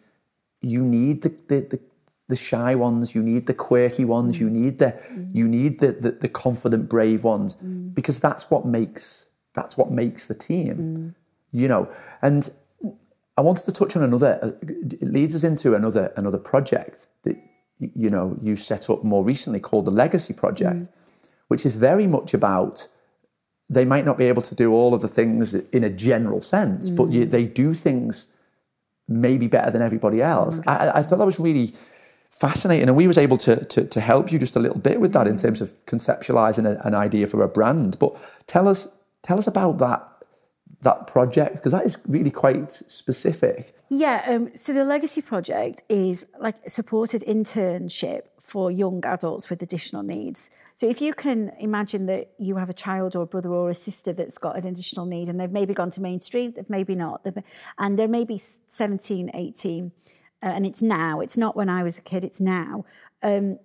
you 0.61 0.83
need 0.83 1.23
the, 1.23 1.29
the, 1.47 1.61
the 1.61 1.79
the 2.29 2.35
shy 2.35 2.73
ones, 2.73 3.13
you 3.13 3.21
need 3.21 3.47
the 3.47 3.53
quirky 3.53 4.05
ones, 4.05 4.37
mm. 4.37 4.41
you 4.41 4.49
need 4.49 4.79
the 4.79 4.97
mm. 5.11 5.29
you 5.33 5.47
need 5.47 5.79
the, 5.79 5.91
the, 5.91 6.11
the 6.11 6.29
confident, 6.29 6.87
brave 6.87 7.23
ones, 7.23 7.55
mm. 7.55 7.93
because 7.93 8.19
that's 8.19 8.49
what 8.49 8.65
makes 8.65 9.27
that's 9.53 9.77
what 9.77 9.91
makes 9.91 10.27
the 10.27 10.35
team, 10.35 10.75
mm. 10.75 11.15
you 11.51 11.67
know. 11.67 11.89
And 12.21 12.49
I 13.37 13.41
wanted 13.41 13.65
to 13.65 13.71
touch 13.71 13.95
on 13.95 14.03
another. 14.03 14.39
Uh, 14.41 14.51
it 14.61 15.03
leads 15.03 15.35
us 15.35 15.43
into 15.43 15.75
another 15.75 16.13
another 16.15 16.37
project 16.37 17.07
that 17.23 17.35
you 17.77 18.09
know 18.09 18.37
you 18.41 18.55
set 18.55 18.89
up 18.89 19.03
more 19.03 19.23
recently 19.23 19.59
called 19.59 19.85
the 19.85 19.91
Legacy 19.91 20.33
Project, 20.33 20.81
mm. 20.81 20.89
which 21.47 21.65
is 21.65 21.75
very 21.75 22.07
much 22.07 22.33
about. 22.33 22.87
They 23.69 23.85
might 23.85 24.05
not 24.05 24.17
be 24.17 24.25
able 24.25 24.41
to 24.43 24.53
do 24.53 24.73
all 24.73 24.93
of 24.93 25.01
the 25.01 25.07
things 25.07 25.55
in 25.55 25.83
a 25.83 25.89
general 25.89 26.41
sense, 26.41 26.89
but 26.89 27.09
you, 27.09 27.25
mm. 27.25 27.31
they 27.31 27.45
do 27.45 27.73
things 27.73 28.27
maybe 29.07 29.47
better 29.47 29.71
than 29.71 29.81
everybody 29.81 30.21
else. 30.21 30.59
Mm. 30.59 30.67
I, 30.67 30.99
I, 30.99 31.03
thought 31.03 31.17
that 31.17 31.25
was 31.25 31.39
really 31.39 31.73
fascinating. 32.29 32.87
And 32.87 32.97
we 32.97 33.07
was 33.07 33.17
able 33.17 33.37
to, 33.37 33.63
to, 33.65 33.85
to, 33.85 34.01
help 34.01 34.31
you 34.31 34.39
just 34.39 34.55
a 34.55 34.59
little 34.59 34.79
bit 34.79 34.99
with 34.99 35.13
that 35.13 35.27
in 35.27 35.35
mm. 35.35 35.41
terms 35.41 35.61
of 35.61 35.71
conceptualizing 35.85 36.65
a, 36.65 36.85
an 36.85 36.95
idea 36.95 37.27
for 37.27 37.43
a 37.43 37.47
brand. 37.47 37.97
But 37.99 38.13
tell 38.47 38.67
us, 38.67 38.87
tell 39.21 39.39
us 39.39 39.47
about 39.47 39.77
that 39.79 40.07
that 40.83 41.07
project 41.07 41.55
because 41.55 41.71
that 41.71 41.85
is 41.85 41.97
really 42.07 42.31
quite 42.31 42.71
specific. 42.71 43.75
Yeah. 43.89 44.23
Um, 44.27 44.51
so 44.55 44.73
the 44.73 44.83
Legacy 44.83 45.21
Project 45.21 45.83
is 45.89 46.25
like 46.39 46.69
supported 46.69 47.23
internship 47.27 48.23
for 48.41 48.69
young 48.69 49.03
adults 49.05 49.49
with 49.49 49.61
additional 49.61 50.03
needs. 50.03 50.51
So 50.75 50.89
if 50.89 51.01
you 51.01 51.13
can 51.13 51.51
imagine 51.59 52.07
that 52.07 52.31
you 52.37 52.57
have 52.57 52.69
a 52.69 52.73
child 52.73 53.15
or 53.15 53.23
a 53.23 53.25
brother 53.25 53.49
or 53.49 53.69
a 53.69 53.75
sister 53.75 54.11
that's 54.11 54.37
got 54.37 54.57
an 54.57 54.65
additional 54.65 55.05
need 55.05 55.29
and 55.29 55.39
they've 55.39 55.51
maybe 55.51 55.73
gone 55.73 55.91
to 55.91 56.01
mainstream, 56.01 56.51
they've 56.55 56.69
maybe 56.69 56.95
not, 56.95 57.25
and 57.77 57.97
they're 57.97 58.07
maybe 58.07 58.41
17, 58.67 59.31
18, 59.33 59.91
uh, 60.41 60.45
and 60.45 60.65
it's 60.65 60.81
now, 60.81 61.19
it's 61.21 61.37
not 61.37 61.55
when 61.55 61.69
I 61.69 61.83
was 61.83 61.97
a 61.97 62.01
kid, 62.01 62.23
it's 62.23 62.41
now. 62.41 62.85
Um, 63.21 63.59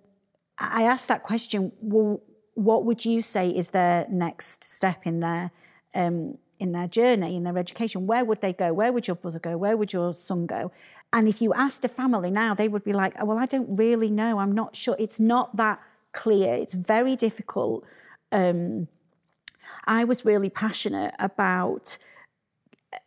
I 0.59 0.83
asked 0.83 1.09
that 1.09 1.23
question, 1.23 1.73
well, 1.81 2.23
what 2.55 2.85
would 2.85 3.05
you 3.05 3.23
say 3.23 3.49
is 3.51 3.71
their 3.71 4.07
next 4.11 4.63
step 4.63 5.07
in 5.07 5.21
their 5.21 5.51
um, 5.95 6.39
in 6.59 6.73
their 6.73 6.89
journey, 6.89 7.37
in 7.37 7.45
their 7.45 7.59
education? 7.59 8.07
Where 8.07 8.25
would 8.25 8.41
they 8.41 8.53
go? 8.53 8.73
Where 8.73 8.93
would 8.93 9.07
your 9.07 9.17
brother 9.17 9.39
go? 9.39 9.57
Where 9.57 9.77
would 9.77 9.93
your 9.93 10.15
son 10.15 10.47
go? 10.47 10.73
And 11.13 11.27
if 11.27 11.41
you 11.41 11.55
asked 11.55 11.85
a 11.85 11.89
family 11.89 12.31
now, 12.31 12.55
they 12.55 12.69
would 12.69 12.85
be 12.85 12.93
like, 12.93 13.15
oh, 13.19 13.25
well, 13.25 13.39
I 13.39 13.47
don't 13.47 13.77
really 13.77 14.11
know. 14.11 14.39
I'm 14.39 14.53
not 14.53 14.77
sure. 14.77 14.97
It's 14.99 15.19
not 15.19 15.57
that 15.57 15.81
clear. 16.13 16.55
It's 16.55 16.75
very 16.75 17.17
difficult. 17.17 17.85
Um, 18.31 18.89
I 19.87 20.05
was 20.05 20.25
really 20.25 20.51
passionate 20.51 21.15
about 21.19 21.97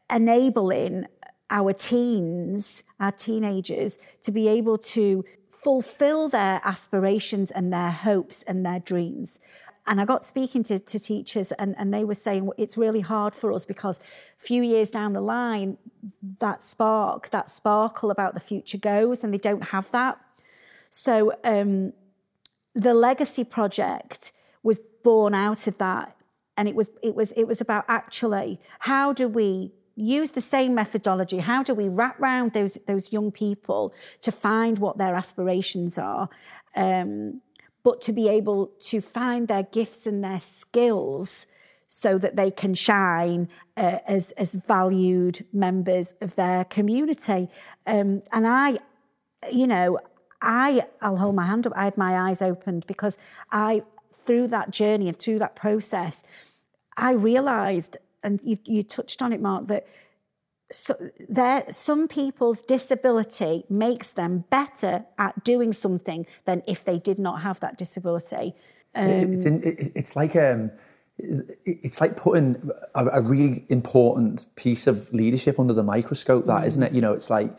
enabling 0.10 1.06
our 1.50 1.74
teens, 1.74 2.84
our 3.00 3.12
teenagers, 3.12 4.00
to 4.24 4.32
be 4.32 4.48
able 4.48 4.78
to 4.78 5.24
fulfill 5.50 6.28
their 6.28 6.60
aspirations 6.64 7.52
and 7.52 7.72
their 7.72 7.92
hopes 7.92 8.42
and 8.44 8.66
their 8.66 8.80
dreams. 8.80 9.40
And 9.88 10.00
I 10.00 10.06
got 10.06 10.24
speaking 10.24 10.64
to, 10.66 10.78
to 10.78 11.00
teachers, 11.00 11.52
and, 11.54 11.76
and 11.78 11.94
they 11.94 12.04
were 12.04 12.14
saying 12.14 12.50
it's 12.58 12.78
really 12.78 13.02
hard 13.02 13.34
for 13.34 13.52
us 13.52 13.66
because 13.66 14.00
a 14.40 14.44
few 14.44 14.62
years 14.62 14.92
down 14.92 15.14
the 15.14 15.22
line, 15.22 15.78
that 16.40 16.64
spark, 16.64 17.32
that 17.32 17.50
sparkle 17.50 18.12
about 18.12 18.34
the 18.34 18.40
future 18.40 18.78
goes, 18.78 19.24
and 19.24 19.34
they 19.34 19.40
don't 19.40 19.66
have 19.66 19.90
that. 19.92 20.20
So 20.90 21.34
um, 21.44 21.94
the 22.76 22.94
legacy 22.94 23.44
project 23.44 24.34
was 24.64 24.80
born 25.04 25.34
out 25.34 25.68
of 25.68 25.78
that 25.80 26.16
and 26.58 26.68
it 26.68 26.76
was 26.76 26.90
it 27.02 27.16
was 27.16 27.32
it 27.34 27.46
was 27.46 27.60
about 27.60 27.86
actually 27.88 28.60
how 28.80 29.14
do 29.14 29.28
we 29.28 29.72
use 29.96 30.32
the 30.32 30.42
same 30.42 30.74
methodology 30.76 31.40
how 31.40 31.64
do 31.64 31.74
we 31.74 31.88
wrap 31.90 32.20
around 32.20 32.54
those 32.54 32.78
those 32.88 33.12
young 33.12 33.32
people 33.32 33.94
to 34.22 34.32
find 34.32 34.80
what 34.80 34.98
their 34.98 35.16
aspirations 35.16 35.98
are 35.98 36.30
um, 36.76 37.42
but 37.84 38.02
to 38.02 38.14
be 38.14 38.28
able 38.28 38.72
to 38.80 39.02
find 39.02 39.48
their 39.48 39.64
gifts 39.64 40.06
and 40.06 40.24
their 40.24 40.40
skills 40.40 41.46
so 41.88 42.18
that 42.18 42.36
they 42.36 42.50
can 42.52 42.74
shine 42.74 43.50
uh, 43.76 44.00
as 44.08 44.32
as 44.34 44.56
valued 44.56 45.46
members 45.52 46.14
of 46.22 46.36
their 46.36 46.64
community 46.66 47.50
um, 47.86 48.22
and 48.32 48.48
i 48.48 48.78
you 49.52 49.68
know 49.68 49.98
I, 50.42 50.86
I'll 51.02 51.18
hold 51.18 51.36
my 51.36 51.46
hand 51.46 51.68
up. 51.68 51.74
I 51.76 51.84
had 51.86 51.98
my 51.98 52.30
eyes 52.30 52.42
opened 52.42 52.88
because 52.88 53.18
I, 53.52 53.84
through 54.26 54.48
that 54.48 54.72
journey 54.72 55.08
and 55.08 55.18
through 55.18 55.40
that 55.40 55.56
process, 55.56 56.24
I 56.98 57.12
realised, 57.12 57.98
and 58.24 58.40
you, 58.44 58.58
you 58.66 58.84
touched 58.84 59.22
on 59.22 59.34
it, 59.34 59.42
Mark, 59.42 59.68
that 59.68 59.86
so 60.72 60.96
there, 61.30 61.66
some 61.72 62.08
people's 62.08 62.62
disability 62.62 63.66
makes 63.70 64.10
them 64.10 64.46
better 64.50 65.06
at 65.18 65.44
doing 65.44 65.74
something 65.74 66.26
than 66.46 66.64
if 66.68 66.84
they 66.84 66.98
did 66.98 67.20
not 67.20 67.42
have 67.42 67.60
that 67.60 67.78
disability. 67.78 68.56
Um, 68.96 69.08
it's, 69.08 69.46
in, 69.46 69.62
it's 69.64 70.16
like 70.16 70.36
um, 70.36 70.72
it's 71.18 72.02
like 72.02 72.18
putting 72.18 72.70
a, 72.96 73.06
a, 73.06 73.22
really 73.22 73.66
important 73.70 74.46
piece 74.56 74.88
of 74.88 75.12
leadership 75.14 75.60
under 75.60 75.74
the 75.74 75.84
microscope. 75.84 76.46
That 76.46 76.64
mm. 76.64 76.68
not 76.68 76.84
it? 76.84 76.92
You 76.92 77.02
know, 77.02 77.14
it's 77.14 77.30
like 77.30 77.58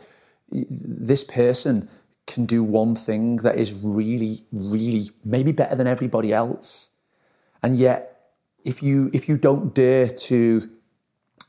this 0.49 1.23
person 1.23 1.89
can 2.27 2.45
do 2.45 2.63
one 2.63 2.95
thing 2.95 3.37
that 3.37 3.57
is 3.57 3.73
really, 3.73 4.45
really 4.51 5.11
maybe 5.23 5.51
better 5.51 5.75
than 5.75 5.87
everybody 5.87 6.31
else. 6.31 6.91
And 7.61 7.77
yet, 7.77 8.09
if 8.63 8.83
you 8.83 9.09
if 9.13 9.27
you 9.27 9.37
don't 9.37 9.73
dare 9.73 10.07
to 10.07 10.69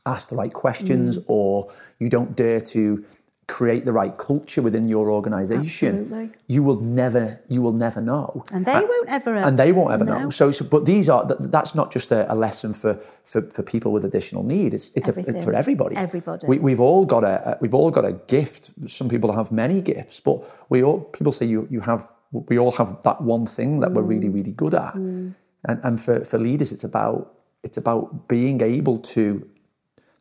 ask 0.05 0.29
the 0.29 0.35
right 0.35 0.53
questions 0.53 1.17
mm. 1.17 1.25
or 1.27 1.71
you 1.99 2.09
don't 2.09 2.35
dare 2.35 2.61
to 2.61 3.03
create 3.47 3.85
the 3.85 3.93
right 3.93 4.17
culture 4.17 4.61
within 4.61 4.87
your 4.87 5.11
organization 5.11 6.01
Absolutely. 6.01 6.31
you 6.47 6.63
will 6.63 6.81
never 6.81 7.39
you 7.47 7.61
will 7.61 7.73
never 7.73 8.01
know 8.01 8.43
and 8.51 8.65
they 8.65 8.73
and, 8.73 8.87
won't 8.87 9.07
ever 9.07 9.35
and 9.35 9.59
they 9.59 9.71
won't 9.71 9.91
ever 9.93 10.03
know, 10.03 10.17
know. 10.17 10.29
So, 10.31 10.49
so, 10.49 10.65
but 10.65 10.85
these 10.85 11.09
are 11.09 11.25
that's 11.27 11.75
not 11.75 11.91
just 11.91 12.11
a, 12.11 12.31
a 12.31 12.33
lesson 12.33 12.73
for, 12.73 12.95
for 13.23 13.43
for 13.51 13.61
people 13.61 13.91
with 13.91 14.03
additional 14.03 14.41
need 14.41 14.73
it's, 14.73 14.95
it's 14.95 15.07
a, 15.07 15.13
for 15.13 15.53
everybody 15.53 15.95
everybody 15.95 16.47
we, 16.47 16.71
have 16.71 16.79
all 16.79 17.05
got 17.05 17.23
a 17.23 17.57
we've 17.61 17.75
all 17.75 17.91
got 17.91 18.03
a 18.03 18.13
gift 18.13 18.71
some 18.87 19.09
people 19.09 19.31
have 19.31 19.51
many 19.51 19.79
gifts 19.79 20.19
but 20.19 20.43
we 20.69 20.83
all 20.83 21.01
people 21.01 21.31
say 21.31 21.45
you 21.45 21.67
you 21.69 21.81
have 21.81 22.07
we 22.31 22.57
all 22.57 22.71
have 22.71 22.99
that 23.03 23.21
one 23.21 23.45
thing 23.45 23.79
that 23.79 23.91
mm. 23.91 23.93
we're 23.93 24.01
really 24.01 24.29
really 24.29 24.53
good 24.53 24.73
at 24.73 24.95
mm. 24.95 25.35
and 25.65 25.79
and 25.83 26.01
for 26.01 26.25
for 26.25 26.39
leaders 26.39 26.71
it's 26.71 26.83
about 26.83 27.31
it's 27.61 27.77
about 27.77 28.27
being 28.27 28.61
able 28.61 28.97
to 28.97 29.47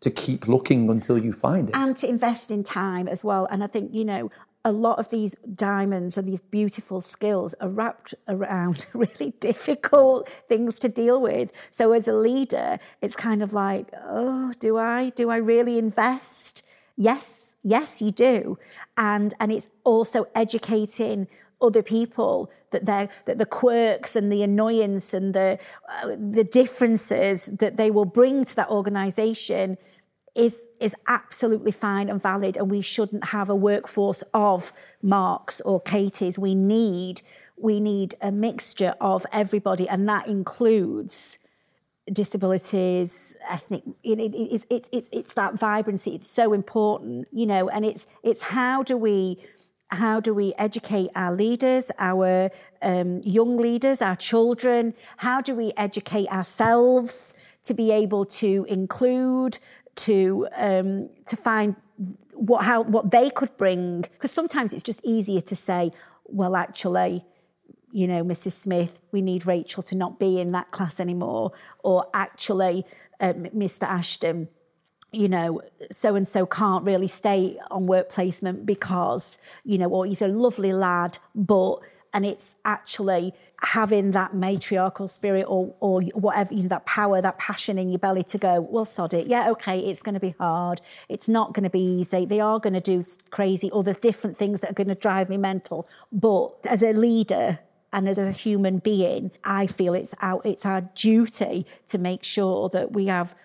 to 0.04 0.10
keep 0.10 0.46
looking 0.46 0.90
until 0.90 1.18
you 1.18 1.32
find 1.32 1.70
it. 1.70 1.74
And 1.74 1.96
to 1.98 2.08
invest 2.08 2.50
in 2.50 2.62
time 2.62 3.08
as 3.08 3.24
well. 3.24 3.48
And 3.50 3.64
I 3.64 3.66
think, 3.66 3.94
you 3.94 4.04
know, 4.04 4.30
a 4.62 4.70
lot 4.70 4.98
of 4.98 5.08
these 5.08 5.34
diamonds 5.54 6.18
and 6.18 6.28
these 6.28 6.40
beautiful 6.40 7.00
skills 7.00 7.54
are 7.54 7.68
wrapped 7.70 8.14
around 8.28 8.86
really 8.92 9.32
difficult 9.40 10.28
things 10.46 10.78
to 10.80 10.88
deal 10.90 11.20
with. 11.20 11.50
So 11.70 11.92
as 11.92 12.06
a 12.06 12.12
leader, 12.12 12.78
it's 13.00 13.16
kind 13.16 13.42
of 13.42 13.54
like, 13.54 13.88
oh, 14.06 14.52
do 14.58 14.76
I? 14.76 15.08
Do 15.10 15.30
I 15.30 15.36
really 15.36 15.78
invest? 15.78 16.62
Yes, 16.96 17.54
yes, 17.62 18.02
you 18.02 18.10
do. 18.10 18.58
And 18.98 19.34
and 19.40 19.50
it's 19.50 19.68
also 19.84 20.26
educating 20.34 21.28
other 21.62 21.82
people 21.82 22.50
that 22.72 22.84
they 22.84 23.08
that 23.24 23.38
the 23.38 23.46
quirks 23.46 24.16
and 24.16 24.30
the 24.30 24.42
annoyance 24.42 25.14
and 25.14 25.34
the 25.34 25.58
uh, 25.88 26.08
the 26.08 26.44
differences 26.44 27.46
that 27.46 27.78
they 27.78 27.90
will 27.90 28.04
bring 28.04 28.44
to 28.44 28.56
that 28.56 28.68
organization 28.68 29.78
is 30.34 30.62
is 30.80 30.94
absolutely 31.06 31.70
fine 31.70 32.08
and 32.08 32.20
valid 32.20 32.56
and 32.56 32.70
we 32.70 32.80
shouldn't 32.80 33.26
have 33.26 33.48
a 33.48 33.54
workforce 33.54 34.22
of 34.32 34.72
marks 35.02 35.60
or 35.60 35.80
katies. 35.80 36.38
We 36.38 36.54
need 36.54 37.22
we 37.56 37.78
need 37.78 38.16
a 38.20 38.32
mixture 38.32 38.94
of 39.00 39.24
everybody 39.32 39.88
and 39.88 40.08
that 40.08 40.26
includes 40.26 41.38
disabilities 42.12 43.34
ethnic 43.48 43.82
it, 44.02 44.18
it, 44.18 44.34
it, 44.34 44.66
it, 44.68 44.88
it, 44.92 45.08
it's 45.12 45.34
that 45.34 45.54
vibrancy. 45.54 46.14
It's 46.14 46.28
so 46.28 46.52
important 46.52 47.28
you 47.32 47.46
know 47.46 47.68
and 47.68 47.84
it's 47.84 48.06
it's 48.22 48.42
how 48.42 48.82
do 48.82 48.96
we 48.96 49.38
how 49.88 50.18
do 50.18 50.34
we 50.34 50.52
educate 50.58 51.10
our 51.14 51.32
leaders 51.32 51.92
our 52.00 52.50
um, 52.82 53.20
young 53.22 53.56
leaders 53.56 54.02
our 54.02 54.16
children? 54.16 54.94
How 55.18 55.40
do 55.40 55.54
we 55.54 55.72
educate 55.76 56.28
ourselves 56.28 57.34
to 57.62 57.72
be 57.72 57.92
able 57.92 58.26
to 58.26 58.66
include 58.68 59.58
to 59.96 60.48
um, 60.56 61.10
to 61.26 61.36
find 61.36 61.76
what 62.34 62.64
how 62.64 62.82
what 62.82 63.10
they 63.10 63.30
could 63.30 63.56
bring. 63.56 64.02
Because 64.02 64.32
sometimes 64.32 64.72
it's 64.72 64.82
just 64.82 65.00
easier 65.04 65.40
to 65.42 65.56
say 65.56 65.92
well 66.26 66.56
actually 66.56 67.24
you 67.92 68.08
know 68.08 68.24
mrs 68.24 68.52
smith 68.52 68.98
we 69.12 69.22
need 69.22 69.46
rachael 69.46 69.82
to 69.82 69.96
not 69.96 70.18
be 70.18 70.40
in 70.40 70.52
that 70.52 70.70
class 70.72 70.98
anymore 70.98 71.52
or 71.84 72.06
actually 72.12 72.84
uh, 73.20 73.32
mr 73.32 73.84
ashton 73.84 74.48
you 75.12 75.28
know 75.28 75.62
so 75.90 76.16
and 76.16 76.26
so 76.26 76.44
can't 76.44 76.84
really 76.84 77.06
stay 77.06 77.58
on 77.70 77.86
work 77.86 78.08
placement 78.08 78.66
because 78.66 79.38
you 79.64 79.78
know 79.78 79.88
or 79.88 80.04
he's 80.04 80.22
a 80.22 80.28
lovely 80.28 80.72
lad 80.72 81.18
but 81.34 81.76
and 82.12 82.26
it's 82.26 82.56
actually 82.64 83.32
having 83.66 84.10
that 84.12 84.34
matriarchal 84.34 85.08
spirit 85.08 85.44
or 85.48 85.74
or 85.80 86.02
whatever 86.14 86.54
you 86.54 86.62
know 86.62 86.68
that 86.68 86.84
power 86.86 87.20
that 87.20 87.38
passion 87.38 87.78
in 87.78 87.88
your 87.88 87.98
belly 87.98 88.22
to 88.22 88.38
go 88.38 88.60
well 88.60 88.84
sod 88.84 89.14
it. 89.14 89.26
Yeah 89.26 89.50
okay 89.50 89.78
it's 89.78 90.02
going 90.02 90.14
to 90.14 90.20
be 90.20 90.34
hard. 90.38 90.80
It's 91.08 91.28
not 91.28 91.52
going 91.52 91.64
to 91.64 91.70
be 91.70 91.80
easy. 91.80 92.24
They 92.24 92.40
are 92.40 92.58
going 92.58 92.74
to 92.74 92.80
do 92.80 93.04
crazy 93.30 93.70
other 93.72 93.94
different 93.94 94.36
things 94.36 94.60
that 94.60 94.70
are 94.70 94.74
going 94.74 94.88
to 94.88 94.94
drive 94.94 95.28
me 95.28 95.36
mental. 95.36 95.88
But 96.12 96.52
as 96.64 96.82
a 96.82 96.92
leader 96.92 97.60
and 97.92 98.08
as 98.08 98.18
a 98.18 98.32
human 98.32 98.78
being 98.78 99.30
i 99.44 99.68
feel 99.68 99.94
it's 99.94 100.16
our 100.20 100.40
it's 100.44 100.66
our 100.66 100.80
duty 100.80 101.64
to 101.86 101.96
make 101.96 102.24
sure 102.24 102.68
that 102.68 102.92
we 102.92 103.06
have 103.06 103.36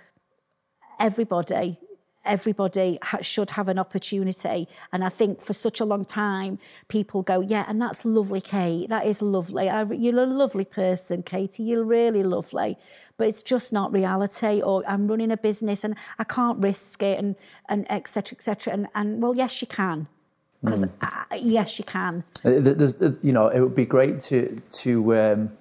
everybody 1.00 1.80
everybody 2.26 3.00
ha- 3.02 3.22
should 3.22 3.52
have 3.52 3.68
an 3.68 3.80
opportunity. 3.80 4.68
And 4.92 5.04
I 5.04 5.10
think 5.10 5.42
for 5.42 5.54
such 5.54 5.80
a 5.80 5.86
long 5.86 6.06
time, 6.06 6.60
people 6.88 7.22
go, 7.22 7.40
yeah, 7.42 7.66
and 7.68 7.82
that's 7.82 8.06
lovely, 8.06 8.42
Kate. 8.42 8.90
That 8.90 9.06
is 9.06 9.22
lovely. 9.22 9.70
I, 9.70 9.84
you're 9.84 10.20
a 10.20 10.26
lovely 10.26 10.66
person, 10.66 11.24
Katie. 11.24 11.64
You're 11.64 11.84
really 11.84 12.24
lovely. 12.24 12.78
But 13.18 13.28
it's 13.28 13.44
just 13.44 13.74
not 13.74 13.92
reality. 13.92 14.62
Or 14.62 14.84
I'm 14.88 15.08
running 15.08 15.32
a 15.32 15.38
business 15.38 15.84
and 15.84 15.96
I 16.18 16.24
can't 16.24 16.60
risk 16.60 17.04
it, 17.04 17.20
and 17.20 17.36
and 17.68 17.90
etc. 17.92 18.36
etc. 18.36 18.74
And 18.74 18.88
and 18.96 19.22
well, 19.22 19.36
yes, 19.36 19.62
you 19.62 19.68
can. 19.68 20.08
Because 20.64 20.86
mm. 20.86 20.92
uh, 21.02 21.36
yes, 21.36 21.80
you 21.80 21.86
can. 21.86 22.24
There's, 22.44 22.96
you 23.22 23.32
know, 23.34 23.48
it 23.48 23.60
would 23.60 23.76
be 23.76 23.86
great 23.86 24.20
to 24.22 24.62
to 24.84 25.18
um, 25.18 25.52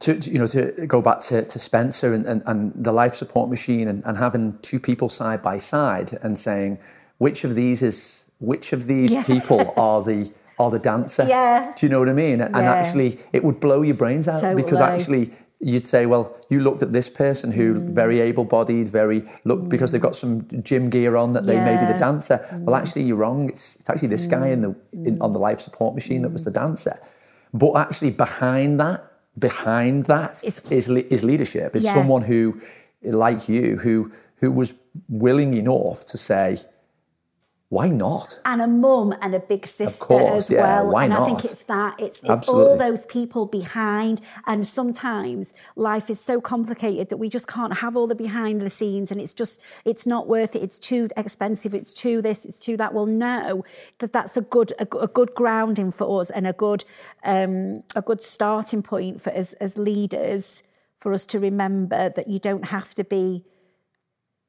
to, 0.00 0.18
to, 0.18 0.30
you 0.30 0.38
know 0.38 0.46
to 0.46 0.86
go 0.86 1.02
back 1.02 1.20
to, 1.20 1.44
to 1.44 1.58
Spencer 1.58 2.14
and, 2.14 2.26
and, 2.26 2.42
and 2.46 2.72
the 2.74 2.92
life 2.92 3.14
support 3.14 3.50
machine 3.50 3.86
and, 3.88 4.02
and 4.04 4.16
having 4.16 4.58
two 4.62 4.80
people 4.80 5.08
side 5.08 5.42
by 5.42 5.56
side 5.56 6.18
and 6.22 6.38
saying 6.38 6.78
which 7.18 7.44
of 7.44 7.54
these 7.54 7.82
is 7.82 8.30
which 8.38 8.72
of 8.72 8.86
these 8.86 9.12
yeah. 9.12 9.22
people 9.22 9.72
are 9.76 10.02
the 10.02 10.32
are 10.58 10.70
the 10.70 10.78
dancer 10.78 11.26
yeah 11.28 11.72
do 11.76 11.86
you 11.86 11.90
know 11.90 11.98
what 11.98 12.08
i 12.08 12.12
mean 12.12 12.40
and, 12.40 12.54
yeah. 12.54 12.72
actually 12.72 13.18
it 13.32 13.42
would 13.42 13.60
blow 13.60 13.82
your 13.82 13.94
brains 13.94 14.28
out 14.28 14.40
totally. 14.40 14.62
because 14.62 14.80
actually 14.80 15.30
you'd 15.60 15.86
say 15.86 16.06
well 16.06 16.36
you 16.48 16.60
looked 16.60 16.82
at 16.82 16.92
this 16.92 17.08
person 17.08 17.50
who 17.50 17.74
mm. 17.74 17.88
very 17.90 18.20
able-bodied 18.20 18.88
very 18.88 19.24
look 19.44 19.60
mm. 19.60 19.68
because 19.68 19.90
they've 19.90 20.00
got 20.00 20.14
some 20.14 20.46
gym 20.62 20.88
gear 20.88 21.16
on 21.16 21.32
that 21.32 21.46
they 21.46 21.54
yeah. 21.54 21.64
may 21.64 21.78
be 21.78 21.92
the 21.92 21.98
dancer 21.98 22.46
mm. 22.52 22.60
well 22.60 22.76
actually 22.76 23.02
you're 23.02 23.16
wrong 23.16 23.48
it's, 23.48 23.76
it's 23.76 23.90
actually 23.90 24.08
this 24.08 24.26
guy 24.26 24.48
in 24.48 24.62
the 24.62 24.74
in, 24.92 25.20
on 25.20 25.32
the 25.32 25.38
life 25.38 25.60
support 25.60 25.94
machine 25.94 26.22
that 26.22 26.30
was 26.30 26.44
the 26.44 26.50
dancer 26.50 26.98
but 27.52 27.74
actually 27.76 28.10
behind 28.10 28.78
that 28.78 29.13
behind 29.38 30.06
that 30.06 30.42
is, 30.44 30.60
is, 30.70 30.88
is 30.88 31.24
leadership. 31.24 31.74
Is 31.76 31.84
yeah. 31.84 31.94
someone 31.94 32.22
who, 32.22 32.60
like 33.02 33.48
you, 33.48 33.78
who 33.78 34.12
who 34.36 34.50
was 34.50 34.74
willing 35.08 35.54
enough 35.54 36.04
to 36.06 36.18
say, 36.18 36.58
why 37.74 37.90
not? 37.90 38.38
And 38.44 38.62
a 38.62 38.68
mum 38.68 39.16
and 39.20 39.34
a 39.34 39.40
big 39.40 39.66
sister 39.66 40.04
course, 40.04 40.44
as 40.44 40.50
yeah, 40.50 40.62
well. 40.62 40.92
Why 40.92 41.04
and 41.06 41.12
not? 41.12 41.22
I 41.22 41.26
think 41.26 41.44
it's 41.44 41.64
that. 41.64 41.96
It's, 41.98 42.20
it's 42.22 42.48
all 42.48 42.78
those 42.78 43.04
people 43.06 43.46
behind. 43.46 44.20
And 44.46 44.64
sometimes 44.64 45.54
life 45.74 46.08
is 46.08 46.20
so 46.20 46.40
complicated 46.40 47.08
that 47.08 47.16
we 47.16 47.28
just 47.28 47.48
can't 47.48 47.78
have 47.78 47.96
all 47.96 48.06
the 48.06 48.14
behind 48.14 48.60
the 48.60 48.70
scenes 48.70 49.10
and 49.10 49.20
it's 49.20 49.32
just, 49.32 49.60
it's 49.84 50.06
not 50.06 50.28
worth 50.28 50.54
it. 50.54 50.62
It's 50.62 50.78
too 50.78 51.08
expensive. 51.16 51.74
It's 51.74 51.92
too 51.92 52.22
this, 52.22 52.44
it's 52.44 52.60
too 52.60 52.76
that. 52.76 52.94
Well, 52.94 53.06
no, 53.06 53.64
that 53.98 54.12
that's 54.12 54.36
a 54.36 54.42
good, 54.42 54.72
a, 54.78 54.86
a 54.96 55.08
good 55.08 55.34
grounding 55.34 55.90
for 55.90 56.20
us 56.20 56.30
and 56.30 56.46
a 56.46 56.52
good, 56.52 56.84
um, 57.24 57.82
a 57.96 58.02
good 58.02 58.22
starting 58.22 58.84
point 58.84 59.20
for 59.20 59.36
us 59.36 59.52
as 59.54 59.76
leaders 59.76 60.62
for 61.00 61.12
us 61.12 61.26
to 61.26 61.40
remember 61.40 62.08
that 62.10 62.28
you 62.28 62.38
don't 62.38 62.66
have 62.66 62.94
to 62.94 63.02
be 63.02 63.44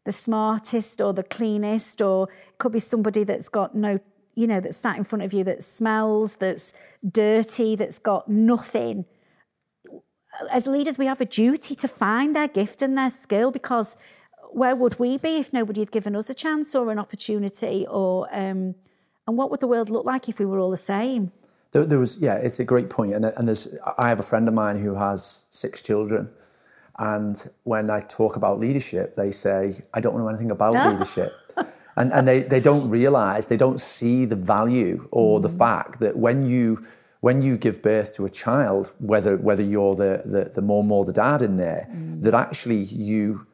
the 0.05 0.13
smartest 0.13 1.01
or 1.01 1.13
the 1.13 1.23
cleanest, 1.23 2.01
or 2.01 2.29
it 2.29 2.57
could 2.57 2.71
be 2.71 2.79
somebody 2.79 3.23
that's 3.23 3.49
got 3.49 3.75
no, 3.75 3.99
you 4.35 4.47
know, 4.47 4.59
that's 4.59 4.77
sat 4.77 4.97
in 4.97 5.03
front 5.03 5.23
of 5.23 5.33
you 5.33 5.43
that 5.43 5.63
smells, 5.63 6.37
that's 6.37 6.73
dirty, 7.07 7.75
that's 7.75 7.99
got 7.99 8.29
nothing. 8.29 9.05
As 10.51 10.67
leaders, 10.67 10.97
we 10.97 11.05
have 11.05 11.21
a 11.21 11.25
duty 11.25 11.75
to 11.75 11.87
find 11.87 12.35
their 12.35 12.47
gift 12.47 12.81
and 12.81 12.97
their 12.97 13.09
skill 13.09 13.51
because 13.51 13.97
where 14.51 14.75
would 14.75 14.99
we 14.99 15.17
be 15.17 15.37
if 15.37 15.51
nobody 15.51 15.81
had 15.81 15.91
given 15.91 16.15
us 16.15 16.29
a 16.29 16.33
chance 16.33 16.75
or 16.75 16.91
an 16.91 16.99
opportunity? 16.99 17.85
Or 17.89 18.27
um, 18.33 18.75
and 19.27 19.37
what 19.37 19.49
would 19.49 19.59
the 19.59 19.67
world 19.67 19.89
look 19.89 20.05
like 20.05 20.29
if 20.29 20.39
we 20.39 20.45
were 20.45 20.59
all 20.59 20.71
the 20.71 20.77
same? 20.77 21.31
There, 21.71 21.85
there 21.85 21.99
was, 21.99 22.17
yeah, 22.19 22.35
it's 22.35 22.59
a 22.59 22.63
great 22.63 22.89
point. 22.89 23.13
And, 23.13 23.25
and 23.25 23.47
there's, 23.47 23.67
I 23.97 24.07
have 24.07 24.19
a 24.19 24.23
friend 24.23 24.47
of 24.47 24.53
mine 24.53 24.79
who 24.79 24.95
has 24.95 25.45
six 25.49 25.81
children, 25.81 26.29
and 26.97 27.49
when 27.63 27.89
I 27.89 27.99
talk 27.99 28.35
about 28.35 28.59
leadership, 28.59 29.15
they 29.15 29.31
say, 29.31 29.81
I 29.93 29.99
don't 29.99 30.17
know 30.17 30.27
anything 30.27 30.51
about 30.51 30.73
leadership. 30.91 31.33
And, 31.97 32.11
and 32.11 32.27
they, 32.27 32.41
they 32.41 32.59
don't 32.59 32.89
realize, 32.89 33.47
they 33.47 33.57
don't 33.57 33.79
see 33.79 34.25
the 34.25 34.35
value 34.35 35.07
or 35.11 35.39
mm. 35.39 35.41
the 35.41 35.49
fact 35.49 35.99
that 36.01 36.17
when 36.17 36.45
you, 36.45 36.85
when 37.21 37.41
you 37.41 37.57
give 37.57 37.81
birth 37.81 38.13
to 38.15 38.25
a 38.25 38.29
child, 38.29 38.91
whether, 38.99 39.37
whether 39.37 39.63
you're 39.63 39.95
the, 39.95 40.21
the, 40.25 40.51
the 40.53 40.61
mom 40.61 40.91
or 40.91 41.05
the 41.05 41.13
dad 41.13 41.41
in 41.41 41.57
there, 41.57 41.87
mm. 41.89 42.21
that 42.21 42.33
actually 42.33 42.83
you, 42.83 43.47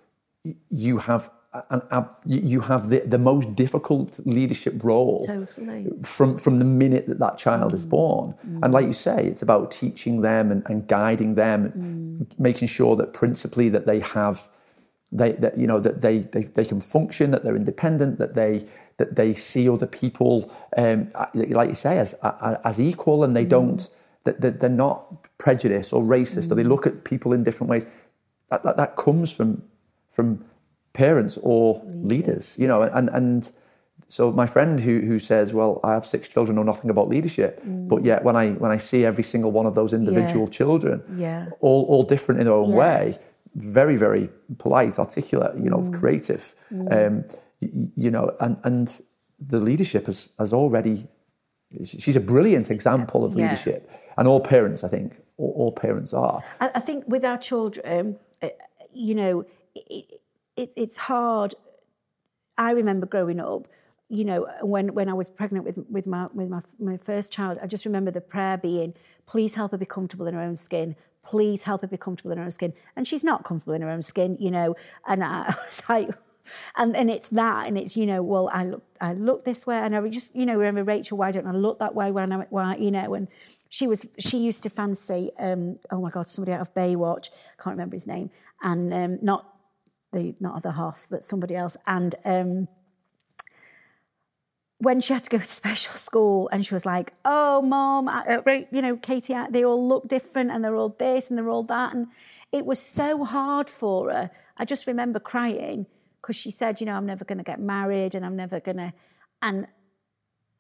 you 0.70 0.98
have 1.00 1.30
and 1.70 2.06
you 2.26 2.62
have 2.62 2.90
the, 2.90 3.00
the 3.00 3.18
most 3.18 3.56
difficult 3.56 4.20
leadership 4.26 4.82
role 4.84 5.26
totally. 5.28 5.92
from 6.02 6.38
from 6.38 6.60
the 6.60 6.66
minute 6.66 7.08
that 7.08 7.20
that 7.20 7.38
child 7.38 7.72
mm. 7.72 7.76
is 7.76 7.86
born. 7.86 8.36
Mm. 8.48 8.60
And 8.64 8.74
like 8.74 8.86
you 8.86 8.94
say, 8.94 9.26
it's 9.26 9.42
about 9.42 9.70
teaching 9.70 10.22
them 10.22 10.50
and, 10.50 10.64
and 10.68 10.88
guiding 10.88 11.36
them, 11.36 11.72
mm. 11.72 12.40
making 12.40 12.70
sure 12.70 12.96
that 12.96 13.12
principally 13.12 13.68
that 13.68 13.86
they 13.86 14.00
have 14.00 14.50
they 15.12 15.34
that 15.34 15.58
you 15.58 15.68
know 15.68 15.82
that 15.82 16.02
they, 16.02 16.20
they 16.20 16.44
they 16.44 16.64
can 16.64 16.80
function, 16.80 17.32
that 17.32 17.44
they're 17.44 17.58
independent, 17.58 18.18
that 18.18 18.34
they 18.36 18.66
that 18.96 19.16
they 19.16 19.34
see 19.34 19.68
other 19.68 19.88
people 19.88 20.54
um, 20.78 21.12
like 21.34 21.70
you 21.70 21.76
say 21.76 21.98
as 21.98 22.14
as 22.24 22.80
equal, 22.80 23.26
and 23.26 23.36
they 23.36 23.46
mm. 23.46 23.50
don't 23.50 23.90
that, 24.24 24.40
that 24.40 24.62
they're 24.62 24.70
not 24.70 25.38
prejudiced 25.38 25.92
or 25.92 26.02
racist, 26.02 26.50
or 26.50 26.56
they 26.56 26.64
mm. 26.64 26.70
look 26.70 26.88
at 26.88 27.04
people 27.04 27.34
in 27.34 27.44
different 27.44 27.70
ways. 27.70 27.86
That, 28.50 28.64
that, 28.64 28.78
that 28.78 28.96
comes 28.96 29.34
from 29.34 29.64
from 30.12 30.46
parents 30.94 31.38
or 31.42 31.82
leaders, 31.86 32.04
leaders 32.04 32.60
you 32.60 32.68
know, 32.68 32.82
and, 32.84 33.10
and 33.10 33.52
so 34.12 34.30
my 34.30 34.46
friend 34.46 34.78
who, 34.78 35.00
who 35.00 35.20
says, 35.20 35.54
well, 35.54 35.80
I 35.86 35.94
have 35.94 36.06
six 36.06 36.28
children, 36.28 36.58
know 36.58 36.64
nothing 36.64 36.90
about 36.90 37.08
leadership, 37.08 37.64
mm. 37.64 37.88
but 37.88 38.04
yet 38.04 38.26
when 38.26 38.36
I 38.36 38.52
when 38.52 38.70
I 38.70 38.76
see 38.76 39.06
every 39.06 39.24
single 39.24 39.52
one 39.54 39.66
of 39.66 39.74
those 39.74 39.94
individual 39.94 40.46
yeah. 40.46 40.52
children, 40.52 41.04
yeah. 41.16 41.46
all 41.62 41.86
all 41.86 42.04
different 42.04 42.42
in 42.42 42.46
their 42.46 42.54
own 42.54 42.72
yeah. 42.72 42.76
way, 42.76 43.18
very 43.56 43.96
very 43.96 44.30
polite, 44.58 45.00
articulate, 45.00 45.58
you 45.58 45.70
know, 45.70 45.78
mm. 45.78 45.98
creative, 45.98 46.56
mm. 46.74 46.92
Um, 46.92 47.24
you, 47.62 47.92
you, 47.96 48.12
know, 48.12 48.36
and 48.42 48.58
and 48.66 49.02
the 49.40 49.60
leadership 49.60 50.08
has 50.08 50.34
has 50.38 50.52
already. 50.52 51.08
She's 51.86 52.18
a 52.18 52.26
brilliant 52.34 52.70
example 52.70 53.24
of 53.24 53.34
leadership, 53.36 53.90
and 54.18 54.28
all 54.28 54.42
parents, 54.42 54.84
I 54.84 54.90
think, 54.90 55.16
all, 55.38 55.54
all 55.56 55.72
parents 55.72 56.14
are. 56.14 56.44
I, 56.60 56.70
I, 56.76 56.80
think 56.82 57.06
with 57.08 57.24
our 57.24 57.38
children, 57.38 58.20
uh, 58.42 58.50
you 58.94 59.16
know. 59.16 59.46
It, 59.74 60.21
it's 60.56 60.74
it's 60.78 60.98
hard. 60.98 61.56
I 62.58 62.72
remember 62.72 63.06
growing 63.06 63.40
up, 63.40 63.68
you 64.10 64.26
know, 64.26 64.48
when 64.62 64.94
when 64.94 65.10
I 65.10 65.14
was 65.14 65.30
pregnant 65.30 65.66
with 65.66 65.78
with 65.90 66.06
my 66.06 66.28
with 66.34 66.50
my 66.50 66.62
my 66.80 66.98
first 66.98 67.32
child, 67.32 67.58
I 67.62 67.68
just 67.68 67.86
remember 67.86 68.12
the 68.12 68.22
prayer 68.22 68.58
being, 68.58 68.94
"Please 69.26 69.56
help 69.56 69.72
her 69.72 69.78
be 69.78 69.86
comfortable 69.86 70.28
in 70.28 70.34
her 70.34 70.42
own 70.42 70.56
skin. 70.56 70.96
Please 71.24 71.64
help 71.64 71.82
her 71.82 71.88
be 71.88 71.98
comfortable 71.98 72.32
in 72.32 72.38
her 72.38 72.44
own 72.44 72.52
skin." 72.52 72.74
And 72.96 73.08
she's 73.08 73.24
not 73.24 73.46
comfortable 73.46 73.74
in 73.74 73.82
her 73.82 73.90
own 73.90 74.04
skin, 74.04 74.38
you 74.40 74.52
know. 74.52 74.76
And 75.08 75.24
I 75.24 75.56
was 75.68 75.82
like, 75.88 76.10
and 76.76 76.96
and 76.96 77.10
it's 77.10 77.30
that, 77.30 77.68
and 77.68 77.78
it's 77.78 77.96
you 77.96 78.06
know, 78.06 78.22
well, 78.22 78.50
I 78.52 78.66
look 78.66 78.84
I 79.00 79.14
look 79.14 79.46
this 79.46 79.66
way, 79.66 79.78
and 79.78 79.96
I 79.96 80.06
just 80.10 80.36
you 80.36 80.46
know 80.46 80.56
remember 80.56 80.84
Rachael, 80.84 81.18
why 81.18 81.32
don't 81.32 81.48
I 81.48 81.54
look 81.54 81.80
that 81.80 81.96
way 81.96 82.12
when 82.12 82.34
I 82.34 82.46
why 82.50 82.76
you 82.76 82.92
know 82.92 83.14
and. 83.14 83.28
She 83.74 83.88
was. 83.88 84.06
She 84.20 84.38
used 84.38 84.64
to 84.64 84.70
fancy. 84.70 85.32
Um, 85.40 85.78
oh 85.92 86.02
my 86.02 86.10
God! 86.10 86.28
Somebody 86.28 86.52
out 86.52 86.60
of 86.60 86.74
Baywatch. 86.74 87.30
I 87.58 87.64
can't 87.64 87.74
remember 87.74 87.96
his 87.96 88.06
name. 88.06 88.30
And 88.62 88.94
um, 88.94 89.18
not 89.22 89.46
the 90.12 90.36
not 90.40 90.56
other 90.56 90.72
half, 90.72 91.08
but 91.10 91.24
somebody 91.24 91.56
else. 91.56 91.78
And 91.88 92.16
um, 92.26 92.68
when 94.78 95.00
she 95.00 95.14
had 95.14 95.24
to 95.24 95.30
go 95.30 95.38
to 95.38 95.46
special 95.62 95.96
school, 95.96 96.50
and 96.52 96.66
she 96.66 96.74
was 96.74 96.86
like, 96.86 97.14
"Oh, 97.24 97.62
mom, 97.62 98.08
uh, 98.08 98.24
you 98.72 98.82
know, 98.82 98.98
Katie, 98.98 99.36
they 99.50 99.64
all 99.64 99.88
look 99.88 100.08
different, 100.08 100.52
and 100.52 100.64
they're 100.64 100.76
all 100.76 100.96
this, 100.98 101.30
and 101.30 101.38
they're 101.38 101.50
all 101.50 101.64
that," 101.64 101.94
and 101.94 102.08
it 102.52 102.66
was 102.66 102.80
so 102.80 103.24
hard 103.24 103.70
for 103.70 104.12
her. 104.12 104.32
I 104.58 104.66
just 104.66 104.88
remember 104.88 105.20
crying 105.20 105.86
because 106.22 106.36
she 106.36 106.52
said, 106.52 106.82
"You 106.82 106.88
know, 106.88 106.96
I'm 106.96 107.06
never 107.06 107.26
going 107.26 107.38
to 107.38 107.44
get 107.44 107.60
married, 107.60 108.16
and 108.16 108.26
I'm 108.26 108.36
never 108.36 108.60
going 108.60 108.78
to," 108.78 108.94
and 109.42 109.68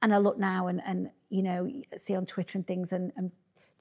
and 0.01 0.13
I 0.13 0.17
look 0.17 0.37
now 0.37 0.67
and 0.67 0.81
and 0.85 1.09
you 1.29 1.43
know 1.43 1.71
see 1.97 2.15
on 2.15 2.25
Twitter 2.25 2.57
and 2.57 2.65
things, 2.65 2.91
and, 2.91 3.11
and 3.15 3.31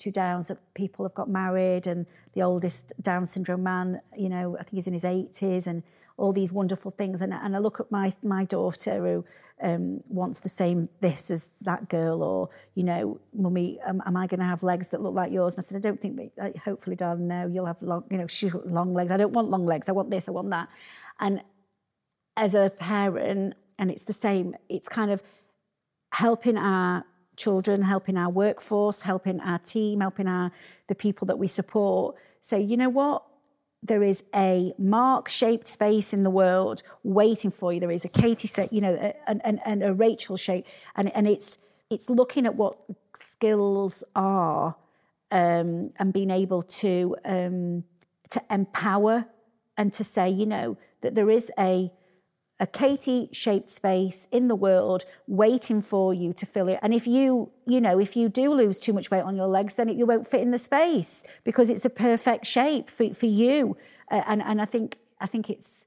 two 0.01 0.11
Downs 0.11 0.48
that 0.48 0.59
people 0.74 1.05
have 1.05 1.14
got 1.14 1.28
married, 1.28 1.86
and 1.86 2.07
the 2.34 2.42
oldest 2.42 2.92
Down 3.01 3.26
syndrome 3.26 3.62
man, 3.62 4.01
you 4.16 4.28
know, 4.28 4.57
I 4.59 4.64
think 4.64 4.74
he's 4.74 4.88
in 4.88 4.94
his 4.94 5.05
80s, 5.05 5.68
and 5.68 5.84
all 6.16 6.32
these 6.32 6.53
wonderful 6.53 6.90
things. 6.90 7.22
And, 7.22 7.32
and 7.32 7.55
I 7.55 7.59
look 7.61 7.78
at 7.78 7.90
my 7.92 8.11
my 8.22 8.44
daughter 8.44 8.98
who 8.98 9.24
um, 9.62 10.03
wants 10.09 10.40
the 10.40 10.48
same 10.48 10.88
this 11.01 11.30
as 11.30 11.48
that 11.61 11.88
girl, 11.88 12.22
or 12.22 12.48
you 12.74 12.82
know, 12.82 13.20
mummy, 13.32 13.78
am, 13.86 14.03
am 14.07 14.16
I 14.16 14.26
going 14.26 14.40
to 14.40 14.46
have 14.46 14.62
legs 14.62 14.88
that 14.88 15.03
look 15.03 15.14
like 15.14 15.30
yours? 15.32 15.55
And 15.55 15.64
I 15.64 15.66
said, 15.66 15.76
I 15.76 15.80
don't 15.80 16.01
think. 16.01 16.34
That, 16.36 16.57
hopefully, 16.57 16.96
darling, 16.96 17.28
no, 17.28 17.46
you'll 17.46 17.66
have 17.66 17.80
long. 17.82 18.05
You 18.11 18.18
know, 18.18 18.26
she's 18.26 18.55
long 18.55 18.94
legs. 18.94 19.11
I 19.11 19.16
don't 19.18 19.32
want 19.32 19.51
long 19.51 19.66
legs. 19.66 19.88
I 19.88 19.92
want 19.92 20.11
this. 20.11 20.28
I 20.28 20.32
want 20.32 20.51
that. 20.51 20.68
And 21.20 21.42
as 22.36 22.55
a 22.55 22.70
parent, 22.70 23.55
and 23.78 23.90
it's 23.90 24.05
the 24.05 24.12
same. 24.12 24.55
It's 24.68 24.88
kind 24.88 25.11
of 25.11 25.22
helping 26.12 26.57
our 26.57 27.05
children, 27.45 27.82
helping 27.82 28.16
our 28.16 28.30
workforce, 28.30 29.03
helping 29.03 29.41
our 29.41 29.59
team, 29.59 30.01
helping 30.01 30.28
our 30.36 30.53
the 30.88 30.95
people 30.95 31.26
that 31.26 31.38
we 31.43 31.49
support. 31.49 32.16
Say, 32.43 32.61
you 32.70 32.76
know 32.76 32.93
what? 33.01 33.22
There 33.82 34.03
is 34.03 34.24
a 34.34 34.74
Mark-shaped 34.78 35.66
space 35.66 36.12
in 36.16 36.22
the 36.22 36.34
world 36.43 36.82
waiting 37.03 37.51
for 37.51 37.72
you. 37.72 37.80
There 37.80 37.97
is 37.99 38.05
a 38.05 38.09
Katie, 38.09 38.51
you 38.70 38.82
know, 38.82 38.95
and, 39.26 39.41
and, 39.43 39.59
and 39.64 39.82
a 39.82 39.93
Rachael 39.95 40.36
shape, 40.36 40.66
and 40.95 41.07
and 41.16 41.26
it's 41.26 41.59
it's 41.88 42.09
looking 42.11 42.45
at 42.47 42.55
what 42.55 42.74
skills 43.16 44.05
are 44.14 44.76
um, 45.30 45.93
and 45.99 46.12
being 46.12 46.30
able 46.30 46.62
to 46.62 47.16
um, 47.24 47.84
to 48.30 48.43
empower 48.51 49.26
and 49.76 49.93
to 49.95 50.05
say, 50.05 50.28
you 50.28 50.47
know, 50.47 50.76
that 51.01 51.14
there 51.14 51.30
is 51.30 51.51
a 51.59 51.91
a 52.61 52.66
Katie 52.66 53.30
shaped 53.32 53.70
space 53.70 54.28
in 54.30 54.48
the 54.48 54.54
world 54.54 55.06
waiting 55.26 55.80
for 55.80 56.12
you 56.12 56.34
to 56.34 56.44
fill 56.44 56.68
it. 56.68 56.78
And 56.82 56.92
if 56.92 57.06
you, 57.06 57.50
you 57.66 57.80
know, 57.80 57.98
if 57.98 58.14
you 58.16 58.28
do 58.28 58.52
lose 58.52 58.78
too 58.78 58.92
much 58.92 59.11
weight 59.11 59.22
on 59.22 59.34
your 59.34 59.46
legs, 59.46 59.74
then 59.74 59.88
it, 59.88 59.96
you 59.96 60.04
won't 60.04 60.28
fit 60.28 60.42
in 60.42 60.50
the 60.50 60.58
space 60.58 61.24
because 61.42 61.70
it's 61.70 61.86
a 61.86 61.90
perfect 61.90 62.44
shape 62.44 62.90
for, 62.90 63.14
for 63.14 63.26
you. 63.26 63.78
Uh, 64.11 64.22
and, 64.26 64.42
and 64.42 64.61
I 64.61 64.66
think, 64.66 64.98
I 65.18 65.26
think 65.26 65.48
it's, 65.48 65.86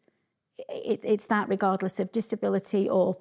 it, 0.68 1.00
it's 1.04 1.28
that 1.28 1.48
regardless 1.48 2.00
of 2.00 2.12
disability 2.12 2.90
or, 2.90 3.18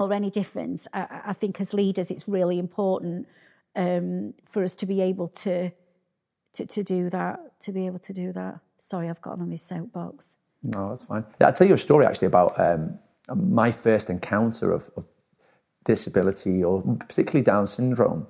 or 0.00 0.12
any 0.12 0.30
difference. 0.30 0.88
I, 0.92 1.20
I 1.26 1.32
think 1.32 1.60
as 1.60 1.72
leaders, 1.72 2.10
it's 2.10 2.26
really 2.26 2.58
important 2.58 3.28
um, 3.76 4.34
for 4.44 4.64
us 4.64 4.74
to 4.74 4.86
be 4.86 5.00
able 5.00 5.28
to, 5.28 5.70
to, 6.54 6.66
to 6.66 6.82
do 6.82 7.08
that, 7.10 7.60
to 7.60 7.70
be 7.70 7.86
able 7.86 8.00
to 8.00 8.12
do 8.12 8.32
that. 8.32 8.58
Sorry, 8.78 9.08
I've 9.08 9.22
gotten 9.22 9.42
on 9.42 9.50
my 9.50 9.56
soapbox. 9.56 10.38
No, 10.62 10.90
that's 10.90 11.06
fine. 11.06 11.24
Yeah, 11.40 11.48
I'll 11.48 11.52
tell 11.52 11.66
you 11.66 11.74
a 11.74 11.78
story 11.78 12.06
actually 12.06 12.26
about 12.26 12.58
um, 12.60 12.98
my 13.34 13.70
first 13.72 14.10
encounter 14.10 14.72
of, 14.72 14.90
of, 14.96 15.06
disability 15.84 16.62
or 16.62 16.82
particularly 17.00 17.42
Down 17.42 17.66
syndrome. 17.66 18.26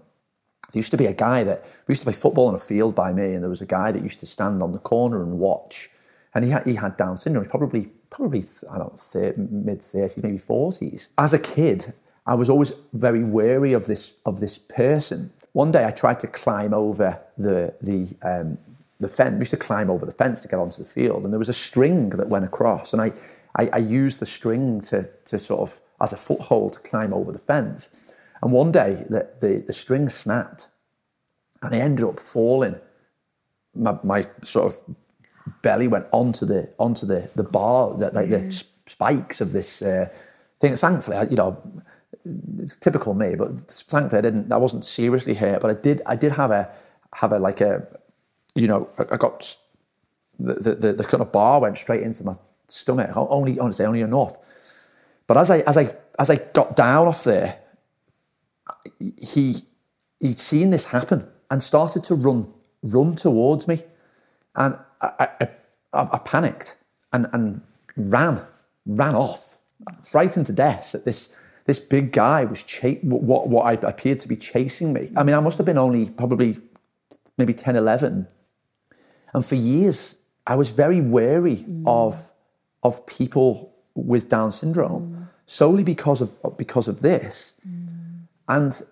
There 0.73 0.79
used 0.79 0.93
to 0.93 0.97
be 0.97 1.07
a 1.07 1.13
guy 1.13 1.43
that 1.43 1.65
used 1.89 2.03
to 2.03 2.05
play 2.05 2.13
football 2.13 2.47
on 2.47 2.55
a 2.55 2.59
field 2.59 2.95
by 2.95 3.13
me, 3.13 3.35
and 3.35 3.43
there 3.43 3.49
was 3.49 3.61
a 3.61 3.67
guy 3.67 3.91
that 3.91 4.03
used 4.05 4.21
to 4.21 4.27
stand 4.27 4.63
on 4.63 4.71
the 4.71 4.79
corner 4.79 5.21
and 5.21 5.39
watch. 5.41 5.91
And 6.33 6.45
he 6.45 6.51
had, 6.53 6.65
he 6.65 6.77
had 6.77 6.97
Down 6.97 7.17
syndrome. 7.17 7.45
He's 7.45 7.51
probably 7.51 7.91
probably 8.09 8.45
I 8.71 8.79
don't 8.79 9.17
know 9.17 9.49
mid 9.51 9.83
thirties, 9.83 10.23
maybe 10.23 10.39
forties. 10.39 11.11
As 11.19 11.33
a 11.33 11.41
kid, 11.41 11.93
I 12.25 12.35
was 12.35 12.49
always 12.49 12.73
very 12.93 13.25
wary 13.25 13.73
of 13.73 13.87
this 13.87 14.15
of 14.25 14.39
this 14.39 14.59
person. 14.59 15.33
One 15.53 15.73
day, 15.73 15.85
I 15.85 15.91
tried 15.91 16.21
to 16.21 16.29
climb 16.29 16.73
over 16.73 17.21
the 17.37 17.75
the 17.83 18.17
um, 18.23 18.59
the 19.01 19.09
fence. 19.09 19.33
We 19.33 19.39
used 19.41 19.51
to 19.51 19.57
climb 19.57 19.91
over 19.91 20.07
the 20.07 20.13
fence 20.13 20.43
to 20.43 20.49
get 20.49 20.59
onto 20.59 20.83
the 20.83 20.89
field, 20.89 21.25
and 21.25 21.33
there 21.33 21.39
was 21.39 21.49
a 21.49 21.55
string 21.55 22.11
that 22.11 22.29
went 22.29 22.45
across, 22.45 22.93
and 22.93 23.03
I, 23.03 23.13
I, 23.57 23.69
I 23.73 23.79
used 23.79 24.21
the 24.21 24.27
string 24.27 24.81
to, 24.83 25.09
to 25.25 25.39
sort 25.39 25.61
of 25.63 25.81
as 26.01 26.13
a 26.13 26.17
foothold 26.17 26.75
to 26.75 26.81
climb 26.81 27.13
over 27.13 27.33
the 27.33 27.39
fence. 27.39 28.15
And 28.43 28.53
one 28.53 28.73
day, 28.73 29.05
the, 29.09 29.29
the, 29.41 29.65
the 29.67 29.73
string 29.73 30.09
snapped, 30.09 30.69
and 31.63 31.75
I 31.75 31.79
ended 31.79 32.05
up 32.05 32.21
falling. 32.21 32.77
My, 33.75 33.99
my 34.03 34.25
sort 34.43 34.73
of 34.73 34.97
belly 35.63 35.89
went 35.89 36.07
onto 36.13 36.47
the 36.47 36.73
onto 36.79 37.07
the 37.07 37.31
the 37.35 37.45
bar, 37.45 37.97
the, 37.97 38.11
like 38.11 38.31
the 38.31 38.65
spikes 38.87 39.41
of 39.41 39.53
this 39.53 39.83
uh, 39.83 40.09
thing. 40.59 40.77
Thankfully, 40.77 41.17
I, 41.17 41.23
you 41.25 41.37
know, 41.37 41.57
it's 42.59 42.77
typical 42.77 43.15
me, 43.15 43.35
but 43.37 43.71
thankfully 43.71 44.19
I 44.19 44.23
didn't. 44.23 44.53
I 44.53 44.57
wasn't 44.57 44.85
seriously 44.85 45.35
hurt, 45.35 45.61
but 45.61 45.71
I 45.71 45.75
did. 45.75 46.03
I 46.07 46.17
did 46.17 46.33
have 46.33 46.51
a 46.51 46.71
have 47.15 47.33
a 47.33 47.39
like 47.39 47.61
a 47.61 47.87
you 48.55 48.67
know, 48.67 48.89
I, 48.99 49.15
I 49.15 49.17
got 49.17 49.57
the, 50.39 50.75
the, 50.75 50.93
the 50.93 51.05
kind 51.05 51.23
of 51.23 51.33
bar 51.33 51.61
went 51.61 51.79
straight 51.79 52.03
into 52.03 52.25
my 52.25 52.35
stomach. 52.69 53.11
Only, 53.17 53.59
honestly, 53.59 53.85
only 53.85 54.01
enough. 54.01 54.37
But 55.27 55.37
as 55.37 55.51
I 55.51 55.59
as 55.61 55.77
I 55.77 55.89
as 56.19 56.29
I 56.29 56.37
got 56.37 56.75
down 56.75 57.07
off 57.07 57.23
there, 57.23 57.61
he 58.99 59.63
he'd 60.19 60.41
seen 60.41 60.71
this 60.71 60.87
happen 60.87 61.29
and 61.51 61.63
started 61.63 62.03
to 62.05 62.17
run 62.17 62.53
run 62.83 63.15
towards 63.15 63.69
me, 63.69 63.85
and 64.57 64.77
I, 65.01 65.29
I, 65.41 65.49
I, 65.93 66.09
I 66.15 66.19
panicked 66.19 66.77
and 67.13 67.29
and 67.33 67.61
ran 67.97 68.45
ran 68.85 69.15
off, 69.15 69.63
frightened 70.03 70.47
to 70.47 70.53
death 70.53 70.91
that 70.93 71.05
this 71.05 71.29
this 71.67 71.79
big 71.79 72.11
guy 72.11 72.45
was 72.45 72.65
ch- 72.65 72.99
what 73.03 73.49
what 73.49 73.67
I 73.67 73.75
appeared 73.87 74.19
to 74.21 74.29
be 74.29 74.37
chasing 74.37 74.93
me. 74.93 75.13
I 75.17 75.23
mean, 75.23 75.37
I 75.37 75.41
must 75.41 75.59
have 75.59 75.67
been 75.67 75.79
only 75.79 76.11
probably 76.11 76.57
maybe 77.39 77.53
10, 77.53 77.77
11 77.77 78.27
and 79.33 79.45
for 79.45 79.55
years, 79.55 80.17
I 80.47 80.57
was 80.57 80.71
very 80.71 81.01
wary 81.01 81.59
mm. 81.59 81.83
of, 81.87 82.33
of 82.83 83.07
people 83.07 83.73
with 83.95 84.29
Down 84.29 84.51
syndrome 84.51 85.13
mm. 85.13 85.29
solely 85.47 85.85
because 85.85 86.21
of, 86.21 86.57
because 86.57 86.89
of 86.89 87.01
this. 87.01 87.55
Mm. 87.69 88.27
And 88.49 88.83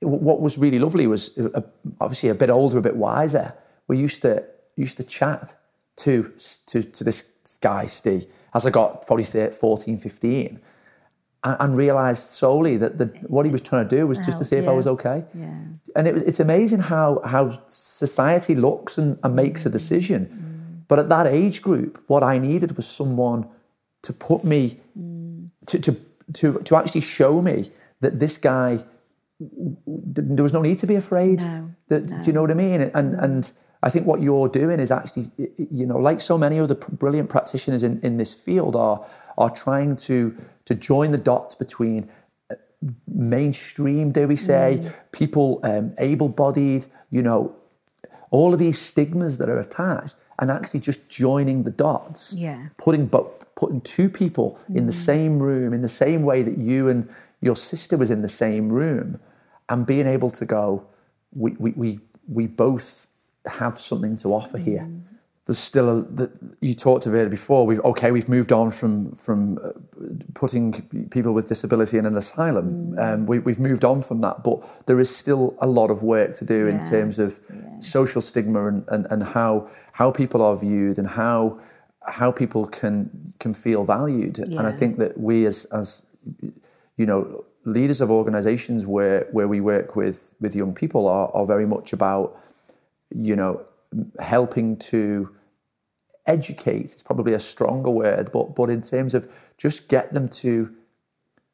what 0.00 0.40
was 0.40 0.58
really 0.58 0.78
lovely 0.78 1.06
was 1.06 1.36
uh, 1.38 1.60
obviously 2.00 2.28
a 2.28 2.34
bit 2.34 2.50
older, 2.50 2.78
a 2.78 2.82
bit 2.82 2.96
wiser. 2.96 3.54
We 3.86 3.98
used 3.98 4.22
to 4.22 4.44
used 4.76 4.96
to 4.98 5.04
chat 5.04 5.56
to 5.96 6.32
to, 6.66 6.82
to 6.82 7.04
this 7.04 7.26
guy 7.60 7.86
Steve 7.86 8.26
as 8.54 8.66
I 8.66 8.70
got 8.70 9.06
probably 9.06 9.24
14, 9.24 9.98
15 9.98 10.60
and, 11.44 11.56
and 11.60 11.76
realized 11.76 12.22
solely 12.22 12.76
that 12.76 12.98
the, 12.98 13.06
what 13.26 13.46
he 13.46 13.52
was 13.52 13.60
trying 13.60 13.88
to 13.88 13.96
do 13.96 14.06
was 14.06 14.18
just 14.18 14.38
to 14.38 14.44
see 14.44 14.56
if 14.56 14.64
yeah. 14.64 14.70
I 14.70 14.72
was 14.72 14.86
okay. 14.86 15.24
Yeah. 15.34 15.54
And 15.98 16.06
it, 16.08 16.16
it's 16.28 16.40
amazing 16.40 16.78
how, 16.78 17.20
how 17.24 17.60
society 17.68 18.54
looks 18.54 18.98
and, 18.98 19.18
and 19.22 19.34
makes 19.34 19.66
a 19.66 19.70
decision. 19.70 20.26
Mm. 20.26 20.86
But 20.86 20.98
at 21.00 21.08
that 21.08 21.26
age 21.26 21.60
group, 21.60 22.02
what 22.06 22.22
I 22.22 22.38
needed 22.38 22.76
was 22.76 22.86
someone 22.86 23.48
to 24.02 24.12
put 24.12 24.44
me, 24.44 24.80
mm. 24.96 25.50
to, 25.66 25.78
to, 25.80 25.96
to, 26.34 26.58
to 26.60 26.76
actually 26.76 27.00
show 27.02 27.42
me 27.42 27.72
that 28.00 28.20
this 28.20 28.38
guy, 28.38 28.84
there 29.40 30.44
was 30.44 30.52
no 30.52 30.62
need 30.62 30.78
to 30.78 30.86
be 30.86 30.94
afraid. 30.94 31.40
No, 31.40 31.70
that, 31.88 32.10
no. 32.10 32.22
Do 32.22 32.26
you 32.28 32.32
know 32.32 32.42
what 32.42 32.52
I 32.52 32.54
mean? 32.54 32.80
And, 32.80 33.14
and 33.14 33.52
I 33.82 33.90
think 33.90 34.06
what 34.06 34.20
you're 34.22 34.48
doing 34.48 34.78
is 34.80 34.90
actually, 34.90 35.26
you 35.70 35.86
know, 35.86 35.98
like 35.98 36.20
so 36.20 36.38
many 36.38 36.60
other 36.60 36.74
brilliant 36.74 37.28
practitioners 37.28 37.82
in, 37.82 38.00
in 38.02 38.18
this 38.18 38.34
field 38.34 38.76
are, 38.76 39.04
are 39.36 39.50
trying 39.50 39.96
to 39.96 40.36
to 40.68 40.74
join 40.74 41.12
the 41.12 41.18
dots 41.18 41.54
between 41.54 42.10
mainstream, 43.06 44.12
dare 44.12 44.28
we 44.28 44.36
say, 44.36 44.80
mm. 44.80 44.94
people 45.12 45.60
um, 45.64 45.94
able-bodied, 45.98 46.86
you 47.10 47.22
know, 47.22 47.54
all 48.30 48.52
of 48.52 48.58
these 48.58 48.78
stigmas 48.78 49.38
that 49.38 49.48
are 49.48 49.58
attached, 49.58 50.16
and 50.38 50.50
actually 50.50 50.80
just 50.80 51.08
joining 51.08 51.64
the 51.64 51.70
dots, 51.70 52.34
yeah. 52.34 52.68
putting 52.76 53.06
but 53.06 53.54
putting 53.56 53.80
two 53.80 54.08
people 54.08 54.58
mm. 54.70 54.76
in 54.76 54.86
the 54.86 54.92
mm. 54.92 55.06
same 55.06 55.38
room 55.40 55.72
in 55.72 55.80
the 55.80 55.88
same 55.88 56.22
way 56.22 56.42
that 56.42 56.58
you 56.58 56.88
and 56.88 57.08
your 57.40 57.56
sister 57.56 57.96
was 57.96 58.10
in 58.10 58.22
the 58.22 58.28
same 58.28 58.68
room, 58.68 59.18
and 59.68 59.86
being 59.86 60.06
able 60.06 60.30
to 60.30 60.44
go, 60.44 60.86
we 61.32 61.52
we 61.58 61.70
we, 61.72 62.00
we 62.28 62.46
both 62.46 63.08
have 63.46 63.80
something 63.80 64.14
to 64.16 64.32
offer 64.32 64.58
here. 64.58 64.88
There's 65.48 65.58
still 65.58 65.88
a 65.88 66.02
that 66.02 66.30
you 66.60 66.74
talked 66.74 67.06
about 67.06 67.20
it 67.20 67.30
before 67.30 67.64
we've 67.64 67.80
okay 67.80 68.10
we've 68.10 68.28
moved 68.28 68.52
on 68.52 68.70
from 68.70 69.12
from 69.12 69.56
uh, 69.56 69.70
putting 70.34 70.82
people 71.08 71.32
with 71.32 71.48
disability 71.48 71.96
in 71.96 72.04
an 72.04 72.18
asylum 72.18 72.92
mm. 72.92 73.14
um, 73.14 73.24
we, 73.24 73.36
have 73.38 73.58
moved 73.58 73.82
on 73.82 74.02
from 74.02 74.20
that 74.20 74.44
but 74.44 74.58
there 74.84 75.00
is 75.00 75.08
still 75.08 75.56
a 75.62 75.66
lot 75.66 75.90
of 75.90 76.02
work 76.02 76.34
to 76.34 76.44
do 76.44 76.66
yeah. 76.66 76.72
in 76.72 76.90
terms 76.90 77.18
of 77.18 77.40
yeah. 77.48 77.78
social 77.78 78.20
stigma 78.20 78.68
and, 78.68 78.84
and, 78.88 79.06
and 79.08 79.22
how 79.22 79.66
how 79.92 80.10
people 80.10 80.42
are 80.42 80.54
viewed 80.54 80.98
and 80.98 81.08
how 81.08 81.58
how 82.06 82.30
people 82.30 82.66
can 82.66 83.32
can 83.38 83.54
feel 83.54 83.84
valued 83.84 84.36
yeah. 84.36 84.58
and 84.58 84.66
I 84.66 84.72
think 84.72 84.98
that 84.98 85.18
we 85.18 85.46
as 85.46 85.64
as 85.72 86.04
you 86.98 87.06
know 87.06 87.46
leaders 87.64 88.02
of 88.02 88.10
organizations 88.10 88.86
where 88.86 89.26
where 89.32 89.48
we 89.48 89.62
work 89.62 89.96
with 89.96 90.34
with 90.40 90.54
young 90.54 90.74
people 90.74 91.08
are 91.08 91.30
are 91.32 91.46
very 91.46 91.66
much 91.66 91.94
about 91.94 92.38
you 93.14 93.34
know 93.34 93.62
helping 94.20 94.76
to 94.76 95.34
educate 96.28 96.94
is 96.94 97.02
probably 97.02 97.32
a 97.32 97.40
stronger 97.40 97.90
word, 97.90 98.30
but 98.32 98.54
but 98.54 98.70
in 98.70 98.82
terms 98.82 99.14
of 99.14 99.26
just 99.56 99.88
get 99.88 100.12
them 100.12 100.28
to 100.28 100.74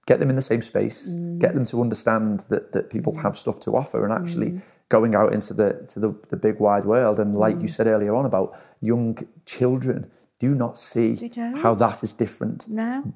get 0.07 0.21
them 0.21 0.29
in 0.29 0.37
the 0.37 0.43
same 0.43 0.61
space, 0.61 1.15
mm. 1.15 1.39
get 1.39 1.55
them 1.55 1.65
to 1.67 1.81
understand 1.81 2.41
that 2.51 2.73
that 2.73 2.91
people 2.91 3.17
have 3.19 3.39
stuff 3.39 3.61
to 3.61 3.77
offer, 3.77 4.05
and 4.05 4.13
actually 4.13 4.51
mm. 4.51 4.63
going 4.89 5.15
out 5.15 5.33
into 5.33 5.55
the 5.55 5.85
to 5.89 6.01
the, 6.01 6.15
the 6.29 6.37
big 6.37 6.59
wide 6.59 6.85
world. 6.85 7.19
And 7.19 7.35
like 7.37 7.57
mm. 7.57 7.63
you 7.63 7.69
said 7.69 7.87
earlier 7.87 8.15
on 8.15 8.27
about 8.27 8.59
young 8.81 9.17
children, 9.47 10.11
do 10.39 10.55
not 10.55 10.77
see 10.77 11.31
how 11.57 11.75
that 11.75 12.03
is 12.03 12.13
different. 12.13 12.69
No. 12.69 13.15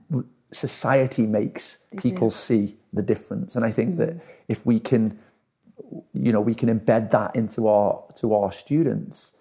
Society 0.51 1.27
makes 1.27 1.79
Did 1.91 2.01
people 2.01 2.29
you? 2.29 2.31
see 2.47 2.77
the 2.95 3.03
difference, 3.03 3.55
and 3.57 3.67
I 3.67 3.71
think 3.71 3.99
that 3.99 4.17
mm. 4.17 4.21
if 4.49 4.65
we 4.65 4.81
can, 4.81 5.19
you 6.15 6.33
know, 6.33 6.41
we 6.41 6.55
can 6.55 6.71
embed 6.71 7.11
that 7.11 7.37
into 7.37 7.69
our 7.69 8.03
to 8.15 8.33
our 8.33 8.51
students 8.51 9.35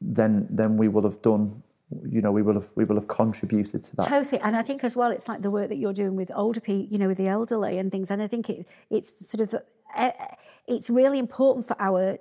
then 0.00 0.46
then 0.50 0.76
we 0.76 0.88
will 0.88 1.02
have 1.02 1.20
done 1.22 1.62
you 2.08 2.20
know 2.20 2.30
we 2.30 2.42
will 2.42 2.54
have 2.54 2.68
we 2.74 2.84
will 2.84 2.96
have 2.96 3.08
contributed 3.08 3.82
to 3.82 3.96
that. 3.96 4.08
Totally. 4.08 4.40
And 4.42 4.56
i 4.56 4.62
think 4.62 4.84
as 4.84 4.94
well 4.96 5.10
it's 5.10 5.28
like 5.28 5.42
the 5.42 5.50
work 5.50 5.68
that 5.68 5.76
you're 5.76 5.94
doing 5.94 6.16
with 6.16 6.30
older 6.34 6.60
people 6.60 6.92
you 6.92 6.98
know 6.98 7.08
with 7.08 7.18
the 7.18 7.28
elderly 7.28 7.78
and 7.78 7.90
things. 7.90 8.10
And 8.10 8.22
i 8.22 8.26
think 8.26 8.50
it 8.50 8.66
it's 8.90 9.14
sort 9.28 9.40
of 9.40 9.62
uh, 9.96 10.10
it's 10.66 10.90
really 10.90 11.18
important 11.18 11.66
for 11.66 11.76
our 11.80 12.18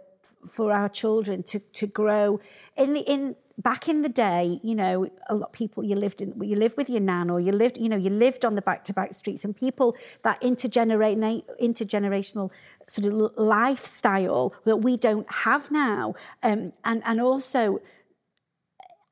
for 0.49 0.71
our 0.71 0.89
children 0.89 1.43
to 1.43 1.59
to 1.59 1.87
grow 1.87 2.39
in 2.75 2.95
in 2.95 3.35
back 3.57 3.89
in 3.89 4.03
the 4.03 4.09
day, 4.09 4.59
you 4.63 4.75
know, 4.75 5.09
a 5.29 5.35
lot 5.35 5.47
of 5.47 5.51
people 5.51 5.83
you 5.83 5.95
lived 5.95 6.21
in, 6.21 6.39
you 6.41 6.55
lived 6.55 6.77
with 6.77 6.89
your 6.89 6.99
nan, 6.99 7.29
or 7.29 7.39
you 7.39 7.51
lived, 7.51 7.77
you 7.77 7.89
know, 7.89 7.97
you 7.97 8.09
lived 8.09 8.45
on 8.45 8.55
the 8.55 8.61
back-to-back 8.61 9.13
streets, 9.13 9.43
and 9.43 9.55
people 9.55 9.95
that 10.23 10.39
intergenerate, 10.41 11.17
intergenerational 11.61 12.51
sort 12.87 13.11
of 13.11 13.31
lifestyle 13.37 14.53
that 14.65 14.77
we 14.77 14.95
don't 14.95 15.29
have 15.31 15.71
now, 15.71 16.13
um, 16.43 16.73
and 16.83 17.01
and 17.05 17.19
also, 17.19 17.79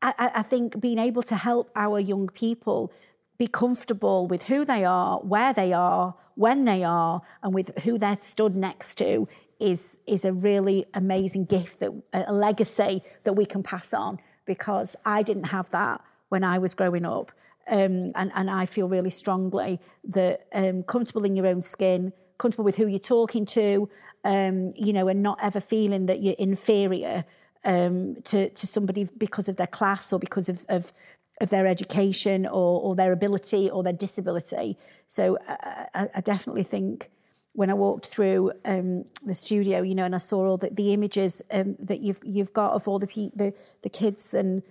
I, 0.01 0.31
I 0.35 0.41
think 0.43 0.79
being 0.79 0.99
able 0.99 1.23
to 1.23 1.35
help 1.35 1.71
our 1.75 1.99
young 1.99 2.27
people 2.27 2.91
be 3.37 3.47
comfortable 3.47 4.27
with 4.27 4.43
who 4.43 4.63
they 4.63 4.85
are, 4.85 5.17
where 5.19 5.53
they 5.53 5.73
are, 5.73 6.15
when 6.35 6.65
they 6.65 6.83
are, 6.83 7.21
and 7.41 7.53
with 7.53 7.77
who 7.79 7.97
they're 7.97 8.19
stood 8.21 8.55
next 8.55 8.95
to 8.99 9.27
is 9.59 9.99
is 10.05 10.23
a 10.23 10.33
really 10.33 10.85
amazing 10.93 11.45
gift 11.45 11.79
that 11.79 11.91
a 12.13 12.31
legacy 12.31 13.01
that 13.23 13.33
we 13.33 13.45
can 13.45 13.63
pass 13.63 13.93
on 13.93 14.19
because 14.45 14.95
I 15.05 15.23
didn't 15.23 15.45
have 15.45 15.69
that 15.71 16.01
when 16.29 16.43
I 16.43 16.57
was 16.57 16.73
growing 16.73 17.05
up. 17.05 17.31
Um, 17.67 18.11
and, 18.13 18.31
and 18.35 18.49
I 18.49 18.65
feel 18.67 18.87
really 18.87 19.09
strongly 19.09 19.79
that 20.03 20.47
um, 20.53 20.83
comfortable 20.83 21.25
in 21.25 21.35
your 21.35 21.47
own 21.47 21.61
skin, 21.61 22.13
comfortable 22.37 22.65
with 22.65 22.77
who 22.77 22.87
you're 22.87 22.99
talking 22.99 23.45
to, 23.47 23.89
um, 24.23 24.73
you 24.75 24.93
know, 24.93 25.07
and 25.07 25.23
not 25.23 25.39
ever 25.41 25.59
feeling 25.59 26.05
that 26.05 26.21
you're 26.21 26.35
inferior 26.37 27.25
um, 27.63 28.17
to, 28.25 28.49
to 28.49 28.67
somebody 28.67 29.09
because 29.17 29.49
of 29.49 29.55
their 29.55 29.67
class 29.67 30.13
or 30.13 30.19
because 30.19 30.47
of, 30.47 30.65
of, 30.69 30.93
of 31.41 31.49
their 31.49 31.65
education 31.65 32.45
or, 32.45 32.81
or 32.81 32.95
their 32.95 33.11
ability 33.11 33.69
or 33.69 33.81
their 33.81 33.93
disability. 33.93 34.77
So 35.07 35.37
I, 35.47 35.87
I, 35.93 36.09
I 36.15 36.21
definitely 36.21 36.63
think 36.63 37.09
when 37.55 37.69
I 37.69 37.73
walked 37.73 38.07
through 38.07 38.51
um, 38.65 39.05
the 39.25 39.33
studio, 39.33 39.81
you 39.81 39.95
know, 39.95 40.03
and 40.03 40.13
I 40.13 40.19
saw 40.19 40.45
all 40.45 40.57
the, 40.57 40.69
the 40.69 40.93
images 40.93 41.41
um, 41.51 41.75
that 41.79 42.01
you've 42.01 42.19
you've 42.23 42.53
got 42.53 42.73
of 42.73 42.87
all 42.87 42.99
the 42.99 43.07
the, 43.35 43.53
the 43.81 43.89
kids 43.89 44.33
and 44.33 44.61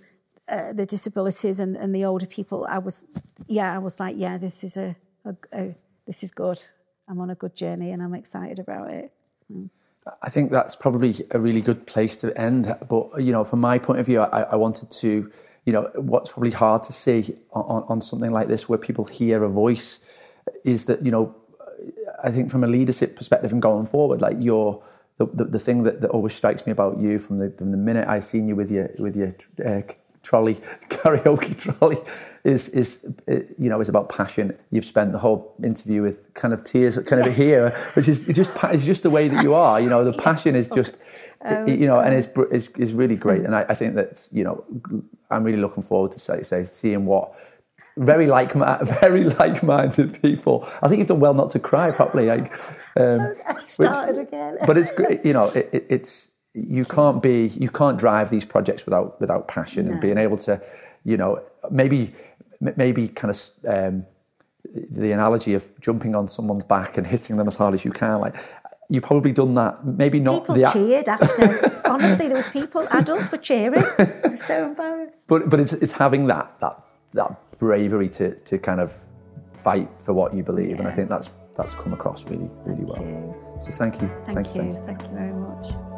uh, 0.47 0.73
the 0.73 0.85
disabilities 0.85 1.59
and, 1.59 1.75
and 1.75 1.93
the 1.95 2.05
older 2.05 2.27
people, 2.27 2.67
I 2.69 2.77
was, 2.77 3.07
yeah, 3.47 3.73
I 3.73 3.79
was 3.79 3.99
like, 3.99 4.15
yeah, 4.15 4.37
this 4.37 4.63
is 4.63 4.77
a, 4.77 4.95
a, 5.25 5.35
a 5.51 5.75
this 6.05 6.23
is 6.23 6.29
good. 6.29 6.61
I'm 7.07 7.19
on 7.19 7.31
a 7.31 7.35
good 7.35 7.55
journey, 7.55 7.91
and 7.91 8.01
I'm 8.01 8.13
excited 8.13 8.59
about 8.59 8.91
it. 8.91 9.11
Mm. 9.51 9.69
I 10.21 10.29
think 10.29 10.51
that's 10.51 10.75
probably 10.75 11.15
a 11.31 11.39
really 11.39 11.61
good 11.61 11.87
place 11.87 12.15
to 12.17 12.39
end. 12.39 12.75
But 12.87 13.23
you 13.23 13.31
know, 13.31 13.43
from 13.43 13.59
my 13.61 13.79
point 13.79 13.99
of 13.99 14.05
view, 14.05 14.21
I, 14.21 14.41
I 14.43 14.55
wanted 14.55 14.91
to, 14.91 15.31
you 15.65 15.73
know, 15.73 15.89
what's 15.95 16.31
probably 16.31 16.51
hard 16.51 16.83
to 16.83 16.93
see 16.93 17.35
on, 17.51 17.83
on 17.87 18.01
something 18.01 18.31
like 18.31 18.47
this, 18.47 18.69
where 18.69 18.77
people 18.77 19.05
hear 19.05 19.43
a 19.43 19.49
voice, 19.49 19.99
is 20.63 20.85
that 20.85 21.03
you 21.03 21.09
know 21.09 21.35
I 22.25 22.31
think 22.31 22.49
from 22.49 22.63
a 22.63 22.67
leadership 22.67 23.15
perspective 23.15 23.51
and 23.51 23.61
going 23.61 23.85
forward, 23.85 24.21
like 24.21 24.37
you're 24.39 24.83
the, 25.17 25.27
the, 25.27 25.43
the 25.45 25.59
thing 25.59 25.83
that, 25.83 26.01
that 26.01 26.09
always 26.09 26.33
strikes 26.33 26.65
me 26.65 26.71
about 26.71 26.99
you 26.99 27.19
from 27.19 27.37
the, 27.37 27.49
from 27.51 27.71
the 27.71 27.77
minute 27.77 28.07
I 28.07 28.19
seen 28.19 28.47
you 28.47 28.55
with 28.55 28.71
your 28.71 28.89
with 28.97 29.15
your 29.15 29.29
uh, 29.65 29.81
trolley 30.23 30.55
karaoke 30.89 31.55
trolley 31.55 31.97
is 32.43 32.67
is 32.69 33.05
you 33.27 33.69
know 33.69 33.79
is 33.79 33.89
about 33.89 34.09
passion. 34.09 34.57
You've 34.71 34.85
spent 34.85 35.11
the 35.11 35.19
whole 35.19 35.55
interview 35.63 36.01
with 36.01 36.33
kind 36.33 36.53
of 36.53 36.63
tears 36.63 36.97
kind 36.99 37.25
of 37.25 37.35
here, 37.35 37.69
which 37.93 38.07
is 38.07 38.25
just 38.27 38.51
it's 38.63 38.85
just 38.85 39.03
the 39.03 39.09
way 39.09 39.27
that 39.27 39.43
you 39.43 39.53
are. 39.65 39.79
You 39.79 39.89
know, 39.89 40.03
the 40.03 40.13
passion 40.13 40.55
is 40.55 40.67
just 40.67 40.97
you 41.67 41.85
know, 41.87 41.99
and 41.99 42.13
is 42.13 42.27
is 42.51 42.69
is 42.77 42.93
really 42.93 43.15
great. 43.15 43.43
And 43.43 43.55
I, 43.55 43.65
I 43.69 43.73
think 43.75 43.95
that 43.95 44.27
you 44.31 44.43
know 44.43 44.65
I'm 45.29 45.43
really 45.43 45.59
looking 45.59 45.83
forward 45.83 46.11
to 46.11 46.19
say 46.19 46.41
say 46.41 46.63
seeing 46.63 47.05
what 47.05 47.35
very 47.97 48.27
like 48.27 48.53
very 49.01 49.23
like 49.23 49.63
minded 49.63 50.21
people. 50.21 50.67
I 50.81 50.87
think 50.87 50.99
you've 50.99 51.07
done 51.07 51.19
well 51.19 51.33
not 51.33 51.51
to 51.51 51.59
cry 51.59 51.91
properly. 51.91 52.27
Like, 52.27 52.53
um, 52.97 53.33
I 53.47 53.63
started 53.65 54.17
which, 54.17 54.27
again. 54.27 54.57
but 54.67 54.77
it's. 54.77 54.91
You 55.23 55.33
know, 55.33 55.45
it, 55.49 55.69
it, 55.71 55.85
it's 55.89 56.31
you 56.53 56.85
can't 56.85 57.21
be 57.21 57.47
you 57.47 57.69
can't 57.69 57.97
drive 57.97 58.29
these 58.29 58.45
projects 58.45 58.85
without 58.85 59.19
without 59.19 59.47
passion 59.47 59.85
no. 59.85 59.93
and 59.93 60.01
being 60.01 60.17
able 60.17 60.37
to, 60.37 60.61
you 61.03 61.17
know, 61.17 61.41
maybe 61.71 62.13
maybe 62.59 63.07
kind 63.07 63.33
of. 63.33 63.49
Um, 63.67 64.05
the 64.73 65.11
analogy 65.11 65.53
of 65.53 65.71
jumping 65.79 66.15
on 66.15 66.27
someone's 66.27 66.65
back 66.65 66.97
and 66.97 67.07
hitting 67.07 67.37
them 67.37 67.47
as 67.47 67.55
hard 67.55 67.73
as 67.73 67.85
you 67.85 67.91
can, 67.91 68.19
like 68.19 68.35
you've 68.89 69.03
probably 69.03 69.31
done 69.31 69.53
that. 69.53 69.85
Maybe 69.85 70.19
not. 70.19 70.41
People 70.41 70.55
the 70.55 70.69
cheered 70.73 71.07
after. 71.07 71.81
Honestly, 71.85 72.27
there 72.27 72.35
was 72.35 72.49
people, 72.49 72.85
adults 72.91 73.31
were 73.31 73.37
cheering. 73.37 73.83
I 73.99 74.27
was 74.27 74.43
so 74.43 74.65
embarrassed. 74.65 75.17
But 75.27 75.49
but 75.49 75.59
it's 75.59 75.73
it's 75.73 75.93
having 75.93 76.27
that 76.27 76.59
that 76.59 76.83
that 77.13 77.44
bravery 77.57 78.09
to 78.09 78.35
to 78.35 78.57
kind 78.57 78.79
of 78.79 78.91
fight 79.53 79.89
for 79.99 80.13
what 80.13 80.33
you 80.33 80.43
believe, 80.43 80.71
yeah. 80.71 80.77
and 80.77 80.87
I 80.87 80.91
think 80.91 81.09
that's 81.09 81.31
that's 81.55 81.73
come 81.73 81.93
across 81.93 82.25
really 82.25 82.49
really 82.65 82.85
well. 82.85 83.01
You. 83.01 83.35
So 83.61 83.71
thank 83.71 84.01
you, 84.01 84.09
thank, 84.29 84.47
thank 84.47 84.73
you, 84.73 84.81
thank 84.85 85.01
you 85.01 85.09
very 85.09 85.33
much. 85.33 85.94